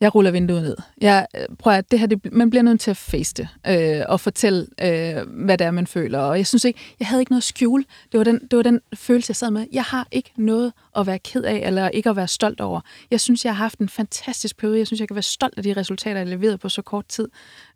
jeg 0.00 0.14
ruller 0.14 0.30
vinduet 0.30 0.62
ned. 0.62 0.76
Jeg 1.00 1.26
øh, 1.36 1.56
prøver 1.58 1.76
at 1.76 1.90
det 1.90 1.98
her, 1.98 2.06
det, 2.06 2.32
man 2.32 2.50
bliver 2.50 2.62
nødt 2.62 2.80
til 2.80 2.90
at 2.90 2.96
face 2.96 3.34
det, 3.34 3.48
øh, 3.66 4.04
og 4.08 4.20
fortælle, 4.20 4.66
øh, 4.82 5.44
hvad 5.44 5.58
det 5.58 5.66
er, 5.66 5.70
man 5.70 5.86
føler. 5.86 6.18
Og 6.18 6.36
jeg 6.36 6.46
synes 6.46 6.64
ikke, 6.64 6.80
jeg 6.98 7.08
havde 7.08 7.22
ikke 7.22 7.32
noget 7.32 7.42
skjul. 7.42 7.84
Det 8.12 8.18
var, 8.18 8.24
den, 8.24 8.38
det 8.50 8.56
var 8.56 8.62
den 8.62 8.80
følelse, 8.94 9.30
jeg 9.30 9.36
sad 9.36 9.50
med. 9.50 9.66
Jeg 9.72 9.82
har 9.82 10.08
ikke 10.12 10.30
noget 10.36 10.72
at 10.96 11.06
være 11.06 11.18
ked 11.18 11.44
af, 11.44 11.62
eller 11.66 11.88
ikke 11.88 12.10
at 12.10 12.16
være 12.16 12.28
stolt 12.28 12.60
over. 12.60 12.80
Jeg 13.10 13.20
synes, 13.20 13.44
jeg 13.44 13.56
har 13.56 13.64
haft 13.64 13.78
en 13.78 13.88
fantastisk 13.88 14.56
periode. 14.56 14.78
Jeg 14.78 14.86
synes, 14.86 15.00
jeg 15.00 15.08
kan 15.08 15.14
være 15.14 15.22
stolt 15.22 15.54
af 15.56 15.62
de 15.62 15.72
resultater, 15.72 16.20
jeg 16.20 16.26
leverede 16.26 16.58
på 16.58 16.68
så 16.68 16.82
kort 16.82 17.06
tid. 17.06 17.28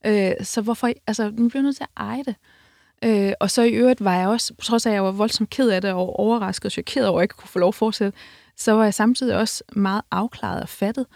Øh, 0.07 0.33
så 0.43 0.61
hvorfor, 0.61 0.91
altså, 1.07 1.31
nu 1.31 1.49
bliver 1.49 1.63
nødt 1.63 1.77
til 1.77 1.85
at 1.85 2.03
eje 2.03 2.25
det. 2.25 2.35
Øh, 3.05 3.33
og 3.41 3.51
så 3.51 3.63
i 3.63 3.71
øvrigt 3.71 4.05
var 4.05 4.17
jeg 4.17 4.29
også, 4.29 4.55
trods 4.63 4.87
af, 4.87 4.91
at 4.91 4.95
jeg 4.95 5.05
var 5.05 5.11
voldsomt 5.11 5.51
ked 5.51 5.69
af 5.69 5.83
det, 5.83 5.93
og 5.93 6.19
overrasket 6.19 6.67
og 6.67 6.73
chokeret 6.73 7.09
over, 7.09 7.19
at 7.19 7.21
jeg 7.21 7.25
ikke 7.25 7.35
kunne 7.35 7.49
få 7.49 7.59
lov 7.59 7.69
at 7.69 7.75
fortsætte, 7.75 8.19
så 8.57 8.73
var 8.73 8.85
jeg 8.85 8.95
samtidig 8.95 9.37
også 9.37 9.65
meget 9.73 10.03
afklaret 10.11 10.63
og 10.63 10.69
fattet 10.69 11.07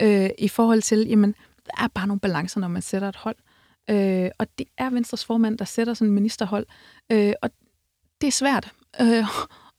øh, 0.00 0.30
i 0.38 0.48
forhold 0.48 0.82
til, 0.82 1.08
jamen, 1.08 1.34
der 1.66 1.84
er 1.84 1.88
bare 1.88 2.06
nogle 2.06 2.20
balancer, 2.20 2.60
når 2.60 2.68
man 2.68 2.82
sætter 2.82 3.08
et 3.08 3.16
hold. 3.16 3.36
Øh, 3.90 4.30
og 4.38 4.46
det 4.58 4.66
er 4.78 4.90
Venstres 4.90 5.24
formand, 5.24 5.58
der 5.58 5.64
sætter 5.64 5.94
sådan 5.94 6.08
en 6.08 6.14
ministerhold. 6.14 6.66
Øh, 7.12 7.32
og 7.42 7.50
det 8.20 8.26
er 8.26 8.32
svært. 8.32 8.72
Øh, 9.00 9.24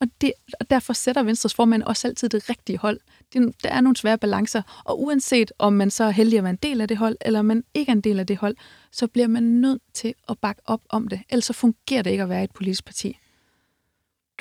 og, 0.01 0.07
det, 0.21 0.33
og 0.59 0.69
derfor 0.69 0.93
sætter 0.93 1.23
Venstres 1.23 1.53
formand 1.53 1.83
også 1.83 2.07
altid 2.07 2.29
det 2.29 2.49
rigtige 2.49 2.77
hold. 2.77 2.99
Det, 3.33 3.63
der 3.63 3.69
er 3.69 3.81
nogle 3.81 3.95
svære 3.95 4.17
balancer, 4.17 4.61
og 4.85 5.01
uanset 5.01 5.51
om 5.59 5.73
man 5.73 5.91
så 5.91 6.03
er 6.03 6.09
heldig 6.09 6.37
at 6.37 6.43
være 6.43 6.49
en 6.49 6.59
del 6.63 6.81
af 6.81 6.87
det 6.87 6.97
hold, 6.97 7.17
eller 7.21 7.41
man 7.41 7.63
ikke 7.73 7.89
er 7.89 7.95
en 7.95 8.01
del 8.01 8.19
af 8.19 8.27
det 8.27 8.37
hold, 8.37 8.55
så 8.91 9.07
bliver 9.07 9.27
man 9.27 9.43
nødt 9.43 9.81
til 9.93 10.13
at 10.29 10.39
bakke 10.39 10.61
op 10.65 10.81
om 10.89 11.07
det. 11.07 11.21
Ellers 11.29 11.45
så 11.45 11.53
fungerer 11.53 12.01
det 12.01 12.11
ikke 12.11 12.23
at 12.23 12.29
være 12.29 12.43
et 12.43 12.51
politisk 12.51 12.85
parti 12.85 13.17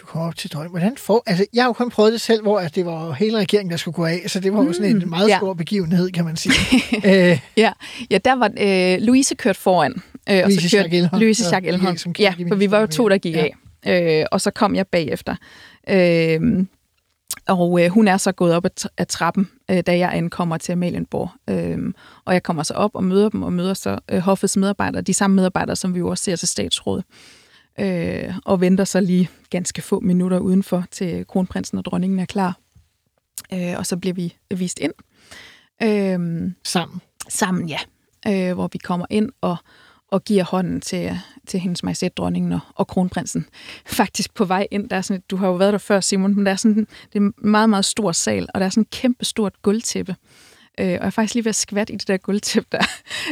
du 0.01 0.07
kommer 0.07 0.28
op 0.28 0.36
til 0.36 0.53
dronning. 0.53 0.70
Hvordan 0.70 0.96
får... 0.96 1.22
Altså, 1.26 1.46
jeg 1.55 1.62
har 1.62 1.68
jo 1.68 1.72
kun 1.72 1.90
prøvet 1.90 2.12
det 2.12 2.20
selv, 2.20 2.42
hvor 2.42 2.59
at 2.59 2.74
det 2.74 2.86
var 2.86 3.12
hele 3.12 3.38
regeringen, 3.38 3.70
der 3.70 3.76
skulle 3.76 3.94
gå 3.94 4.05
af, 4.05 4.22
så 4.26 4.40
det 4.40 4.53
var 4.53 4.64
jo 4.64 4.72
sådan 4.72 4.90
en 4.90 4.98
mm, 4.98 5.09
meget 5.09 5.28
ja. 5.28 5.36
stor 5.36 5.55
begivenhed, 5.55 6.11
kan 6.11 6.24
man 6.24 6.36
sige. 6.36 6.55
Æh, 7.05 7.30
øh. 7.30 7.38
ja. 7.57 7.72
ja, 8.11 8.18
der 8.18 8.32
var 8.32 8.51
øh, 8.61 8.98
Louise 9.01 9.34
kørt 9.34 9.57
foran. 9.57 10.03
Øh, 10.30 10.38
Louise 10.38 10.59
og 10.59 10.70
så 10.70 10.76
kørte 10.76 11.18
Louise 11.18 11.44
Schack 11.44 11.66
Elholm. 11.66 11.96
Ja, 12.18 12.34
for 12.48 12.55
vi 12.55 12.70
var 12.70 12.80
jo 12.80 12.86
to, 12.86 13.09
der 13.09 13.18
gik 13.18 13.34
ja. 13.34 13.46
af. 13.84 14.20
Øh, 14.20 14.26
og 14.32 14.40
så 14.40 14.51
kom 14.51 14.74
jeg 14.74 14.86
bagefter. 14.86 15.36
Øh, 15.88 16.40
og 17.48 17.84
øh, 17.84 17.90
hun 17.90 18.09
er 18.09 18.16
så 18.16 18.32
gået 18.32 18.55
op 18.55 18.64
ad, 18.98 19.07
trappen, 19.07 19.48
øh, 19.70 19.82
da 19.86 19.98
jeg 19.98 20.11
ankommer 20.12 20.57
til 20.57 20.72
Amalienborg. 20.72 21.30
Øh, 21.51 21.78
og 22.24 22.32
jeg 22.34 22.42
kommer 22.42 22.62
så 22.62 22.74
op 22.74 22.90
og 22.94 23.05
møder 23.05 23.28
dem, 23.28 23.42
og 23.42 23.53
møder 23.53 23.74
så 23.74 23.98
øh, 24.11 24.18
hoffets 24.18 24.57
medarbejdere, 24.57 25.03
de 25.03 25.14
samme 25.14 25.36
medarbejdere, 25.36 25.76
som 25.76 25.94
vi 25.94 25.98
jo 25.98 26.09
også 26.09 26.24
ser 26.24 26.36
til 26.36 26.48
statsrådet 26.48 27.05
øh, 27.09 27.39
og 28.45 28.61
venter 28.61 28.85
så 28.85 29.01
lige 29.01 29.29
ganske 29.51 29.83
få 29.83 30.01
minutter 30.01 30.39
udenfor, 30.39 30.85
til 30.91 31.27
kronprinsen 31.27 31.79
og 31.79 31.85
dronningen 31.85 32.18
er 32.18 32.25
klar. 32.25 32.59
Øh, 33.53 33.75
og 33.79 33.87
så 33.87 33.97
bliver 33.97 34.14
vi 34.14 34.37
vist 34.51 34.79
ind. 34.79 34.93
Øh, 35.83 36.51
sammen? 36.64 37.01
Sammen, 37.29 37.68
ja. 37.68 37.79
Øh, 38.29 38.55
hvor 38.55 38.68
vi 38.73 38.79
kommer 38.79 39.07
ind 39.11 39.31
og, 39.41 39.57
og 40.09 40.25
giver 40.25 40.45
hånden 40.45 40.81
til, 40.81 41.18
til 41.47 41.61
hendes 41.61 41.83
majestæt 41.83 42.16
dronningen 42.16 42.53
og, 42.53 42.61
og 42.75 42.87
kronprinsen. 42.87 43.47
Faktisk 43.87 44.35
på 44.35 44.45
vej 44.45 44.66
ind, 44.71 44.89
der 44.89 44.97
er 44.97 45.03
sådan, 45.03 45.23
du 45.31 45.37
har 45.37 45.49
jo 45.49 45.55
været 45.55 45.73
der 45.73 45.79
før, 45.79 46.01
Simon, 46.01 46.35
men 46.35 46.47
der 46.47 46.53
er 46.53 46.57
sådan, 46.57 46.77
det 46.77 47.14
er 47.14 47.21
en 47.21 47.35
meget, 47.39 47.71
meget 47.71 47.85
stor 47.85 48.12
sal, 48.12 48.49
og 48.55 48.61
der 48.61 48.66
er 48.66 48.71
sådan 48.71 48.83
et 48.83 48.91
kæmpe 48.91 49.25
stort 49.25 49.62
gulvtæppe. 49.62 50.16
Øh, 50.81 50.87
og 50.87 50.91
jeg 50.91 50.99
er 51.07 51.11
faktisk 51.11 51.35
lige 51.35 51.45
ved 51.45 51.51
at 51.51 51.57
skvatte 51.57 51.93
i 51.93 51.97
det 51.97 52.09
der 52.09 52.16
gulvtæp 52.16 52.64
der. 52.72 52.85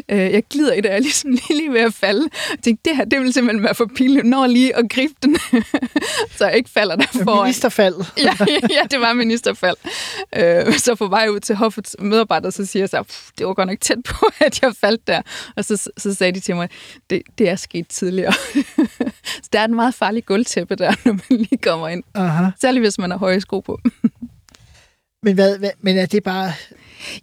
Øh, 0.08 0.18
jeg 0.18 0.42
glider 0.50 0.72
i 0.72 0.76
det, 0.76 0.86
og 0.86 0.90
jeg 0.90 0.96
er 0.96 1.02
ligesom 1.02 1.30
lige, 1.30 1.54
lige 1.60 1.72
ved 1.72 1.80
at 1.80 1.94
falde. 1.94 2.28
Jeg 2.50 2.58
tænkte, 2.62 2.90
det 2.90 2.96
her, 2.96 3.04
det 3.04 3.20
vil 3.20 3.32
simpelthen 3.32 3.64
være 3.64 3.74
for 3.74 3.90
pinligt. 3.96 4.26
Når 4.26 4.46
lige 4.46 4.76
at 4.76 4.90
gribe 4.90 5.14
den, 5.22 5.36
så 6.38 6.46
jeg 6.46 6.56
ikke 6.56 6.70
falder 6.70 6.96
der 6.96 7.06
foran. 7.06 7.44
Ministerfald. 7.44 7.94
ja, 8.18 8.36
ja, 8.70 8.82
det 8.90 9.00
var 9.00 9.12
ministerfald. 9.12 9.76
Øh, 10.36 10.74
så 10.78 10.94
på 10.94 11.06
vej 11.06 11.28
ud 11.28 11.40
til 11.40 11.56
hoffets 11.56 11.96
medarbejder, 11.98 12.50
så 12.50 12.66
siger 12.66 12.82
jeg 12.82 12.88
så, 12.88 13.04
det 13.38 13.46
var 13.46 13.54
godt 13.54 13.68
nok 13.68 13.80
tæt 13.80 13.98
på, 14.04 14.26
at 14.40 14.62
jeg 14.62 14.74
faldt 14.80 15.06
der. 15.06 15.22
Og 15.56 15.64
så, 15.64 15.90
så 15.96 16.14
sagde 16.14 16.32
de 16.32 16.40
til 16.40 16.56
mig, 16.56 16.68
det, 17.10 17.22
det 17.38 17.48
er 17.48 17.56
sket 17.56 17.88
tidligere. 17.88 18.32
så 19.42 19.48
der 19.52 19.60
er 19.60 19.64
et 19.64 19.70
meget 19.70 19.94
farligt 19.94 20.26
gulvtæppe 20.26 20.76
der, 20.76 20.92
når 21.04 21.12
man 21.12 21.38
lige 21.38 21.58
kommer 21.62 21.88
ind. 21.88 22.02
Aha. 22.14 22.50
Særligt 22.60 22.82
hvis 22.82 22.98
man 22.98 23.10
har 23.10 23.18
høje 23.18 23.40
sko 23.40 23.60
på. 23.60 23.80
men, 25.22 25.34
hvad, 25.34 25.58
hvad, 25.58 25.70
men 25.80 25.98
er 25.98 26.06
det 26.06 26.22
bare 26.22 26.52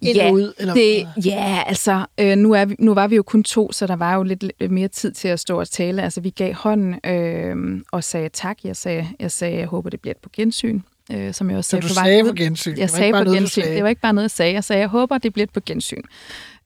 ind 0.02 0.16
ja, 0.16 0.30
ud? 0.30 0.52
Eller 0.58 0.74
det, 0.74 1.08
ja, 1.24 1.62
altså, 1.66 2.06
øh, 2.18 2.36
nu, 2.36 2.52
er 2.52 2.64
vi, 2.64 2.76
nu 2.78 2.94
var 2.94 3.06
vi 3.06 3.16
jo 3.16 3.22
kun 3.22 3.42
to, 3.42 3.72
så 3.72 3.86
der 3.86 3.96
var 3.96 4.14
jo 4.14 4.22
lidt 4.22 4.70
mere 4.70 4.88
tid 4.88 5.12
til 5.12 5.28
at 5.28 5.40
stå 5.40 5.60
og 5.60 5.70
tale. 5.70 6.02
Altså, 6.02 6.20
vi 6.20 6.30
gav 6.30 6.54
hånden 6.54 6.94
øh, 7.06 7.80
og 7.92 8.04
sagde 8.04 8.28
tak. 8.28 8.58
Jeg 8.64 8.76
sagde, 8.76 9.08
jeg 9.20 9.30
sagde, 9.30 9.58
jeg 9.58 9.66
håber, 9.66 9.90
det 9.90 10.00
bliver 10.00 10.14
et 10.14 10.20
på 10.22 10.28
gensyn. 10.32 10.80
Øh, 11.12 11.34
som 11.34 11.50
jeg 11.50 11.58
også 11.58 11.70
sagde, 11.70 11.82
så 11.82 11.88
du 11.88 12.00
på 12.00 12.04
sagde 12.04 12.24
på 12.24 12.32
gensyn? 12.32 12.78
Jeg 12.78 12.90
sagde 12.90 13.12
på 13.12 13.24
noget, 13.24 13.38
gensyn. 13.38 13.62
Det 13.62 13.82
var 13.82 13.88
ikke 13.88 14.00
bare 14.00 14.14
noget, 14.14 14.24
jeg 14.24 14.30
sagde. 14.30 14.52
Jeg 14.54 14.64
sagde, 14.64 14.80
jeg 14.80 14.88
håber, 14.88 15.18
det 15.18 15.32
bliver 15.32 15.46
et 15.46 15.52
på 15.52 15.60
gensyn. 15.66 16.02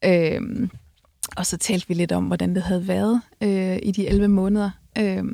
Øh, 0.04 0.40
og 1.36 1.46
så 1.46 1.56
talte 1.56 1.88
vi 1.88 1.94
lidt 1.94 2.12
om, 2.12 2.24
hvordan 2.24 2.54
det 2.54 2.62
havde 2.62 2.88
været 2.88 3.20
øh, 3.42 3.78
i 3.82 3.90
de 3.90 4.08
11 4.08 4.28
måneder. 4.28 4.70
Øh, 4.98 5.24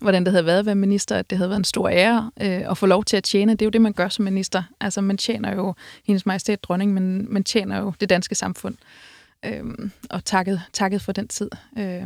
hvordan 0.00 0.24
det 0.24 0.32
havde 0.32 0.46
været 0.46 0.58
at 0.58 0.66
være 0.66 0.74
minister, 0.74 1.16
at 1.16 1.30
det 1.30 1.38
havde 1.38 1.50
været 1.50 1.58
en 1.58 1.64
stor 1.64 1.88
ære 1.88 2.30
øh, 2.40 2.70
at 2.70 2.78
få 2.78 2.86
lov 2.86 3.04
til 3.04 3.16
at 3.16 3.24
tjene. 3.24 3.52
Det 3.52 3.62
er 3.62 3.66
jo 3.66 3.70
det, 3.70 3.80
man 3.80 3.92
gør 3.92 4.08
som 4.08 4.24
minister. 4.24 4.62
Altså, 4.80 5.00
man 5.00 5.16
tjener 5.16 5.54
jo 5.54 5.74
hendes 6.04 6.26
majestæt 6.26 6.62
dronning, 6.62 6.94
men 6.94 7.32
man 7.32 7.44
tjener 7.44 7.78
jo 7.78 7.92
det 8.00 8.08
danske 8.08 8.34
samfund. 8.34 8.76
Øh, 9.44 9.64
og 10.10 10.24
takket, 10.24 10.62
takket 10.72 11.02
for 11.02 11.12
den 11.12 11.28
tid. 11.28 11.50
Øh, 11.78 12.02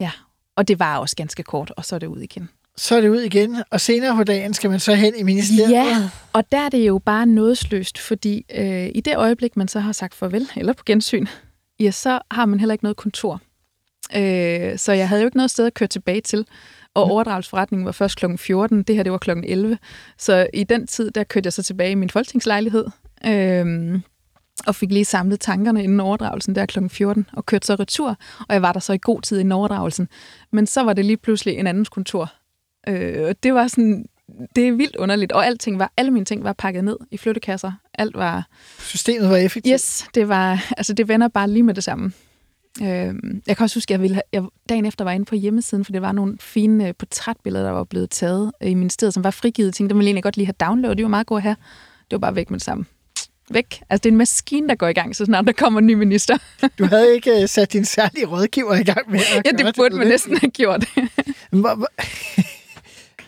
ja, 0.00 0.10
og 0.56 0.68
det 0.68 0.78
var 0.78 0.98
også 0.98 1.16
ganske 1.16 1.42
kort, 1.42 1.72
og 1.76 1.84
så 1.84 1.94
er 1.94 1.98
det 1.98 2.06
ud 2.06 2.20
igen. 2.20 2.48
Så 2.76 2.96
er 2.96 3.00
det 3.00 3.08
ud 3.08 3.20
igen, 3.20 3.62
og 3.70 3.80
senere 3.80 4.16
på 4.16 4.24
dagen 4.24 4.54
skal 4.54 4.70
man 4.70 4.80
så 4.80 4.94
hen 4.94 5.14
i 5.16 5.22
ministeriet. 5.22 5.70
Ja, 5.70 6.10
og 6.32 6.52
der 6.52 6.58
er 6.58 6.68
det 6.68 6.86
jo 6.86 6.98
bare 6.98 7.26
nådesløst, 7.26 7.98
fordi 7.98 8.44
øh, 8.54 8.90
i 8.94 9.00
det 9.00 9.16
øjeblik, 9.16 9.56
man 9.56 9.68
så 9.68 9.80
har 9.80 9.92
sagt 9.92 10.14
farvel, 10.14 10.50
eller 10.56 10.72
på 10.72 10.82
gensyn, 10.86 11.26
ja, 11.80 11.90
så 11.90 12.20
har 12.30 12.46
man 12.46 12.60
heller 12.60 12.72
ikke 12.72 12.84
noget 12.84 12.96
kontor. 12.96 13.40
Øh, 14.14 14.78
så 14.78 14.92
jeg 14.92 15.08
havde 15.08 15.22
jo 15.22 15.26
ikke 15.26 15.36
noget 15.36 15.50
sted 15.50 15.66
at 15.66 15.74
køre 15.74 15.88
tilbage 15.88 16.20
til. 16.20 16.46
Og 16.94 17.04
overdragelsesforretningen 17.04 17.86
var 17.86 17.92
først 17.92 18.16
kl. 18.18 18.36
14, 18.36 18.82
det 18.82 18.96
her 18.96 19.02
det 19.02 19.12
var 19.12 19.18
kl. 19.18 19.30
11. 19.30 19.78
Så 20.18 20.46
i 20.54 20.64
den 20.64 20.86
tid, 20.86 21.10
der 21.10 21.24
kørte 21.24 21.46
jeg 21.46 21.52
så 21.52 21.62
tilbage 21.62 21.90
i 21.90 21.94
min 21.94 22.10
folketingslejlighed, 22.10 22.86
øh, 23.26 24.00
og 24.66 24.74
fik 24.74 24.92
lige 24.92 25.04
samlet 25.04 25.40
tankerne 25.40 25.84
inden 25.84 26.00
overdragelsen 26.00 26.54
der 26.54 26.66
kl. 26.66 26.78
14, 26.88 27.26
og 27.32 27.46
kørte 27.46 27.66
så 27.66 27.74
retur, 27.74 28.16
og 28.48 28.54
jeg 28.54 28.62
var 28.62 28.72
der 28.72 28.80
så 28.80 28.92
i 28.92 28.98
god 29.02 29.22
tid 29.22 29.38
inden 29.38 29.52
overdragelsen. 29.52 30.08
Men 30.52 30.66
så 30.66 30.82
var 30.82 30.92
det 30.92 31.04
lige 31.04 31.16
pludselig 31.16 31.54
en 31.54 31.66
andens 31.66 31.88
kontor. 31.88 32.32
Øh, 32.88 33.34
det 33.42 33.54
var 33.54 33.68
sådan, 33.68 34.06
det 34.56 34.68
er 34.68 34.72
vildt 34.72 34.96
underligt, 34.96 35.32
og 35.32 35.46
alting 35.46 35.78
var, 35.78 35.92
alle 35.96 36.10
mine 36.10 36.24
ting 36.24 36.44
var 36.44 36.52
pakket 36.52 36.84
ned 36.84 36.96
i 37.10 37.16
flyttekasser. 37.16 37.72
Alt 37.94 38.16
var... 38.16 38.46
Systemet 38.78 39.30
var 39.30 39.36
effektivt? 39.36 39.72
Yes, 39.72 40.06
det 40.14 40.28
var, 40.28 40.72
altså 40.76 40.92
det 40.92 41.08
vender 41.08 41.28
bare 41.28 41.50
lige 41.50 41.62
med 41.62 41.74
det 41.74 41.84
samme. 41.84 42.12
Øh, 42.82 43.14
jeg 43.46 43.56
kan 43.56 43.64
også 43.64 43.76
huske, 43.76 43.90
at 43.90 43.92
jeg, 43.92 44.02
ville 44.02 44.14
have, 44.14 44.22
jeg 44.32 44.42
dagen 44.68 44.86
efter 44.86 45.04
var 45.04 45.12
inde 45.12 45.24
på 45.24 45.34
hjemmesiden, 45.34 45.84
for 45.84 45.92
det 45.92 46.02
var 46.02 46.12
nogle 46.12 46.36
fine 46.40 46.88
øh, 46.88 46.94
portrætbilleder, 46.98 47.64
der 47.64 47.72
var 47.72 47.84
blevet 47.84 48.10
taget 48.10 48.52
i 48.62 48.74
ministeriet, 48.74 49.14
som 49.14 49.24
var 49.24 49.30
frigivet. 49.30 49.66
Jeg 49.66 49.74
tænkte, 49.74 49.92
dem 49.92 49.98
ville 49.98 50.06
jeg 50.06 50.10
egentlig 50.10 50.22
godt 50.22 50.36
lige 50.36 50.46
have 50.46 50.68
downloadet. 50.68 50.98
Det 50.98 51.04
var 51.04 51.10
meget 51.10 51.26
godt 51.26 51.42
her. 51.42 51.54
Det 52.10 52.12
var 52.12 52.18
bare 52.18 52.34
væk 52.34 52.50
med 52.50 52.58
det 52.58 52.64
samme. 52.64 52.84
Væk. 53.50 53.82
Altså, 53.90 54.02
det 54.02 54.06
er 54.06 54.12
en 54.12 54.18
maskine, 54.18 54.68
der 54.68 54.74
går 54.74 54.88
i 54.88 54.92
gang, 54.92 55.16
så 55.16 55.24
snart 55.24 55.46
der 55.46 55.52
kommer 55.52 55.80
en 55.80 55.86
ny 55.86 55.94
minister. 55.94 56.38
Du 56.78 56.84
havde 56.84 57.14
ikke 57.14 57.32
uh, 57.42 57.48
sat 57.48 57.72
din 57.72 57.84
særlige 57.84 58.26
rådgiver 58.26 58.74
i 58.74 58.82
gang 58.82 59.10
med 59.10 59.20
at 59.20 59.46
ja, 59.46 59.64
det 59.64 59.74
burde 59.76 59.96
man 59.96 60.06
næsten 60.06 60.36
have 60.38 60.50
gjort. 60.50 60.84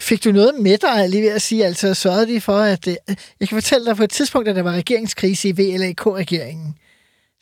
Fik 0.00 0.24
du 0.24 0.32
noget 0.32 0.54
med 0.60 0.78
dig, 0.78 1.08
lige 1.08 1.22
ved 1.22 1.30
at 1.30 1.42
sige, 1.42 1.66
altså 1.66 1.94
sørgede 1.94 2.26
de 2.34 2.40
for, 2.40 2.58
at... 2.58 2.86
Uh, 2.86 2.92
jeg 3.40 3.48
kan 3.48 3.56
fortælle 3.56 3.86
dig, 3.86 3.96
på 3.96 4.02
et 4.02 4.10
tidspunkt, 4.10 4.46
da 4.46 4.54
der 4.54 4.62
var 4.62 4.72
regeringskrise 4.72 5.48
i 5.48 5.52
VLAK-regeringen, 5.52 6.74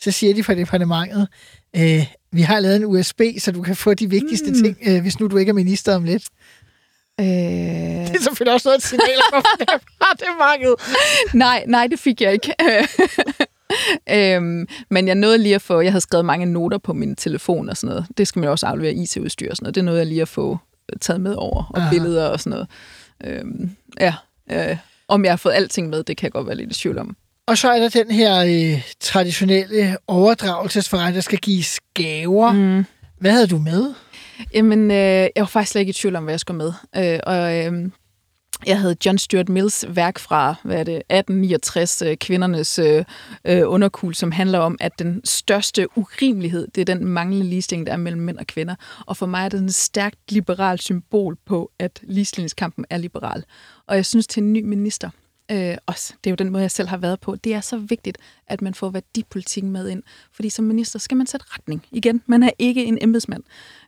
så 0.00 0.10
siger 0.10 0.34
de 0.34 0.44
fra 0.44 0.54
departementet, 0.54 1.28
øh, 1.76 2.06
vi 2.32 2.42
har 2.42 2.60
lavet 2.60 2.76
en 2.76 2.84
USB, 2.84 3.20
så 3.38 3.52
du 3.52 3.62
kan 3.62 3.76
få 3.76 3.94
de 3.94 4.10
vigtigste 4.10 4.50
mm. 4.50 4.62
ting, 4.62 4.78
øh, 4.86 5.02
hvis 5.02 5.20
nu 5.20 5.26
du 5.26 5.36
ikke 5.36 5.50
er 5.50 5.54
minister 5.54 5.94
om 5.94 6.04
lidt. 6.04 6.24
Øh... 7.20 7.26
Det 8.06 8.16
er 8.16 8.22
selvfølgelig 8.22 8.54
også 8.54 8.68
noget, 8.68 8.78
et 8.78 8.82
signal 8.82 9.20
om 9.32 9.42
departementet. 9.60 10.74
nej, 11.34 11.64
nej, 11.68 11.86
det 11.86 11.98
fik 11.98 12.20
jeg 12.20 12.32
ikke. 12.32 12.54
øhm, 14.36 14.66
men 14.90 15.06
jeg 15.06 15.14
nåede 15.14 15.38
lige 15.38 15.54
at 15.54 15.62
få, 15.62 15.80
jeg 15.80 15.92
havde 15.92 16.00
skrevet 16.00 16.24
mange 16.24 16.46
noter 16.46 16.78
på 16.78 16.92
min 16.92 17.16
telefon 17.16 17.68
og 17.68 17.76
sådan 17.76 17.88
noget. 17.88 18.06
Det 18.18 18.28
skal 18.28 18.40
man 18.40 18.48
også 18.48 18.66
aflevere 18.66 18.94
IT-udstyr 18.94 19.50
og 19.50 19.56
sådan 19.56 19.64
noget. 19.64 19.74
Det 19.74 19.84
nåede 19.84 19.98
jeg 19.98 20.06
lige 20.06 20.22
at 20.22 20.28
få 20.28 20.58
taget 21.00 21.20
med 21.20 21.34
over, 21.34 21.70
og 21.74 21.78
Aha. 21.78 21.90
billeder 21.90 22.28
og 22.28 22.40
sådan 22.40 22.50
noget. 22.50 22.68
Øhm, 23.24 23.70
ja, 24.00 24.14
øh, 24.52 24.76
om 25.08 25.24
jeg 25.24 25.32
har 25.32 25.36
fået 25.36 25.52
alting 25.52 25.88
med, 25.88 26.02
det 26.02 26.16
kan 26.16 26.24
jeg 26.24 26.32
godt 26.32 26.46
være 26.46 26.56
lidt 26.56 26.70
i 26.70 26.74
tvivl 26.74 26.98
om. 26.98 27.16
Og 27.48 27.58
så 27.58 27.70
er 27.70 27.78
der 27.78 27.88
den 27.88 28.10
her 28.10 28.38
øh, 28.38 28.82
traditionelle 29.00 29.96
overdragelsesforretning, 30.06 31.14
der 31.14 31.20
skal 31.20 31.38
gives 31.38 31.80
gaver. 31.94 32.52
Mm. 32.52 32.84
Hvad 33.18 33.32
havde 33.32 33.46
du 33.46 33.58
med? 33.58 33.94
Jamen, 34.54 34.90
øh, 34.90 34.96
jeg 34.96 35.30
var 35.36 35.44
faktisk 35.44 35.72
slet 35.72 35.80
ikke 35.80 35.90
i 35.90 35.92
tvivl 35.92 36.16
om, 36.16 36.24
hvad 36.24 36.32
jeg 36.32 36.40
skulle 36.40 36.58
med. 36.58 36.72
Øh, 36.96 37.20
og 37.26 37.56
øh, 37.56 37.90
jeg 38.66 38.80
havde 38.80 38.96
John 39.06 39.18
Stuart 39.18 39.48
Mills 39.48 39.84
værk 39.88 40.18
fra 40.18 40.54
hvad 40.62 40.76
er 40.76 40.84
det, 40.84 40.94
1869, 40.94 42.02
øh, 42.02 42.16
kvindernes 42.16 42.78
øh, 42.78 43.04
øh, 43.44 43.62
underkul, 43.66 44.14
som 44.14 44.32
handler 44.32 44.58
om, 44.58 44.76
at 44.80 44.98
den 44.98 45.20
største 45.24 45.98
urimelighed, 45.98 46.68
det 46.74 46.80
er 46.80 46.94
den 46.94 47.04
manglende 47.04 47.46
ligestilling, 47.46 47.86
der 47.86 47.92
er 47.92 47.96
mellem 47.96 48.22
mænd 48.22 48.38
og 48.38 48.46
kvinder. 48.46 48.74
Og 49.06 49.16
for 49.16 49.26
mig 49.26 49.44
er 49.44 49.48
det 49.48 49.60
en 49.60 49.72
stærkt 49.72 50.32
liberalt 50.32 50.82
symbol 50.82 51.36
på, 51.46 51.70
at 51.78 52.00
ligestillingskampen 52.02 52.84
er 52.90 52.98
liberal. 52.98 53.44
Og 53.86 53.96
jeg 53.96 54.06
synes 54.06 54.26
til 54.26 54.42
en 54.42 54.52
ny 54.52 54.62
minister, 54.62 55.10
øh, 55.52 55.76
også. 55.86 56.14
Det 56.24 56.30
er 56.30 56.32
jo 56.32 56.36
den 56.36 56.50
måde, 56.50 56.62
jeg 56.62 56.70
selv 56.70 56.88
har 56.88 56.96
været 56.96 57.20
på. 57.20 57.36
Det 57.36 57.54
er 57.54 57.60
så 57.60 57.76
vigtigt, 57.76 58.18
at 58.46 58.62
man 58.62 58.74
får 58.74 58.90
værdipolitikken 58.90 59.72
med 59.72 59.88
ind. 59.88 60.02
Fordi 60.32 60.50
som 60.50 60.64
minister 60.64 60.98
skal 60.98 61.16
man 61.16 61.26
sætte 61.26 61.46
retning. 61.48 61.86
Igen, 61.90 62.22
man 62.26 62.42
er 62.42 62.50
ikke 62.58 62.84
en 62.84 62.98
embedsmand. 63.00 63.42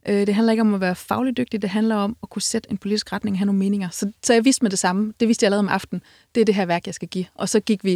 Øh, 0.08 0.26
det 0.26 0.34
handler 0.34 0.52
ikke 0.52 0.60
om 0.60 0.74
at 0.74 0.80
være 0.80 0.94
fagligt 0.94 1.36
dygtig, 1.36 1.62
det 1.62 1.70
handler 1.70 1.96
om 1.96 2.16
at 2.22 2.30
kunne 2.30 2.42
sætte 2.42 2.70
en 2.70 2.78
politisk 2.78 3.12
retning 3.12 3.34
og 3.34 3.38
have 3.38 3.46
nogle 3.46 3.58
meninger. 3.58 3.88
Så, 3.92 4.12
så 4.22 4.32
jeg 4.32 4.44
vidste 4.44 4.64
med 4.64 4.70
det 4.70 4.78
samme. 4.78 5.12
Det 5.20 5.28
vidste 5.28 5.44
jeg 5.44 5.46
allerede 5.46 5.60
om 5.60 5.68
aftenen. 5.68 6.02
Det 6.34 6.40
er 6.40 6.44
det 6.44 6.54
her 6.54 6.66
værk, 6.66 6.86
jeg 6.86 6.94
skal 6.94 7.08
give. 7.08 7.24
Og 7.34 7.48
så 7.48 7.60
gik 7.60 7.84
vi, 7.84 7.90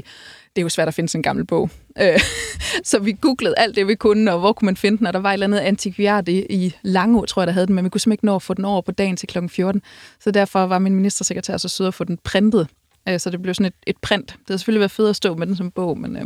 det 0.57 0.61
er 0.61 0.63
jo 0.63 0.69
svært 0.69 0.89
at 0.89 0.95
finde 0.95 1.09
sådan 1.09 1.19
en 1.19 1.23
gammel 1.23 1.47
bog, 1.47 1.71
øh, 1.99 2.21
så 2.91 2.99
vi 2.99 3.17
googlede 3.21 3.55
alt 3.57 3.77
det, 3.77 3.87
vi 3.87 3.95
kunne, 3.95 4.33
og 4.33 4.39
hvor 4.41 4.53
kunne 4.53 4.67
man 4.67 4.77
finde 4.77 4.99
den, 4.99 5.07
og 5.07 5.13
der 5.13 5.19
var 5.19 5.31
et 5.31 5.33
eller 5.33 5.47
andet 5.47 5.59
antikviart 5.59 6.29
i, 6.29 6.47
i 6.51 6.75
Langå, 6.83 7.25
tror 7.25 7.43
jeg, 7.43 7.47
der 7.47 7.53
havde 7.53 7.67
den, 7.67 7.75
men 7.75 7.85
vi 7.85 7.91
kunne 7.91 8.01
simpelthen 8.01 8.15
ikke 8.15 8.27
nå 8.27 8.37
at 8.37 8.43
få 8.43 8.55
den 8.55 8.65
over 8.65 8.81
på 8.81 8.93
dagen 8.93 9.17
til 9.17 9.29
kl. 9.29 9.39
14. 9.49 9.83
Så 10.21 10.31
derfor 10.31 10.67
var 10.67 10.79
min 10.79 10.95
ministersekretær 10.95 11.57
så 11.57 11.69
sød 11.69 11.87
at 11.87 11.95
få 11.95 12.05
den 12.05 12.19
printet 12.25 12.69
Øh, 13.09 13.21
så 13.21 13.31
det 13.31 13.43
blev 13.43 13.55
sådan 13.55 13.67
et, 13.67 13.75
et 13.87 13.97
print. 14.03 14.27
Det 14.27 14.39
havde 14.49 14.59
selvfølgelig 14.59 14.81
været 14.81 14.91
fedt 14.91 15.11
at 15.11 15.17
stå 15.17 15.35
med 15.35 15.47
den 15.47 15.57
som 15.57 15.71
bog, 15.71 15.99
men... 15.99 16.17
Øh. 16.17 16.25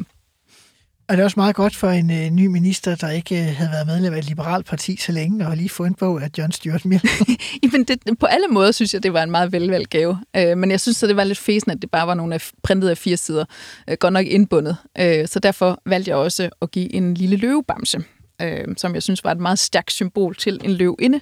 Og 1.08 1.16
det 1.16 1.20
er 1.20 1.24
også 1.24 1.40
meget 1.40 1.56
godt 1.56 1.76
for 1.76 1.88
en 1.88 2.10
øh, 2.10 2.30
ny 2.30 2.46
minister, 2.46 2.94
der 2.94 3.10
ikke 3.10 3.34
øh, 3.34 3.56
havde 3.56 3.70
været 3.72 3.86
medlem 3.86 4.14
af 4.14 4.18
et 4.18 4.24
liberalt 4.24 4.66
parti 4.66 4.96
så 4.96 5.12
længe, 5.12 5.46
og 5.46 5.56
lige 5.56 5.68
få 5.68 5.84
en 5.84 5.94
bog 5.94 6.22
af 6.22 6.30
John 6.38 6.52
Stuart 6.52 6.84
Mill. 6.84 7.02
Jamen, 7.62 7.84
det, 7.84 8.18
på 8.20 8.26
alle 8.26 8.46
måder 8.50 8.72
synes 8.72 8.94
jeg, 8.94 9.02
det 9.02 9.12
var 9.12 9.22
en 9.22 9.30
meget 9.30 9.52
velvalgt 9.52 9.90
gave. 9.90 10.18
Øh, 10.36 10.58
men 10.58 10.70
jeg 10.70 10.80
synes, 10.80 11.02
at 11.02 11.08
det 11.08 11.16
var 11.16 11.24
lidt 11.24 11.38
fæsen, 11.38 11.70
at 11.70 11.82
det 11.82 11.90
bare 11.90 12.06
var 12.06 12.14
nogle 12.14 12.34
af 12.34 12.50
printet 12.62 12.88
af 12.88 12.98
fire 12.98 13.16
sider. 13.16 13.44
Øh, 13.90 13.96
godt 14.00 14.12
nok 14.12 14.26
indbundet. 14.26 14.76
Øh, 14.98 15.28
så 15.28 15.38
derfor 15.38 15.82
valgte 15.86 16.08
jeg 16.08 16.16
også 16.16 16.50
at 16.62 16.70
give 16.70 16.94
en 16.94 17.14
lille 17.14 17.36
løvebamse 17.36 18.04
øh, 18.42 18.64
som 18.76 18.94
jeg 18.94 19.02
synes 19.02 19.24
var 19.24 19.32
et 19.32 19.40
meget 19.40 19.58
stærkt 19.58 19.92
symbol 19.92 20.36
til 20.36 20.60
en 20.64 20.70
løvinde. 20.70 21.20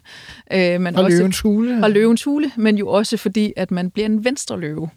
Øh, 0.52 0.80
men 0.80 0.96
og 0.96 1.04
også, 1.04 1.16
løvens 1.16 1.40
hule. 1.40 1.84
Og 1.84 1.90
løvens 1.90 2.24
hule, 2.24 2.52
men 2.56 2.78
jo 2.78 2.88
også 2.88 3.16
fordi, 3.16 3.52
at 3.56 3.70
man 3.70 3.90
bliver 3.90 4.06
en 4.06 4.24
venstre 4.24 4.60
løve. 4.60 4.90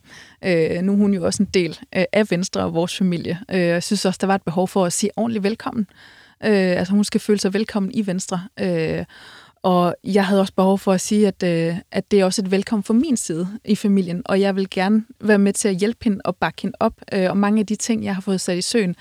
Øh, 0.46 0.82
nu 0.82 0.92
er 0.92 0.98
hun 0.98 1.14
jo 1.14 1.26
også 1.26 1.44
en 1.44 1.50
del 1.54 1.80
øh, 1.96 2.04
af 2.14 2.32
Venstre 2.32 2.62
og 2.62 2.74
vores 2.74 2.98
familie. 2.98 3.40
Øh, 3.52 3.60
jeg 3.60 3.84
synes 3.84 4.06
også, 4.06 4.18
der 4.22 4.28
var 4.28 4.36
et 4.36 4.44
behov 4.44 4.68
for 4.68 4.86
at 4.86 4.94
sige 4.94 5.12
ordentligt 5.16 5.44
velkommen. 5.44 5.88
Øh, 6.44 6.52
altså 6.52 6.94
hun 6.94 7.04
skal 7.04 7.22
føle 7.22 7.40
sig 7.40 7.54
velkommen 7.54 7.92
i 7.96 8.08
Venstre. 8.08 8.42
Øh, 8.60 9.06
og 9.64 9.96
jeg 10.04 10.26
havde 10.26 10.42
også 10.42 10.54
behov 10.54 10.80
for 10.80 10.94
at 10.94 11.02
sige, 11.02 11.28
at, 11.28 11.44
øh, 11.44 11.78
at 11.92 12.12
det 12.12 12.20
er 12.20 12.26
også 12.26 12.42
et 12.42 12.52
velkommen 12.52 12.84
fra 12.84 12.94
min 12.94 13.18
side 13.18 13.48
i 13.66 13.76
familien, 13.76 14.22
og 14.26 14.42
jeg 14.42 14.56
vil 14.56 14.70
gerne 14.70 15.04
være 15.22 15.38
med 15.38 15.54
til 15.54 15.68
at 15.68 15.76
hjælpe 15.76 16.04
hende 16.04 16.20
og 16.26 16.36
bakke 16.36 16.62
hende 16.62 16.78
op. 16.80 16.94
Øh, 17.14 17.30
og 17.30 17.38
mange 17.38 17.60
af 17.60 17.66
de 17.66 17.76
ting, 17.76 18.04
jeg 18.04 18.16
har 18.16 18.22
fået 18.22 18.42
sat 18.42 18.58
i 18.58 18.62
søen, 18.62 18.96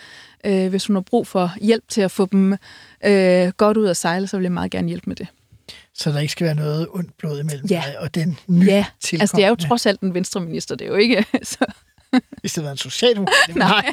øh, 0.46 0.68
hvis 0.68 0.86
hun 0.86 0.96
har 0.96 1.00
brug 1.00 1.26
for 1.26 1.50
hjælp 1.60 1.84
til 1.88 2.00
at 2.00 2.10
få 2.10 2.26
dem 2.26 2.56
øh, 3.06 3.52
godt 3.56 3.76
ud 3.76 3.86
at 3.86 3.96
sejle, 3.96 4.26
så 4.26 4.36
vil 4.36 4.44
jeg 4.44 4.52
meget 4.52 4.70
gerne 4.70 4.88
hjælpe 4.88 5.10
med 5.10 5.16
det. 5.16 5.26
Så 5.94 6.12
der 6.12 6.18
ikke 6.18 6.32
skal 6.32 6.44
være 6.44 6.54
noget 6.54 6.88
ondt 6.90 7.16
blod 7.18 7.40
imellem 7.40 7.66
ja. 7.66 7.82
dig 7.86 7.98
og 7.98 8.14
den 8.14 8.38
nye 8.46 8.66
Ja, 8.66 8.84
altså 9.12 9.36
det 9.36 9.44
er 9.44 9.48
jo 9.48 9.54
trods 9.54 9.86
alt 9.86 10.00
en 10.00 10.14
venstreminister, 10.14 10.74
det 10.74 10.84
er 10.84 10.88
jo 10.88 10.96
ikke... 10.96 11.24
Så. 11.42 11.66
Hvis 12.40 12.52
det 12.52 12.64
var 12.64 12.70
en 12.70 12.76
socialdemokrat. 12.76 13.56
Nej, 13.56 13.92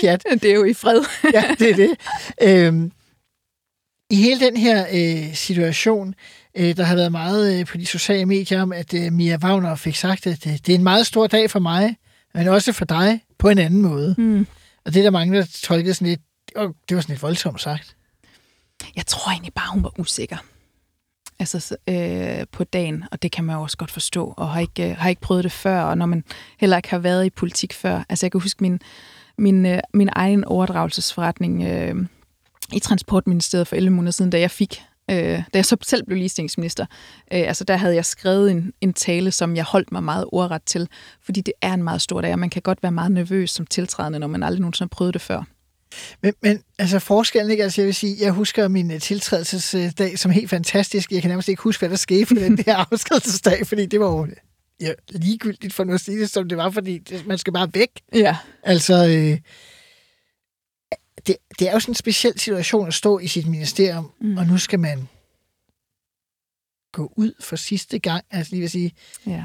Pjat. 0.00 0.24
det 0.32 0.44
er 0.44 0.54
jo 0.54 0.64
i 0.64 0.74
fred. 0.74 1.00
ja, 1.34 1.44
det 1.58 1.70
er 1.70 1.76
det. 1.76 1.96
Øhm, 2.42 2.92
I 4.10 4.16
hele 4.16 4.40
den 4.40 4.56
her 4.56 4.86
øh, 4.92 5.34
situation, 5.34 6.14
øh, 6.54 6.76
der 6.76 6.82
har 6.82 6.94
været 6.94 7.12
meget 7.12 7.60
øh, 7.60 7.66
på 7.66 7.76
de 7.76 7.86
sociale 7.86 8.26
medier 8.26 8.62
om, 8.62 8.72
at 8.72 8.94
øh, 8.94 9.12
Mia 9.12 9.36
Wagner 9.36 9.74
fik 9.74 9.96
sagt, 9.96 10.26
at 10.26 10.46
øh, 10.46 10.52
det 10.52 10.68
er 10.68 10.74
en 10.74 10.82
meget 10.82 11.06
stor 11.06 11.26
dag 11.26 11.50
for 11.50 11.58
mig, 11.58 11.96
men 12.34 12.48
også 12.48 12.72
for 12.72 12.84
dig 12.84 13.20
på 13.38 13.48
en 13.48 13.58
anden 13.58 13.82
måde. 13.82 14.14
Mm. 14.18 14.46
Og 14.84 14.94
det 14.94 15.00
er 15.00 15.02
der 15.02 15.10
mange, 15.10 15.38
der 15.38 15.46
tolkede 15.62 15.94
sådan 15.94 16.08
lidt, 16.08 16.20
det 16.56 16.96
var 16.96 17.00
sådan 17.00 17.12
lidt 17.12 17.22
voldsomt 17.22 17.60
sagt. 17.60 17.96
Jeg 18.96 19.06
tror 19.06 19.30
egentlig 19.30 19.54
bare, 19.54 19.72
hun 19.72 19.82
var 19.82 20.00
usikker 20.00 20.36
altså, 21.38 21.76
øh, 21.88 22.46
på 22.52 22.64
dagen, 22.64 23.04
og 23.12 23.22
det 23.22 23.32
kan 23.32 23.44
man 23.44 23.56
jo 23.56 23.62
også 23.62 23.76
godt 23.76 23.90
forstå, 23.90 24.34
og 24.36 24.50
har 24.50 24.60
ikke, 24.60 24.90
øh, 24.90 24.96
har 24.96 25.08
ikke 25.08 25.20
prøvet 25.20 25.44
det 25.44 25.52
før, 25.52 25.82
og 25.82 25.98
når 25.98 26.06
man 26.06 26.24
heller 26.60 26.76
ikke 26.76 26.90
har 26.90 26.98
været 26.98 27.26
i 27.26 27.30
politik 27.30 27.72
før. 27.72 28.02
Altså 28.08 28.26
jeg 28.26 28.32
kan 28.32 28.40
huske 28.40 28.62
min, 28.62 28.80
min, 29.38 29.66
øh, 29.66 29.80
min 29.94 30.08
egen 30.12 30.44
overdragelsesforretning 30.44 31.62
øh, 31.62 31.94
i 32.72 32.78
Transportministeriet 32.78 33.66
for 33.66 33.76
11 33.76 33.94
måneder 33.94 34.12
siden, 34.12 34.30
da 34.30 34.40
jeg 34.40 34.50
fik 34.50 34.82
øh, 35.10 35.16
da 35.16 35.44
jeg 35.54 35.64
så 35.64 35.76
selv 35.82 36.04
blev 36.04 36.18
ligestillingsminister, 36.18 36.86
øh, 37.32 37.48
altså 37.48 37.64
der 37.64 37.76
havde 37.76 37.94
jeg 37.94 38.04
skrevet 38.04 38.50
en, 38.50 38.72
en 38.80 38.92
tale, 38.92 39.30
som 39.30 39.56
jeg 39.56 39.64
holdt 39.64 39.92
mig 39.92 40.04
meget 40.04 40.24
ordret 40.32 40.62
til, 40.62 40.88
fordi 41.22 41.40
det 41.40 41.54
er 41.62 41.74
en 41.74 41.82
meget 41.82 42.02
stor 42.02 42.20
dag, 42.20 42.32
og 42.32 42.38
man 42.38 42.50
kan 42.50 42.62
godt 42.62 42.82
være 42.82 42.92
meget 42.92 43.12
nervøs 43.12 43.50
som 43.50 43.66
tiltrædende, 43.66 44.18
når 44.18 44.26
man 44.26 44.42
aldrig 44.42 44.60
nogensinde 44.60 44.88
har 44.92 44.96
prøvet 44.96 45.14
det 45.14 45.22
før. 45.22 45.42
Men, 46.22 46.34
men 46.42 46.62
altså 46.78 46.98
forskellen, 46.98 47.50
ikke? 47.50 47.62
Altså, 47.62 47.80
jeg 47.80 47.86
vil 47.86 47.94
sige, 47.94 48.16
jeg 48.20 48.32
husker 48.32 48.68
min 48.68 48.90
uh, 48.90 48.98
tiltrædelsesdag 48.98 50.18
som 50.18 50.30
helt 50.30 50.50
fantastisk. 50.50 51.12
Jeg 51.12 51.22
kan 51.22 51.28
nærmest 51.28 51.48
ikke 51.48 51.62
huske, 51.62 51.80
hvad 51.80 51.88
der 51.88 51.96
skete 51.96 52.26
på 52.26 52.34
den 52.34 52.56
der 52.64 52.86
afskedsdag, 52.92 53.66
fordi 53.66 53.86
det 53.86 54.00
var 54.00 54.06
jo 54.06 54.28
ja, 54.80 54.92
ligegyldigt 55.08 55.74
for 55.74 55.84
nu 55.84 55.94
at 55.94 56.00
sige 56.00 56.20
det, 56.20 56.30
som 56.30 56.48
det 56.48 56.58
var, 56.58 56.70
fordi 56.70 56.98
det, 56.98 57.26
man 57.26 57.38
skal 57.38 57.52
bare 57.52 57.70
væk. 57.74 57.90
Ja. 58.14 58.36
Altså, 58.62 58.94
øh, 58.94 59.38
det, 61.26 61.36
det 61.58 61.68
er 61.68 61.72
jo 61.72 61.80
sådan 61.80 61.90
en 61.90 61.94
speciel 61.94 62.38
situation 62.38 62.88
at 62.88 62.94
stå 62.94 63.18
i 63.18 63.26
sit 63.26 63.46
ministerium, 63.46 64.10
mm. 64.20 64.36
og 64.36 64.46
nu 64.46 64.58
skal 64.58 64.80
man 64.80 65.08
gå 66.92 67.12
ud 67.16 67.32
for 67.40 67.56
sidste 67.56 67.98
gang. 67.98 68.24
Altså 68.30 68.50
lige 68.50 68.60
vil 68.60 68.70
sige, 68.70 68.92
ja. 69.26 69.44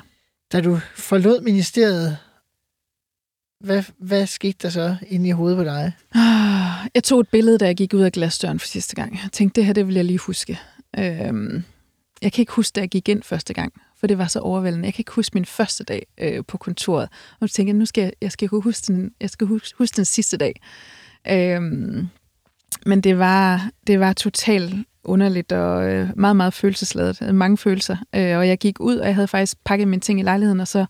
da 0.52 0.62
du 0.62 0.80
forlod 0.96 1.42
ministeriet, 1.42 2.18
hvad, 3.64 3.84
hvad 3.98 4.28
skete 4.28 4.58
der 4.62 4.70
så 4.70 4.96
inde 5.08 5.30
i 5.30 5.32
hovedet 5.32 5.58
på 5.58 5.64
dig? 5.64 5.92
Ah, 6.16 6.90
jeg 6.96 7.04
tog 7.04 7.20
et 7.20 7.28
billede, 7.28 7.58
da 7.58 7.66
jeg 7.66 7.76
gik 7.76 7.94
ud 7.94 8.02
af 8.02 8.12
glasdøren 8.12 8.60
for 8.60 8.68
sidste 8.68 8.96
gang. 8.96 9.14
Jeg 9.14 9.32
tænkte, 9.32 9.62
det 9.62 9.66
her, 9.66 9.74
det 9.74 9.88
vil 9.88 9.96
jeg 9.96 10.06
lige 10.06 10.20
huske. 10.20 10.60
Øhm, 11.00 11.64
jeg 12.22 12.32
kan 12.32 12.42
ikke 12.42 12.54
huske, 12.54 12.76
da 12.76 12.82
jeg 12.82 12.90
gik 12.90 13.10
ind 13.10 13.24
første 13.24 13.54
gang, 13.54 13.74
for 14.00 14.08
det 14.08 14.18
var 14.18 14.28
så 14.28 14.40
overvældende. 14.40 14.86
Jeg 14.86 14.94
kan 14.94 15.02
ikke 15.02 15.12
huske 15.12 15.34
min 15.34 15.46
første 15.46 15.84
dag 15.84 16.08
øh, 16.18 16.44
på 16.48 16.58
kontoret. 16.58 17.10
Og 17.40 17.50
så 17.50 17.56
tænkte 17.56 17.70
jeg, 17.70 17.78
nu 17.78 17.86
skal 17.86 18.02
jeg, 18.02 18.14
jeg 18.22 18.32
skal 18.32 18.48
huske 18.48 18.94
den, 18.94 19.12
jeg 19.22 19.30
skal 19.30 19.48
huske, 19.48 19.78
huske 19.78 19.96
den 19.96 20.06
sidste 20.06 20.38
dag. 20.38 20.62
Øhm, 21.28 22.08
men 22.86 23.02
det 23.02 23.20
var, 23.20 23.70
det 23.88 24.00
var 24.00 24.14
totalt 24.14 24.76
underligt 25.04 25.52
og 25.52 25.92
øh, 25.92 26.10
meget, 26.16 26.36
meget 26.36 26.54
følelsesladet. 26.54 27.36
Mange 27.36 27.58
følelser. 27.58 27.98
Øh, 28.16 28.38
og 28.38 28.48
jeg 28.48 28.58
gik 28.58 28.80
ud, 28.80 28.98
og 28.98 29.08
jeg 29.08 29.16
havde 29.16 29.28
faktisk 29.28 29.58
pakket 29.66 29.88
mine 29.88 30.00
ting 30.00 30.20
i 30.20 30.24
lejligheden, 30.24 30.60
og 30.60 30.68
så 30.68 30.86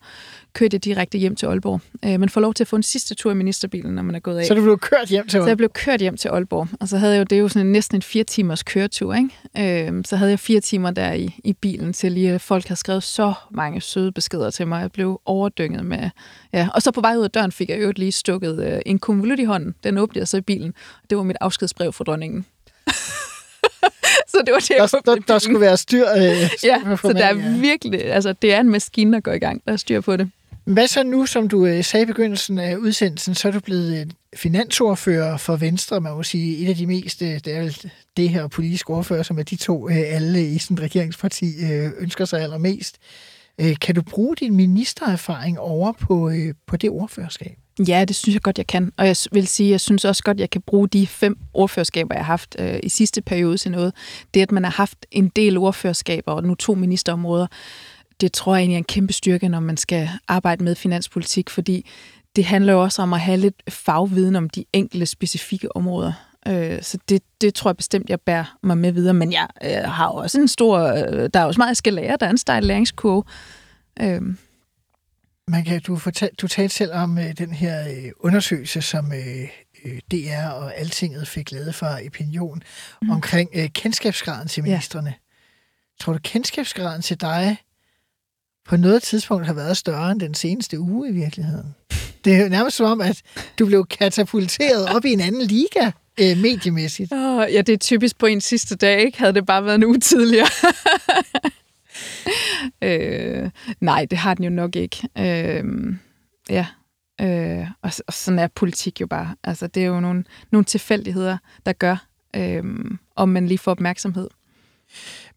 kørte 0.53 0.75
jeg 0.75 0.85
direkte 0.85 1.17
hjem 1.17 1.35
til 1.35 1.45
Aalborg. 1.45 1.81
Øh, 2.05 2.19
man 2.19 2.29
får 2.29 2.41
lov 2.41 2.53
til 2.53 2.63
at 2.63 2.67
få 2.67 2.75
en 2.75 2.83
sidste 2.83 3.15
tur 3.15 3.31
i 3.31 3.33
ministerbilen, 3.33 3.95
når 3.95 4.01
man 4.01 4.15
er 4.15 4.19
gået 4.19 4.39
af. 4.39 4.45
Så 4.45 4.53
du 4.53 4.63
blev 4.63 4.79
kørt 4.79 5.07
hjem 5.07 5.27
til 5.27 5.37
Aalborg? 5.37 5.45
Så 5.45 5.49
jeg 5.49 5.57
blev 5.57 5.69
kørt 5.69 5.99
hjem 5.99 6.17
til 6.17 6.29
Aalborg. 6.29 6.67
Og 6.79 6.87
så 6.87 6.97
havde 6.97 7.13
jeg 7.13 7.19
jo, 7.19 7.23
det 7.23 7.35
er 7.35 7.39
jo 7.39 7.47
sådan 7.47 7.67
en, 7.67 7.71
næsten 7.71 7.95
en 7.95 8.01
fire 8.01 8.23
timers 8.23 8.63
køretur, 8.63 9.13
ikke? 9.13 9.87
Øh, 9.87 10.03
så 10.05 10.15
havde 10.15 10.31
jeg 10.31 10.39
fire 10.39 10.59
timer 10.59 10.91
der 10.91 11.13
i, 11.13 11.35
i 11.43 11.53
bilen 11.53 11.93
til 11.93 12.11
lige, 12.11 12.31
at 12.31 12.41
folk 12.41 12.67
havde 12.67 12.79
skrevet 12.79 13.03
så 13.03 13.33
mange 13.51 13.81
søde 13.81 14.11
beskeder 14.11 14.49
til 14.49 14.67
mig. 14.67 14.81
Jeg 14.81 14.91
blev 14.91 15.21
overdynget 15.25 15.85
med... 15.85 16.09
Ja. 16.53 16.67
Og 16.73 16.81
så 16.81 16.91
på 16.91 17.01
vej 17.01 17.15
ud 17.17 17.23
af 17.23 17.31
døren 17.31 17.51
fik 17.51 17.69
jeg 17.69 17.81
jo 17.81 17.93
lige 17.95 18.11
stukket 18.11 18.63
øh, 18.63 18.79
en 18.85 18.99
konvolut 18.99 19.39
i 19.39 19.43
hånden. 19.43 19.75
Den 19.83 19.97
åbnede 19.97 20.19
jeg 20.19 20.27
så 20.27 20.37
i 20.37 20.41
bilen. 20.41 20.73
Det 21.09 21.17
var 21.17 21.23
mit 21.23 21.37
afskedsbrev 21.41 21.93
fra 21.93 22.03
dronningen. 22.03 22.45
Så 24.33 24.43
det 24.45 24.53
var 24.53 24.59
det, 24.59 24.69
jeg 24.69 24.89
Der, 24.91 25.15
der, 25.15 25.21
der 25.27 25.39
skulle 25.39 25.61
være 25.61 25.77
styr. 25.77 26.05
Øh, 26.17 26.21
Ja, 26.63 26.77
styr 26.79 26.95
på 26.95 27.07
så 27.07 27.13
der 27.13 27.25
er 27.25 27.35
ja. 27.35 27.57
virkelig, 27.57 28.05
altså 28.05 28.33
det 28.33 28.53
er 28.53 28.59
en 28.59 28.69
maskine, 28.69 29.13
der 29.13 29.19
går 29.19 29.31
i 29.31 29.39
gang, 29.39 29.61
der 29.65 29.73
er 29.73 29.77
styr 29.77 30.01
på 30.01 30.17
det. 30.17 30.31
Hvad 30.65 30.87
så 30.87 31.03
nu, 31.03 31.25
som 31.25 31.47
du 31.47 31.65
øh, 31.65 31.83
sagde 31.83 32.03
i 32.03 32.05
begyndelsen 32.05 32.59
af 32.59 32.75
udsendelsen, 32.75 33.35
så 33.35 33.47
er 33.47 33.51
du 33.51 33.59
blevet 33.59 33.99
øh, 33.99 34.05
finansordfører 34.35 35.37
for 35.37 35.55
Venstre, 35.55 36.01
man 36.01 36.13
må 36.13 36.23
sige, 36.23 36.57
et 36.57 36.69
af 36.69 36.75
de 36.75 36.87
mest, 36.87 37.21
øh, 37.21 37.27
det 37.27 37.47
er 37.47 37.59
vel 37.59 37.91
det 38.17 38.29
her 38.29 38.47
politiske 38.47 38.89
ordfører, 38.89 39.23
som 39.23 39.39
er 39.39 39.43
de 39.43 39.55
to 39.55 39.89
øh, 39.89 39.97
alle 40.07 40.47
i 40.47 40.57
sådan 40.57 40.77
et 40.77 40.83
regeringsparti 40.83 41.45
øh, 41.71 41.91
ønsker 41.99 42.25
sig 42.25 42.41
allermest. 42.41 42.97
Øh, 42.97 43.32
Øh, 43.61 43.75
kan 43.81 43.95
du 43.95 44.01
bruge 44.01 44.35
din 44.35 44.55
ministererfaring 44.55 45.59
over 45.59 45.91
på, 45.91 46.29
øh, 46.29 46.53
på 46.67 46.77
det 46.77 46.89
ordførerskab? 46.89 47.57
Ja, 47.87 48.05
det 48.05 48.15
synes 48.15 48.33
jeg 48.33 48.41
godt, 48.41 48.57
jeg 48.57 48.67
kan. 48.67 48.91
Og 48.97 49.07
jeg 49.07 49.15
vil 49.31 49.47
sige, 49.47 49.69
jeg 49.69 49.81
synes 49.81 50.05
også 50.05 50.23
godt, 50.23 50.39
jeg 50.39 50.49
kan 50.49 50.61
bruge 50.61 50.87
de 50.87 51.07
fem 51.07 51.37
ordførerskaber, 51.53 52.15
jeg 52.15 52.25
har 52.25 52.31
haft 52.31 52.55
øh, 52.59 52.79
i 52.83 52.89
sidste 52.89 53.21
periode 53.21 53.57
til 53.57 53.71
noget. 53.71 53.93
Det, 54.33 54.41
at 54.41 54.51
man 54.51 54.63
har 54.63 54.71
haft 54.71 55.05
en 55.11 55.27
del 55.27 55.57
ordførerskaber 55.57 56.31
og 56.31 56.43
nu 56.43 56.55
to 56.55 56.75
ministerområder, 56.75 57.47
det 58.21 58.33
tror 58.33 58.55
jeg 58.55 58.61
egentlig 58.61 58.75
er 58.75 58.77
en 58.77 58.83
kæmpe 58.83 59.13
styrke, 59.13 59.49
når 59.49 59.59
man 59.59 59.77
skal 59.77 60.09
arbejde 60.27 60.63
med 60.63 60.75
finanspolitik, 60.75 61.49
fordi 61.49 61.89
det 62.35 62.45
handler 62.45 62.73
jo 62.73 62.81
også 62.81 63.01
om 63.01 63.13
at 63.13 63.19
have 63.19 63.37
lidt 63.37 63.63
fagviden 63.69 64.35
om 64.35 64.49
de 64.49 64.65
enkelte 64.73 65.05
specifikke 65.05 65.75
områder. 65.75 66.13
Øh, 66.47 66.81
Så 66.81 66.97
det, 67.09 67.23
det 67.41 67.53
tror 67.55 67.69
jeg 67.69 67.77
bestemt, 67.77 68.09
jeg 68.09 68.21
bærer 68.21 68.57
mig 68.63 68.77
med 68.77 68.91
videre. 68.91 69.13
Men 69.13 69.31
jeg 69.31 69.47
øh, 69.63 69.71
har 69.71 70.07
også 70.07 70.41
en 70.41 70.47
stor... 70.47 70.79
øh, 70.79 71.29
Der 71.33 71.39
er 71.39 71.45
også 71.45 71.57
meget, 71.57 71.69
jeg 71.69 71.77
skal 71.77 71.93
lære. 71.93 72.17
Der 72.19 72.25
er 72.25 72.29
en 72.29 72.37
stejl 72.37 72.63
læringskurve. 72.63 73.23
Øh, 74.01 74.21
Man 75.47 75.63
kan, 75.65 75.81
du, 75.81 75.95
fortal, 75.95 76.29
du 76.41 76.47
talte 76.47 76.75
selv 76.75 76.93
om 76.93 77.17
øh, 77.17 77.37
den 77.37 77.51
her 77.53 77.87
øh, 77.89 78.11
undersøgelse, 78.19 78.81
som 78.81 79.13
øh, 79.13 79.49
øh, 79.85 79.99
DR 80.11 80.47
og 80.49 80.77
Altinget 80.77 81.27
fik 81.27 81.51
lavet 81.51 81.75
fra 81.75 81.97
Opinion 82.07 82.63
mm. 83.01 83.09
omkring 83.09 83.49
øh, 83.55 83.69
kendskabsgraden 83.69 84.47
til 84.47 84.63
ministerne. 84.63 85.09
Ja. 85.09 85.13
Tror 85.99 86.13
du, 86.13 86.19
kendskabsgraden 86.23 87.01
til 87.01 87.21
dig 87.21 87.57
på 88.65 88.77
noget 88.77 89.03
tidspunkt 89.03 89.45
har 89.45 89.53
været 89.53 89.77
større 89.77 90.11
end 90.11 90.19
den 90.19 90.33
seneste 90.33 90.79
uge 90.79 91.09
i 91.09 91.11
virkeligheden? 91.11 91.75
Det 92.25 92.35
er 92.35 92.43
jo 92.43 92.49
nærmest 92.49 92.77
som 92.77 92.85
om, 92.85 93.01
at 93.01 93.21
du 93.59 93.65
blev 93.65 93.85
katapulteret 93.85 94.85
op 94.95 95.05
i 95.05 95.09
en 95.13 95.19
anden 95.19 95.41
liga 95.41 95.91
øh, 96.19 96.37
mediemæssigt. 96.37 97.13
Åh, 97.13 97.53
ja, 97.53 97.61
det 97.61 97.73
er 97.73 97.77
typisk 97.77 98.17
på 98.17 98.25
en 98.25 98.41
sidste 98.41 98.75
dag, 98.75 99.01
ikke? 99.01 99.19
Havde 99.19 99.33
det 99.33 99.45
bare 99.45 99.65
været 99.65 99.75
en 99.75 99.83
uge 99.83 99.99
tidligere. 99.99 100.47
øh, 102.83 103.49
nej, 103.81 104.05
det 104.09 104.17
har 104.17 104.33
den 104.33 104.43
jo 104.43 104.49
nok 104.49 104.75
ikke. 104.75 105.09
Øh, 105.17 105.63
ja, 106.49 106.65
øh, 107.21 107.67
og, 107.81 107.91
og 108.07 108.13
sådan 108.13 108.39
er 108.39 108.47
politik 108.47 109.01
jo 109.01 109.07
bare. 109.07 109.35
Altså, 109.43 109.67
det 109.67 109.83
er 109.83 109.87
jo 109.87 109.99
nogle, 109.99 110.23
nogle 110.51 110.65
tilfældigheder, 110.65 111.37
der 111.65 111.73
gør, 111.73 112.05
øh, 112.35 112.63
om 113.15 113.29
man 113.29 113.47
lige 113.47 113.57
får 113.57 113.71
opmærksomhed. 113.71 114.29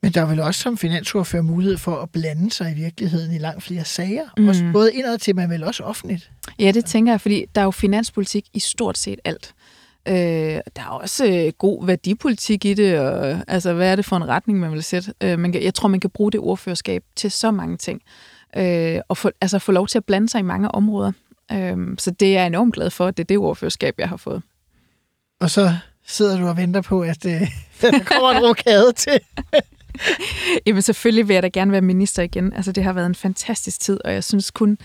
Men 0.03 0.13
der 0.13 0.23
er 0.23 0.27
vel 0.27 0.41
også 0.41 0.61
som 0.61 0.79
finansordfører 0.79 1.43
mulighed 1.43 1.79
for 1.79 1.97
at 1.97 2.11
blande 2.11 2.51
sig 2.51 2.73
i 2.73 2.75
virkeligheden 2.75 3.35
i 3.35 3.39
langt 3.39 3.63
flere 3.63 3.85
sager. 3.85 4.25
Mm. 4.37 4.49
Også 4.49 4.71
både 4.73 4.95
indad 4.95 5.19
til, 5.19 5.37
men 5.37 5.51
vel 5.51 5.65
også 5.65 5.83
offentligt. 5.83 6.31
Ja, 6.59 6.71
det 6.71 6.85
tænker 6.85 7.13
jeg, 7.13 7.21
fordi 7.21 7.45
der 7.55 7.61
er 7.61 7.65
jo 7.65 7.71
finanspolitik 7.71 8.45
i 8.55 8.61
stort 8.61 8.99
set 8.99 9.21
alt. 9.25 9.55
Øh, 10.09 10.61
der 10.77 10.83
er 10.83 10.89
også 10.89 11.27
øh, 11.27 11.53
god 11.59 11.87
værdipolitik 11.87 12.65
i 12.65 12.75
det, 12.75 12.99
og 12.99 13.41
altså, 13.49 13.73
hvad 13.73 13.93
er 13.93 13.97
det 13.97 14.05
for 14.05 14.17
en 14.17 14.29
retning, 14.29 14.61
man 14.61 14.73
vil 14.73 14.83
sætte? 14.83 15.15
Øh, 15.21 15.39
man 15.39 15.53
kan, 15.53 15.63
jeg 15.63 15.75
tror, 15.75 15.89
man 15.89 16.01
kan 16.01 16.11
bruge 16.11 16.33
det 16.33 16.41
ordførerskab 16.41 17.05
til 17.17 17.31
så 17.31 17.51
mange 17.51 17.77
ting, 17.77 18.03
øh, 18.57 19.01
og 19.09 19.17
få, 19.17 19.31
altså, 19.41 19.59
få 19.59 19.73
lov 19.73 19.87
til 19.87 19.99
at 19.99 20.05
blande 20.05 20.29
sig 20.29 20.39
i 20.39 20.43
mange 20.43 20.71
områder. 20.71 21.13
Øh, 21.53 21.77
så 21.99 22.11
det 22.11 22.29
er 22.29 22.33
jeg 22.33 22.47
enormt 22.47 22.75
glad 22.75 22.91
for, 22.91 23.07
at 23.07 23.17
det 23.17 23.23
er 23.23 23.27
det 23.27 23.39
ordførerskab, 23.39 23.95
jeg 23.99 24.09
har 24.09 24.17
fået. 24.17 24.43
Og 25.41 25.51
så 25.51 25.77
sidder 26.07 26.41
du 26.41 26.49
og 26.49 26.57
venter 26.57 26.81
på, 26.81 27.01
at 27.01 27.27
øh, 27.27 27.33
der 27.81 28.05
kommer 28.05 28.31
en 28.31 28.45
rokade 28.49 28.93
til. 28.93 29.21
Jamen 30.67 30.83
selvfølgelig 30.83 31.29
vil 31.29 31.35
jeg 31.35 31.43
da 31.43 31.49
gerne 31.49 31.73
være 31.73 31.81
minister 31.81 32.23
igen. 32.23 32.53
Altså 32.53 32.73
det 32.73 32.85
har 32.85 32.93
været 32.93 33.07
en 33.07 33.15
fantastisk 33.15 33.81
tid, 33.81 34.01
og 34.05 34.13
jeg 34.13 34.25
synes 34.25 34.51
kun, 34.51 34.71
øh, 34.71 34.77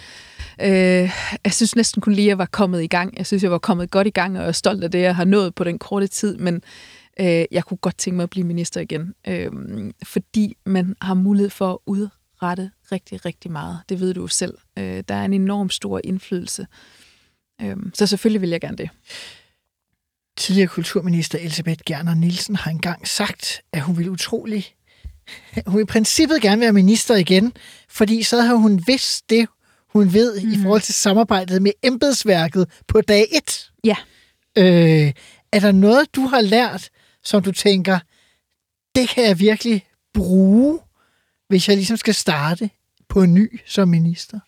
Øh, 0.62 1.12
jeg 1.43 1.54
synes 1.54 1.76
næsten 1.76 2.02
kun 2.02 2.14
lige, 2.14 2.26
at 2.26 2.30
jeg 2.30 2.38
var 2.38 2.45
kommet 2.45 2.84
i 2.84 2.88
gang. 2.88 3.18
Jeg 3.18 3.26
synes, 3.26 3.43
jeg 3.43 3.52
var 3.52 3.58
kommet 3.58 3.91
godt 3.91 4.08
i 4.08 4.12
gang, 4.12 4.38
og 4.38 4.41
jeg 4.41 4.47
er 4.47 4.52
stolt 4.52 4.84
af 4.84 4.91
det, 4.91 5.02
jeg 5.02 5.16
har 5.16 5.26
nået 5.26 5.56
på 5.56 5.64
den 5.64 5.80
korte 5.80 6.08
tid, 6.08 6.38
men 6.38 6.64
øh, 7.20 7.45
jeg 7.52 7.64
kunne 7.64 7.78
godt 7.78 7.97
tænke 7.97 8.16
mig 8.16 8.24
at 8.24 8.30
blive 8.30 8.45
minister 8.47 8.82
igen, 8.82 9.14
øh, 9.28 9.52
fordi 10.04 10.58
man 10.66 10.95
har 11.02 11.14
mulighed 11.14 11.49
for 11.49 11.72
at 11.72 11.78
udrette 11.86 12.72
rigtig, 12.91 13.26
rigtig 13.26 13.52
meget. 13.52 13.80
Det 13.89 13.99
ved 13.99 14.14
du 14.14 14.22
jo 14.22 14.28
selv. 14.28 14.58
Øh, 14.80 15.04
der 15.08 15.16
er 15.16 15.26
en 15.26 15.34
enorm 15.34 15.70
stor 15.70 16.02
indflydelse. 16.04 16.68
Øh, 17.62 17.76
så 17.93 18.08
selvfølgelig 18.08 18.41
vil 18.41 18.49
jeg 18.49 18.62
gerne 18.62 18.78
det. 18.78 18.89
Tidligere 20.38 20.68
kulturminister 20.68 21.39
Elisabeth 21.39 21.82
Gerner 21.86 22.14
Nielsen 22.14 22.56
har 22.56 22.72
engang 22.72 23.08
sagt, 23.08 23.62
at 23.74 23.82
hun 23.82 23.97
ville 23.97 24.12
utrolig... 24.12 24.66
Hun 25.68 25.82
i 25.82 25.86
princippet 25.86 26.41
gerne 26.41 26.62
være 26.62 26.74
minister 26.74 27.16
igen, 27.16 27.54
fordi 27.89 28.24
så 28.24 28.41
har 28.41 28.56
hun 28.56 28.84
vidst 28.88 29.30
det, 29.30 29.47
hun 29.93 30.13
ved 30.13 30.41
mm. 30.41 30.51
i 30.51 30.57
forhold 30.61 30.81
til 30.81 30.93
samarbejdet 30.93 31.61
med 31.61 31.71
embedsværket 31.83 32.67
på 32.87 33.01
dag 33.01 33.27
et. 33.31 33.71
Ja. 33.83 33.95
Øh, 34.57 35.13
er 35.51 35.59
der 35.59 35.71
noget, 35.71 36.15
du 36.15 36.21
har 36.21 36.41
lært, 36.41 36.89
som 37.23 37.43
du 37.43 37.51
tænker, 37.51 37.99
det 38.95 39.09
kan 39.09 39.23
jeg 39.23 39.39
virkelig 39.39 39.85
bruge, 40.13 40.79
hvis 41.47 41.67
jeg 41.67 41.77
ligesom 41.77 41.97
skal 41.97 42.13
starte 42.13 42.69
på 43.09 43.23
en 43.23 43.33
ny 43.33 43.59
som 43.65 43.87
minister? 43.87 44.39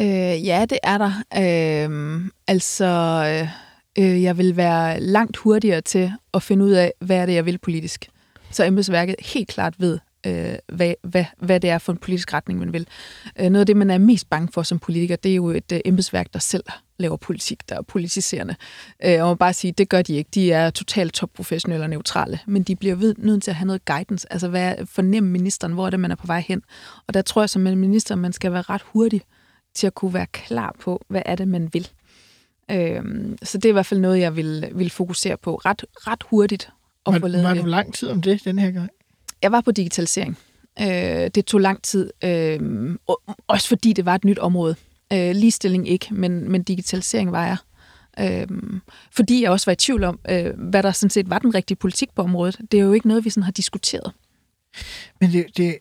Øh, 0.00 0.46
ja, 0.46 0.66
det 0.70 0.78
er 0.82 0.98
der. 0.98 1.12
Øh, 1.36 2.20
altså, 2.46 2.86
øh, 3.98 4.22
jeg 4.22 4.38
vil 4.38 4.56
være 4.56 5.00
langt 5.00 5.36
hurtigere 5.36 5.80
til 5.80 6.12
at 6.34 6.42
finde 6.42 6.64
ud 6.64 6.70
af, 6.70 6.92
hvad 7.00 7.16
er 7.16 7.26
det, 7.26 7.34
jeg 7.34 7.46
vil 7.46 7.58
politisk. 7.58 8.08
Så 8.50 8.64
embedsværket 8.64 9.16
helt 9.18 9.48
klart 9.48 9.74
ved, 9.78 9.98
øh, 10.26 10.54
hvad, 10.68 10.94
hvad, 11.02 11.24
hvad 11.38 11.60
det 11.60 11.70
er 11.70 11.78
for 11.78 11.92
en 11.92 11.98
politisk 11.98 12.32
retning, 12.32 12.58
man 12.58 12.72
vil. 12.72 12.86
Øh, 13.40 13.50
noget 13.50 13.60
af 13.60 13.66
det, 13.66 13.76
man 13.76 13.90
er 13.90 13.98
mest 13.98 14.30
bange 14.30 14.48
for 14.52 14.62
som 14.62 14.78
politiker, 14.78 15.16
det 15.16 15.30
er 15.30 15.34
jo 15.34 15.48
et 15.50 15.72
øh, 15.72 15.80
embedsværk, 15.84 16.32
der 16.32 16.38
selv 16.38 16.64
laver 16.98 17.16
politik, 17.16 17.68
der 17.68 17.76
er 17.76 17.82
politiserende. 17.82 18.54
Øh, 19.04 19.22
og 19.22 19.28
man 19.28 19.36
bare 19.36 19.52
sige, 19.52 19.72
det 19.72 19.88
gør 19.88 20.02
de 20.02 20.14
ikke. 20.14 20.30
De 20.34 20.52
er 20.52 20.70
totalt 20.70 21.14
topprofessionelle 21.14 21.84
og 21.84 21.90
neutrale, 21.90 22.38
men 22.46 22.62
de 22.62 22.76
bliver 22.76 22.94
ved, 22.94 23.14
nødt 23.18 23.42
til 23.42 23.50
at 23.50 23.54
have 23.54 23.66
noget 23.66 23.84
guidance. 23.84 24.32
Altså, 24.32 24.48
hvad 24.48 24.86
fornemme 24.86 25.30
ministeren, 25.30 25.72
hvor 25.72 25.86
er 25.86 25.90
det, 25.90 26.00
man 26.00 26.10
er 26.10 26.14
på 26.14 26.26
vej 26.26 26.44
hen? 26.48 26.62
Og 27.06 27.14
der 27.14 27.22
tror 27.22 27.42
jeg 27.42 27.50
som 27.50 27.66
en 27.66 27.78
minister, 27.78 28.14
man 28.14 28.32
skal 28.32 28.52
være 28.52 28.62
ret 28.62 28.82
hurtig 28.84 29.22
til 29.74 29.86
at 29.86 29.94
kunne 29.94 30.14
være 30.14 30.26
klar 30.26 30.76
på, 30.80 31.04
hvad 31.08 31.22
er 31.26 31.34
det, 31.34 31.48
man 31.48 31.70
vil. 31.72 31.88
Øhm, 32.70 33.38
så 33.42 33.58
det 33.58 33.64
er 33.64 33.68
i 33.68 33.72
hvert 33.72 33.86
fald 33.86 34.00
noget, 34.00 34.20
jeg 34.20 34.36
vil, 34.36 34.70
vil 34.74 34.90
fokusere 34.90 35.36
på 35.36 35.54
ret, 35.54 35.84
ret 35.94 36.22
hurtigt. 36.30 36.70
Få 37.06 37.12
Var, 37.12 37.42
var 37.42 37.54
du 37.54 37.66
lang 37.66 37.94
tid 37.94 38.08
om 38.08 38.22
det 38.22 38.44
den 38.44 38.58
her 38.58 38.70
gang? 38.70 38.90
Jeg 39.42 39.52
var 39.52 39.60
på 39.60 39.70
digitalisering. 39.72 40.38
Øh, 40.80 41.30
det 41.34 41.44
tog 41.44 41.60
lang 41.60 41.82
tid, 41.82 42.10
øh, 42.24 42.60
også 43.46 43.68
fordi 43.68 43.92
det 43.92 44.04
var 44.04 44.14
et 44.14 44.24
nyt 44.24 44.38
område. 44.38 44.74
Øh, 45.12 45.30
ligestilling 45.30 45.88
ikke, 45.88 46.14
men, 46.14 46.50
men 46.50 46.62
digitalisering 46.62 47.32
var 47.32 47.46
jeg. 47.46 47.56
Øh, 48.20 48.46
fordi 49.10 49.42
jeg 49.42 49.50
også 49.50 49.66
var 49.66 49.72
i 49.72 49.76
tvivl 49.76 50.04
om, 50.04 50.20
øh, 50.30 50.58
hvad 50.58 50.82
der 50.82 50.92
sådan 50.92 51.10
set 51.10 51.30
var 51.30 51.38
den 51.38 51.54
rigtige 51.54 51.76
politik 51.76 52.08
på 52.14 52.22
området. 52.22 52.60
Det 52.72 52.80
er 52.80 52.84
jo 52.84 52.92
ikke 52.92 53.08
noget, 53.08 53.24
vi 53.24 53.30
sådan 53.30 53.42
har 53.42 53.52
diskuteret. 53.52 54.12
Men 55.20 55.32
det, 55.32 55.46
det 55.56 55.78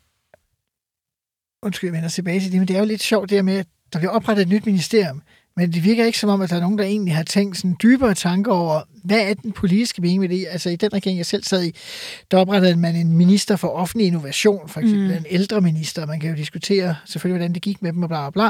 undskyld, 1.61 1.87
jeg 1.87 1.93
vender 1.93 2.09
tilbage 2.09 2.39
til 2.39 2.51
det, 2.51 2.59
men 2.59 2.67
det 2.67 2.75
er 2.75 2.79
jo 2.79 2.85
lidt 2.85 3.01
sjovt 3.01 3.29
det 3.29 3.37
her 3.37 3.43
med, 3.43 3.57
at 3.57 3.67
der 3.93 3.99
bliver 3.99 4.11
oprettet 4.11 4.43
et 4.43 4.49
nyt 4.49 4.65
ministerium, 4.65 5.21
men 5.59 5.73
det 5.73 5.83
virker 5.83 6.05
ikke 6.05 6.19
som 6.19 6.29
om, 6.29 6.41
at 6.41 6.49
der 6.49 6.55
er 6.55 6.61
nogen, 6.61 6.77
der 6.77 6.83
egentlig 6.83 7.15
har 7.15 7.23
tænkt 7.23 7.57
sådan 7.57 7.75
dybere 7.83 8.13
tanker 8.13 8.51
over, 8.51 8.81
hvad 9.03 9.19
er 9.19 9.33
den 9.33 9.51
politiske 9.51 10.01
mening 10.01 10.19
med 10.19 10.29
det? 10.29 10.45
Altså 10.49 10.69
i 10.69 10.75
den 10.75 10.93
regering, 10.93 11.17
jeg 11.17 11.25
selv 11.25 11.43
sad 11.43 11.63
i, 11.63 11.75
der 12.31 12.37
oprettede 12.37 12.75
man 12.75 12.95
en 12.95 13.17
minister 13.17 13.55
for 13.55 13.67
offentlig 13.67 14.07
innovation, 14.07 14.69
for 14.69 14.79
eksempel 14.79 15.07
mm. 15.07 15.17
en 15.17 15.25
ældre 15.29 15.61
minister. 15.61 16.05
Man 16.05 16.19
kan 16.19 16.29
jo 16.29 16.35
diskutere 16.35 16.95
selvfølgelig, 17.05 17.37
hvordan 17.37 17.53
det 17.53 17.61
gik 17.61 17.81
med 17.81 17.93
dem 17.93 18.03
og 18.03 18.09
bla 18.09 18.29
bla 18.29 18.49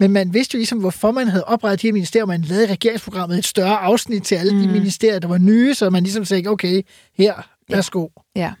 Men 0.00 0.12
man 0.12 0.34
vidste 0.34 0.54
jo 0.54 0.58
ligesom, 0.58 0.78
hvorfor 0.78 1.10
man 1.10 1.28
havde 1.28 1.44
oprettet 1.44 1.82
de 1.82 1.86
her 1.86 1.92
ministerier, 1.92 2.26
man 2.26 2.42
lavede 2.42 2.64
i 2.66 2.70
regeringsprogrammet 2.70 3.38
et 3.38 3.44
større 3.44 3.78
afsnit 3.78 4.22
til 4.22 4.34
alle 4.34 4.52
mm. 4.54 4.60
de 4.60 4.68
ministerier, 4.68 5.18
der 5.18 5.28
var 5.28 5.38
nye, 5.38 5.74
så 5.74 5.90
man 5.90 6.02
ligesom 6.02 6.24
sagde, 6.24 6.48
okay, 6.48 6.82
her, 7.18 7.48
værsgo. 7.70 8.08
Ja. 8.36 8.52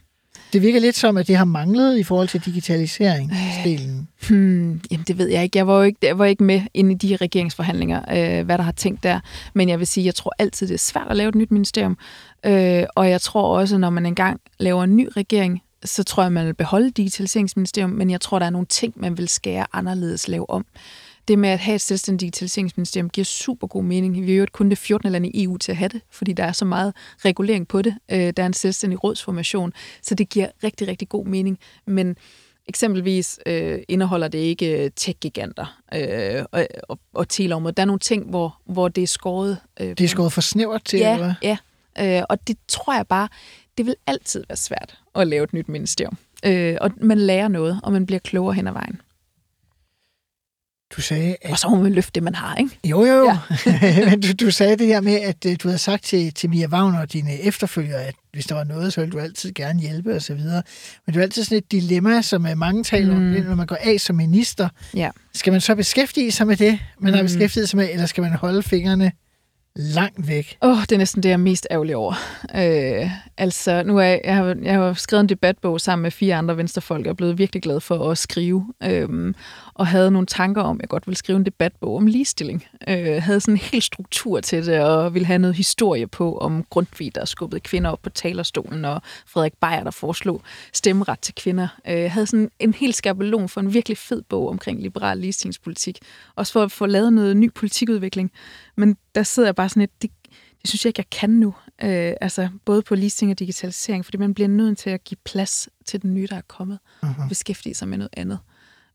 Det 0.52 0.62
virker 0.62 0.80
lidt 0.80 0.96
som, 0.96 1.16
at 1.16 1.28
det 1.28 1.36
har 1.36 1.44
manglet 1.44 1.98
i 1.98 2.02
forhold 2.02 2.28
til 2.28 2.40
digitaliseringsdelen. 2.44 4.08
Øh, 4.22 4.28
hmm, 4.28 4.80
jamen 4.90 5.04
det 5.08 5.18
ved 5.18 5.28
jeg 5.28 5.42
ikke. 5.42 5.58
Jeg 5.58 5.66
var 5.66 5.76
jo 5.76 5.82
ikke, 5.82 5.98
jeg 6.02 6.18
var 6.18 6.24
ikke 6.24 6.44
med 6.44 6.60
inde 6.74 6.92
i 6.92 6.94
de 6.94 7.16
regeringsforhandlinger, 7.16 8.00
øh, 8.00 8.46
hvad 8.46 8.58
der 8.58 8.64
har 8.64 8.72
tænkt 8.72 9.02
der. 9.02 9.20
Men 9.54 9.68
jeg 9.68 9.78
vil 9.78 9.86
sige, 9.86 10.06
jeg 10.06 10.14
tror 10.14 10.32
altid, 10.38 10.66
det 10.66 10.74
er 10.74 10.78
svært 10.78 11.06
at 11.10 11.16
lave 11.16 11.28
et 11.28 11.34
nyt 11.34 11.50
ministerium. 11.50 11.98
Øh, 12.46 12.84
og 12.94 13.10
jeg 13.10 13.20
tror 13.20 13.58
også, 13.58 13.78
når 13.78 13.90
man 13.90 14.06
engang 14.06 14.40
laver 14.58 14.84
en 14.84 14.96
ny 14.96 15.08
regering, 15.16 15.62
så 15.84 16.04
tror 16.04 16.22
jeg, 16.22 16.32
man 16.32 16.46
vil 16.46 16.54
beholde 16.54 16.90
digitaliseringsministerium, 16.90 17.90
men 17.90 18.10
jeg 18.10 18.20
tror, 18.20 18.38
der 18.38 18.46
er 18.46 18.50
nogle 18.50 18.66
ting, 18.66 18.92
man 18.96 19.18
vil 19.18 19.28
skære 19.28 19.66
anderledes 19.72 20.28
lave 20.28 20.50
om. 20.50 20.66
Det 21.28 21.38
med 21.38 21.48
at 21.48 21.58
have 21.58 21.74
et 21.74 21.80
selvstændigt 21.80 22.20
digitaliseringsministerium 22.20 23.10
giver 23.10 23.24
super 23.24 23.66
god 23.66 23.84
mening. 23.84 24.26
Vi 24.26 24.32
er 24.32 24.36
jo 24.36 24.46
kun 24.52 24.68
det 24.68 24.78
14. 24.78 25.12
land 25.12 25.26
i 25.26 25.44
EU 25.44 25.56
til 25.56 25.72
at 25.72 25.76
have 25.78 25.88
det, 25.88 26.00
fordi 26.10 26.32
der 26.32 26.44
er 26.44 26.52
så 26.52 26.64
meget 26.64 26.94
regulering 27.24 27.68
på 27.68 27.82
det. 27.82 27.94
Øh, 28.12 28.32
der 28.36 28.42
er 28.42 28.46
en 28.46 28.52
selvstændig 28.52 29.04
rådsformation, 29.04 29.72
så 30.02 30.14
det 30.14 30.28
giver 30.28 30.48
rigtig, 30.64 30.88
rigtig 30.88 31.08
god 31.08 31.26
mening. 31.26 31.58
Men 31.86 32.16
eksempelvis 32.66 33.38
øh, 33.46 33.78
indeholder 33.88 34.28
det 34.28 34.38
ikke 34.38 34.90
tech-giganter 34.96 35.80
øh, 35.94 36.44
og, 36.52 36.66
og, 36.88 36.98
og 37.14 37.28
teleområdet. 37.28 37.76
Der 37.76 37.82
er 37.82 37.86
nogle 37.86 38.00
ting, 38.00 38.30
hvor, 38.30 38.60
hvor 38.66 38.88
det 38.88 39.02
er 39.02 39.06
skåret. 39.06 39.58
Øh, 39.80 39.88
Det 39.88 40.00
er 40.00 40.08
skåret 40.08 40.32
for 40.32 40.40
snævert 40.40 40.84
til, 40.84 40.98
eller 40.98 41.16
hvad? 41.16 41.32
Ja, 41.42 41.56
ja. 41.98 42.18
Øh, 42.18 42.24
og 42.28 42.48
det 42.48 42.56
tror 42.68 42.94
jeg 42.94 43.06
bare, 43.06 43.28
det 43.78 43.86
vil 43.86 43.94
altid 44.06 44.44
være 44.48 44.56
svært 44.56 44.98
at 45.14 45.26
lave 45.26 45.44
et 45.44 45.52
nyt 45.52 45.68
ministerium. 45.68 46.16
Øh, 46.46 46.76
og 46.80 46.90
man 46.96 47.18
lærer 47.18 47.48
noget, 47.48 47.80
og 47.82 47.92
man 47.92 48.06
bliver 48.06 48.18
klogere 48.18 48.54
hen 48.54 48.66
ad 48.66 48.72
vejen. 48.72 49.00
Du 50.96 51.00
sagde, 51.00 51.36
at... 51.42 51.50
Og 51.50 51.58
så 51.58 51.68
må 51.68 51.82
man 51.82 51.92
løfte 51.92 52.10
det, 52.14 52.22
man 52.22 52.34
har, 52.34 52.56
ikke? 52.56 52.78
Jo, 52.84 53.04
jo. 53.04 53.24
Ja. 53.24 53.38
Men 54.10 54.20
du, 54.20 54.28
du 54.46 54.50
sagde 54.50 54.76
det 54.76 54.86
her 54.86 55.00
med, 55.00 55.14
at 55.20 55.46
øh, 55.46 55.56
du 55.62 55.68
havde 55.68 55.78
sagt 55.78 56.04
til, 56.04 56.34
til 56.34 56.50
Mia 56.50 56.66
Wagner 56.68 57.00
og 57.00 57.12
dine 57.12 57.40
efterfølgere, 57.40 58.02
at 58.04 58.14
hvis 58.32 58.46
der 58.46 58.54
var 58.54 58.64
noget, 58.64 58.92
så 58.92 59.00
ville 59.00 59.12
du 59.12 59.18
altid 59.18 59.52
gerne 59.54 59.80
hjælpe 59.80 60.14
og 60.14 60.22
så 60.22 60.34
videre. 60.34 60.62
Men 61.06 61.14
det 61.14 61.18
er 61.20 61.22
altid 61.22 61.44
sådan 61.44 61.58
et 61.58 61.72
dilemma, 61.72 62.22
som 62.22 62.46
øh, 62.46 62.58
mange 62.58 62.84
taler 62.84 63.16
om, 63.16 63.22
Mm. 63.22 63.42
når 63.46 63.54
man 63.54 63.66
går 63.66 63.78
af 63.80 64.00
som 64.00 64.16
minister. 64.16 64.68
Ja. 64.94 65.10
Skal 65.34 65.50
man 65.50 65.60
så 65.60 65.74
beskæftige 65.74 66.32
sig 66.32 66.46
med 66.46 66.56
det, 66.56 66.78
man 67.00 67.14
har 67.14 67.20
Mm. 67.22 67.26
beskæftiget 67.26 67.68
sig 67.68 67.76
med, 67.76 67.88
eller 67.92 68.06
skal 68.06 68.22
man 68.22 68.32
holde 68.32 68.62
fingrene 68.62 69.12
langt 69.76 70.28
væk? 70.28 70.56
Åh, 70.62 70.70
oh, 70.70 70.80
det 70.82 70.92
er 70.92 70.98
næsten 70.98 71.22
det, 71.22 71.28
jeg 71.28 71.32
er 71.34 71.36
mest 71.36 71.66
ærgerlig 71.70 71.96
over. 71.96 72.14
Øh, 72.56 73.10
altså, 73.38 73.82
nu 73.82 73.98
er 73.98 74.02
jeg, 74.02 74.20
jeg, 74.24 74.34
har, 74.36 74.56
jeg 74.62 74.74
har 74.74 74.92
skrevet 74.94 75.20
en 75.20 75.28
debatbog 75.28 75.80
sammen 75.80 76.02
med 76.02 76.10
fire 76.10 76.34
andre 76.34 76.56
venstrefolk, 76.56 77.06
og 77.06 77.10
er 77.10 77.14
blevet 77.14 77.38
virkelig 77.38 77.62
glad 77.62 77.80
for 77.80 78.10
at 78.10 78.18
skrive, 78.18 78.74
øhm, 78.84 79.34
og 79.78 79.86
havde 79.86 80.10
nogle 80.10 80.26
tanker 80.26 80.62
om, 80.62 80.76
at 80.76 80.80
jeg 80.82 80.88
godt 80.88 81.06
ville 81.06 81.16
skrive 81.16 81.36
en 81.36 81.44
debatbog 81.46 81.96
om 81.96 82.06
ligestilling. 82.06 82.64
Øh, 82.88 83.22
havde 83.22 83.40
sådan 83.40 83.54
en 83.54 83.58
helt 83.58 83.84
struktur 83.84 84.40
til 84.40 84.66
det, 84.66 84.80
og 84.80 85.14
ville 85.14 85.26
have 85.26 85.38
noget 85.38 85.56
historie 85.56 86.06
på 86.06 86.38
om 86.38 86.64
Grundtvig, 86.70 87.14
der 87.14 87.24
skubbede 87.24 87.60
kvinder 87.60 87.90
op 87.90 88.02
på 88.02 88.10
talerstolen, 88.10 88.84
og 88.84 89.02
Frederik 89.26 89.52
Beyer, 89.60 89.84
der 89.84 89.90
foreslog 89.90 90.42
stemmeret 90.72 91.20
til 91.20 91.34
kvinder. 91.34 91.68
Øh, 91.88 92.10
havde 92.10 92.26
sådan 92.26 92.50
en 92.58 92.74
helt 92.74 92.96
skabelon 92.96 93.48
for 93.48 93.60
en 93.60 93.74
virkelig 93.74 93.98
fed 93.98 94.22
bog 94.22 94.48
omkring 94.48 94.82
liberal 94.82 95.18
ligestillingspolitik. 95.18 95.98
Også 96.36 96.52
for 96.52 96.62
at 96.62 96.72
få 96.72 96.86
lavet 96.86 97.12
noget 97.12 97.36
ny 97.36 97.52
politikudvikling. 97.54 98.30
Men 98.76 98.96
der 99.14 99.22
sidder 99.22 99.46
jeg 99.48 99.54
bare 99.54 99.68
sådan 99.68 99.82
et, 99.82 100.02
det, 100.02 100.10
det 100.62 100.68
synes 100.70 100.84
jeg 100.84 100.88
ikke, 100.90 100.98
jeg 101.00 101.10
kan 101.10 101.30
nu. 101.30 101.54
Øh, 101.82 102.12
altså 102.20 102.48
både 102.64 102.82
på 102.82 102.94
ligestilling 102.94 103.34
og 103.34 103.38
digitalisering, 103.38 104.04
fordi 104.04 104.16
man 104.18 104.34
bliver 104.34 104.48
nødt 104.48 104.78
til 104.78 104.90
at 104.90 105.04
give 105.04 105.18
plads 105.24 105.68
til 105.86 106.02
den 106.02 106.14
nye, 106.14 106.26
der 106.30 106.36
er 106.36 106.40
kommet, 106.48 106.78
Mhm. 107.02 107.12
og 107.18 107.28
beskæftige 107.28 107.74
sig 107.74 107.88
med 107.88 107.98
noget 107.98 108.10
andet. 108.16 108.38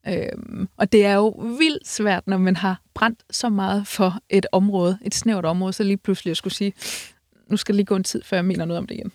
Øhm, 0.08 0.68
og 0.78 0.92
det 0.92 1.06
er 1.06 1.14
jo 1.14 1.30
vildt 1.30 1.88
svært, 1.88 2.28
når 2.28 2.38
man 2.38 2.56
har 2.56 2.82
brændt 2.94 3.24
så 3.32 3.50
meget 3.50 3.88
for 3.88 4.20
et 4.30 4.46
område, 4.52 4.98
et 5.06 5.16
snævert 5.16 5.46
område, 5.46 5.74
så 5.74 5.84
lige 5.84 5.98
pludselig 5.98 6.32
at 6.32 6.38
skulle 6.38 6.54
sige, 6.54 6.74
nu 7.48 7.58
skal 7.58 7.74
det 7.74 7.78
lige 7.78 7.86
gå 7.86 7.96
en 7.96 8.04
tid, 8.04 8.22
før 8.24 8.38
jeg 8.38 8.46
mener 8.46 8.66
noget 8.66 8.78
om 8.78 8.88
det 8.88 8.96
igen. 8.96 9.12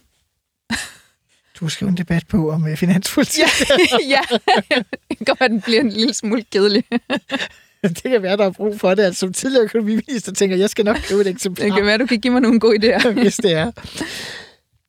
Du 1.60 1.68
skal 1.68 1.84
jo 1.84 1.90
en 1.90 1.96
debat 1.96 2.26
på 2.26 2.50
om 2.50 2.68
øh, 2.68 2.76
finanspolitik. 2.76 3.44
ja, 4.08 4.20
det 5.08 5.18
kan 5.18 5.24
godt 5.26 5.40
være, 5.40 5.48
den 5.48 5.60
bliver 5.60 5.80
en 5.80 5.88
lille 5.88 6.14
smule 6.14 6.44
kedelig. 6.52 6.84
det 7.82 8.02
kan 8.02 8.22
være, 8.22 8.36
der 8.36 8.44
er 8.44 8.50
brug 8.50 8.80
for 8.80 8.94
det. 8.94 9.02
Altså, 9.02 9.20
som 9.20 9.32
tidligere 9.32 9.64
økonomiminister 9.64 10.32
tænker 10.32 10.56
jeg, 10.56 10.60
jeg 10.60 10.70
skal 10.70 10.84
nok 10.84 10.96
købe 11.08 11.20
et 11.20 11.26
eksemplar. 11.26 11.64
Det 11.64 11.74
kan 11.74 11.86
være, 11.86 11.98
du 11.98 12.06
kan 12.06 12.20
give 12.20 12.32
mig 12.32 12.42
nogle 12.42 12.60
gode 12.60 12.76
idéer. 12.76 13.08
hvis 13.22 13.36
det 13.36 13.52
er. 13.52 13.70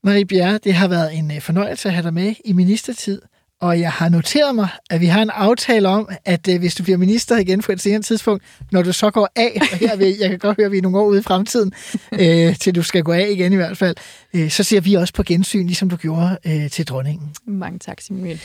Marie 0.03 0.25
Bjerre, 0.25 0.57
det 0.57 0.73
har 0.73 0.87
været 0.87 1.17
en 1.17 1.31
øh, 1.31 1.41
fornøjelse 1.41 1.89
at 1.89 1.93
have 1.93 2.03
dig 2.03 2.13
med 2.13 2.35
i 2.45 2.53
ministertid, 2.53 3.21
og 3.61 3.79
jeg 3.79 3.91
har 3.91 4.09
noteret 4.09 4.55
mig, 4.55 4.69
at 4.89 5.01
vi 5.01 5.05
har 5.05 5.21
en 5.21 5.29
aftale 5.29 5.87
om, 5.87 6.09
at 6.25 6.47
øh, 6.47 6.59
hvis 6.59 6.75
du 6.75 6.83
bliver 6.83 6.97
minister 6.97 7.37
igen 7.37 7.61
på 7.61 7.71
et 7.71 7.81
senere 7.81 8.01
tidspunkt, 8.01 8.43
når 8.71 8.81
du 8.81 8.93
så 8.93 9.11
går 9.11 9.29
af, 9.35 9.57
og 9.71 9.77
her 9.77 9.95
vil, 9.95 10.17
jeg 10.19 10.29
kan 10.29 10.39
godt 10.39 10.57
høre, 10.57 10.65
at 10.65 10.71
vi 10.71 10.77
er 10.77 10.81
nogle 10.81 10.97
år 10.97 11.05
ude 11.05 11.19
i 11.19 11.23
fremtiden, 11.23 11.73
øh, 12.21 12.55
til 12.55 12.75
du 12.75 12.83
skal 12.83 13.03
gå 13.03 13.11
af 13.11 13.27
igen 13.31 13.53
i 13.53 13.55
hvert 13.55 13.77
fald, 13.77 13.95
øh, 14.33 14.49
så 14.49 14.63
ser 14.63 14.81
vi 14.81 14.93
også 14.93 15.13
på 15.13 15.23
gensyn, 15.23 15.65
ligesom 15.65 15.89
du 15.89 15.95
gjorde 15.95 16.37
øh, 16.45 16.69
til 16.69 16.87
dronningen. 16.87 17.29
Mange 17.45 17.79
tak, 17.79 18.01
Simon. 18.01 18.39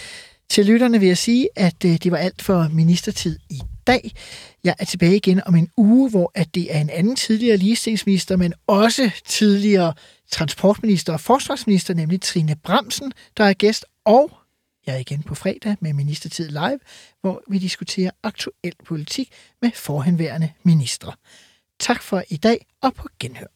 Til 0.48 0.66
lytterne 0.66 1.00
vil 1.00 1.08
jeg 1.08 1.18
sige, 1.18 1.48
at 1.56 1.84
øh, 1.84 1.90
det 1.90 2.12
var 2.12 2.18
alt 2.18 2.42
for 2.42 2.68
ministertid 2.72 3.38
i 3.50 3.60
dag. 3.86 4.12
Jeg 4.64 4.74
er 4.78 4.84
tilbage 4.84 5.16
igen 5.16 5.40
om 5.46 5.54
en 5.54 5.68
uge, 5.76 6.10
hvor 6.10 6.32
at 6.34 6.54
det 6.54 6.76
er 6.76 6.80
en 6.80 6.90
anden 6.90 7.16
tidligere 7.16 7.56
ligestillingsminister, 7.56 8.36
men 8.36 8.54
også 8.66 9.10
tidligere 9.26 9.92
transportminister 10.30 11.12
og 11.12 11.20
forsvarsminister, 11.20 11.94
nemlig 11.94 12.20
Trine 12.20 12.56
Bramsen, 12.64 13.12
der 13.36 13.44
er 13.44 13.52
gæst. 13.52 13.84
Og 14.04 14.30
jeg 14.86 14.94
er 14.94 14.98
igen 14.98 15.22
på 15.22 15.34
fredag 15.34 15.76
med 15.80 15.92
Ministertid 15.92 16.48
Live, 16.48 16.80
hvor 17.20 17.42
vi 17.48 17.58
diskuterer 17.58 18.10
aktuel 18.22 18.74
politik 18.84 19.32
med 19.62 19.70
forhenværende 19.70 20.52
ministre. 20.62 21.12
Tak 21.80 22.02
for 22.02 22.22
i 22.28 22.36
dag, 22.36 22.66
og 22.82 22.94
på 22.94 23.08
genhør. 23.18 23.53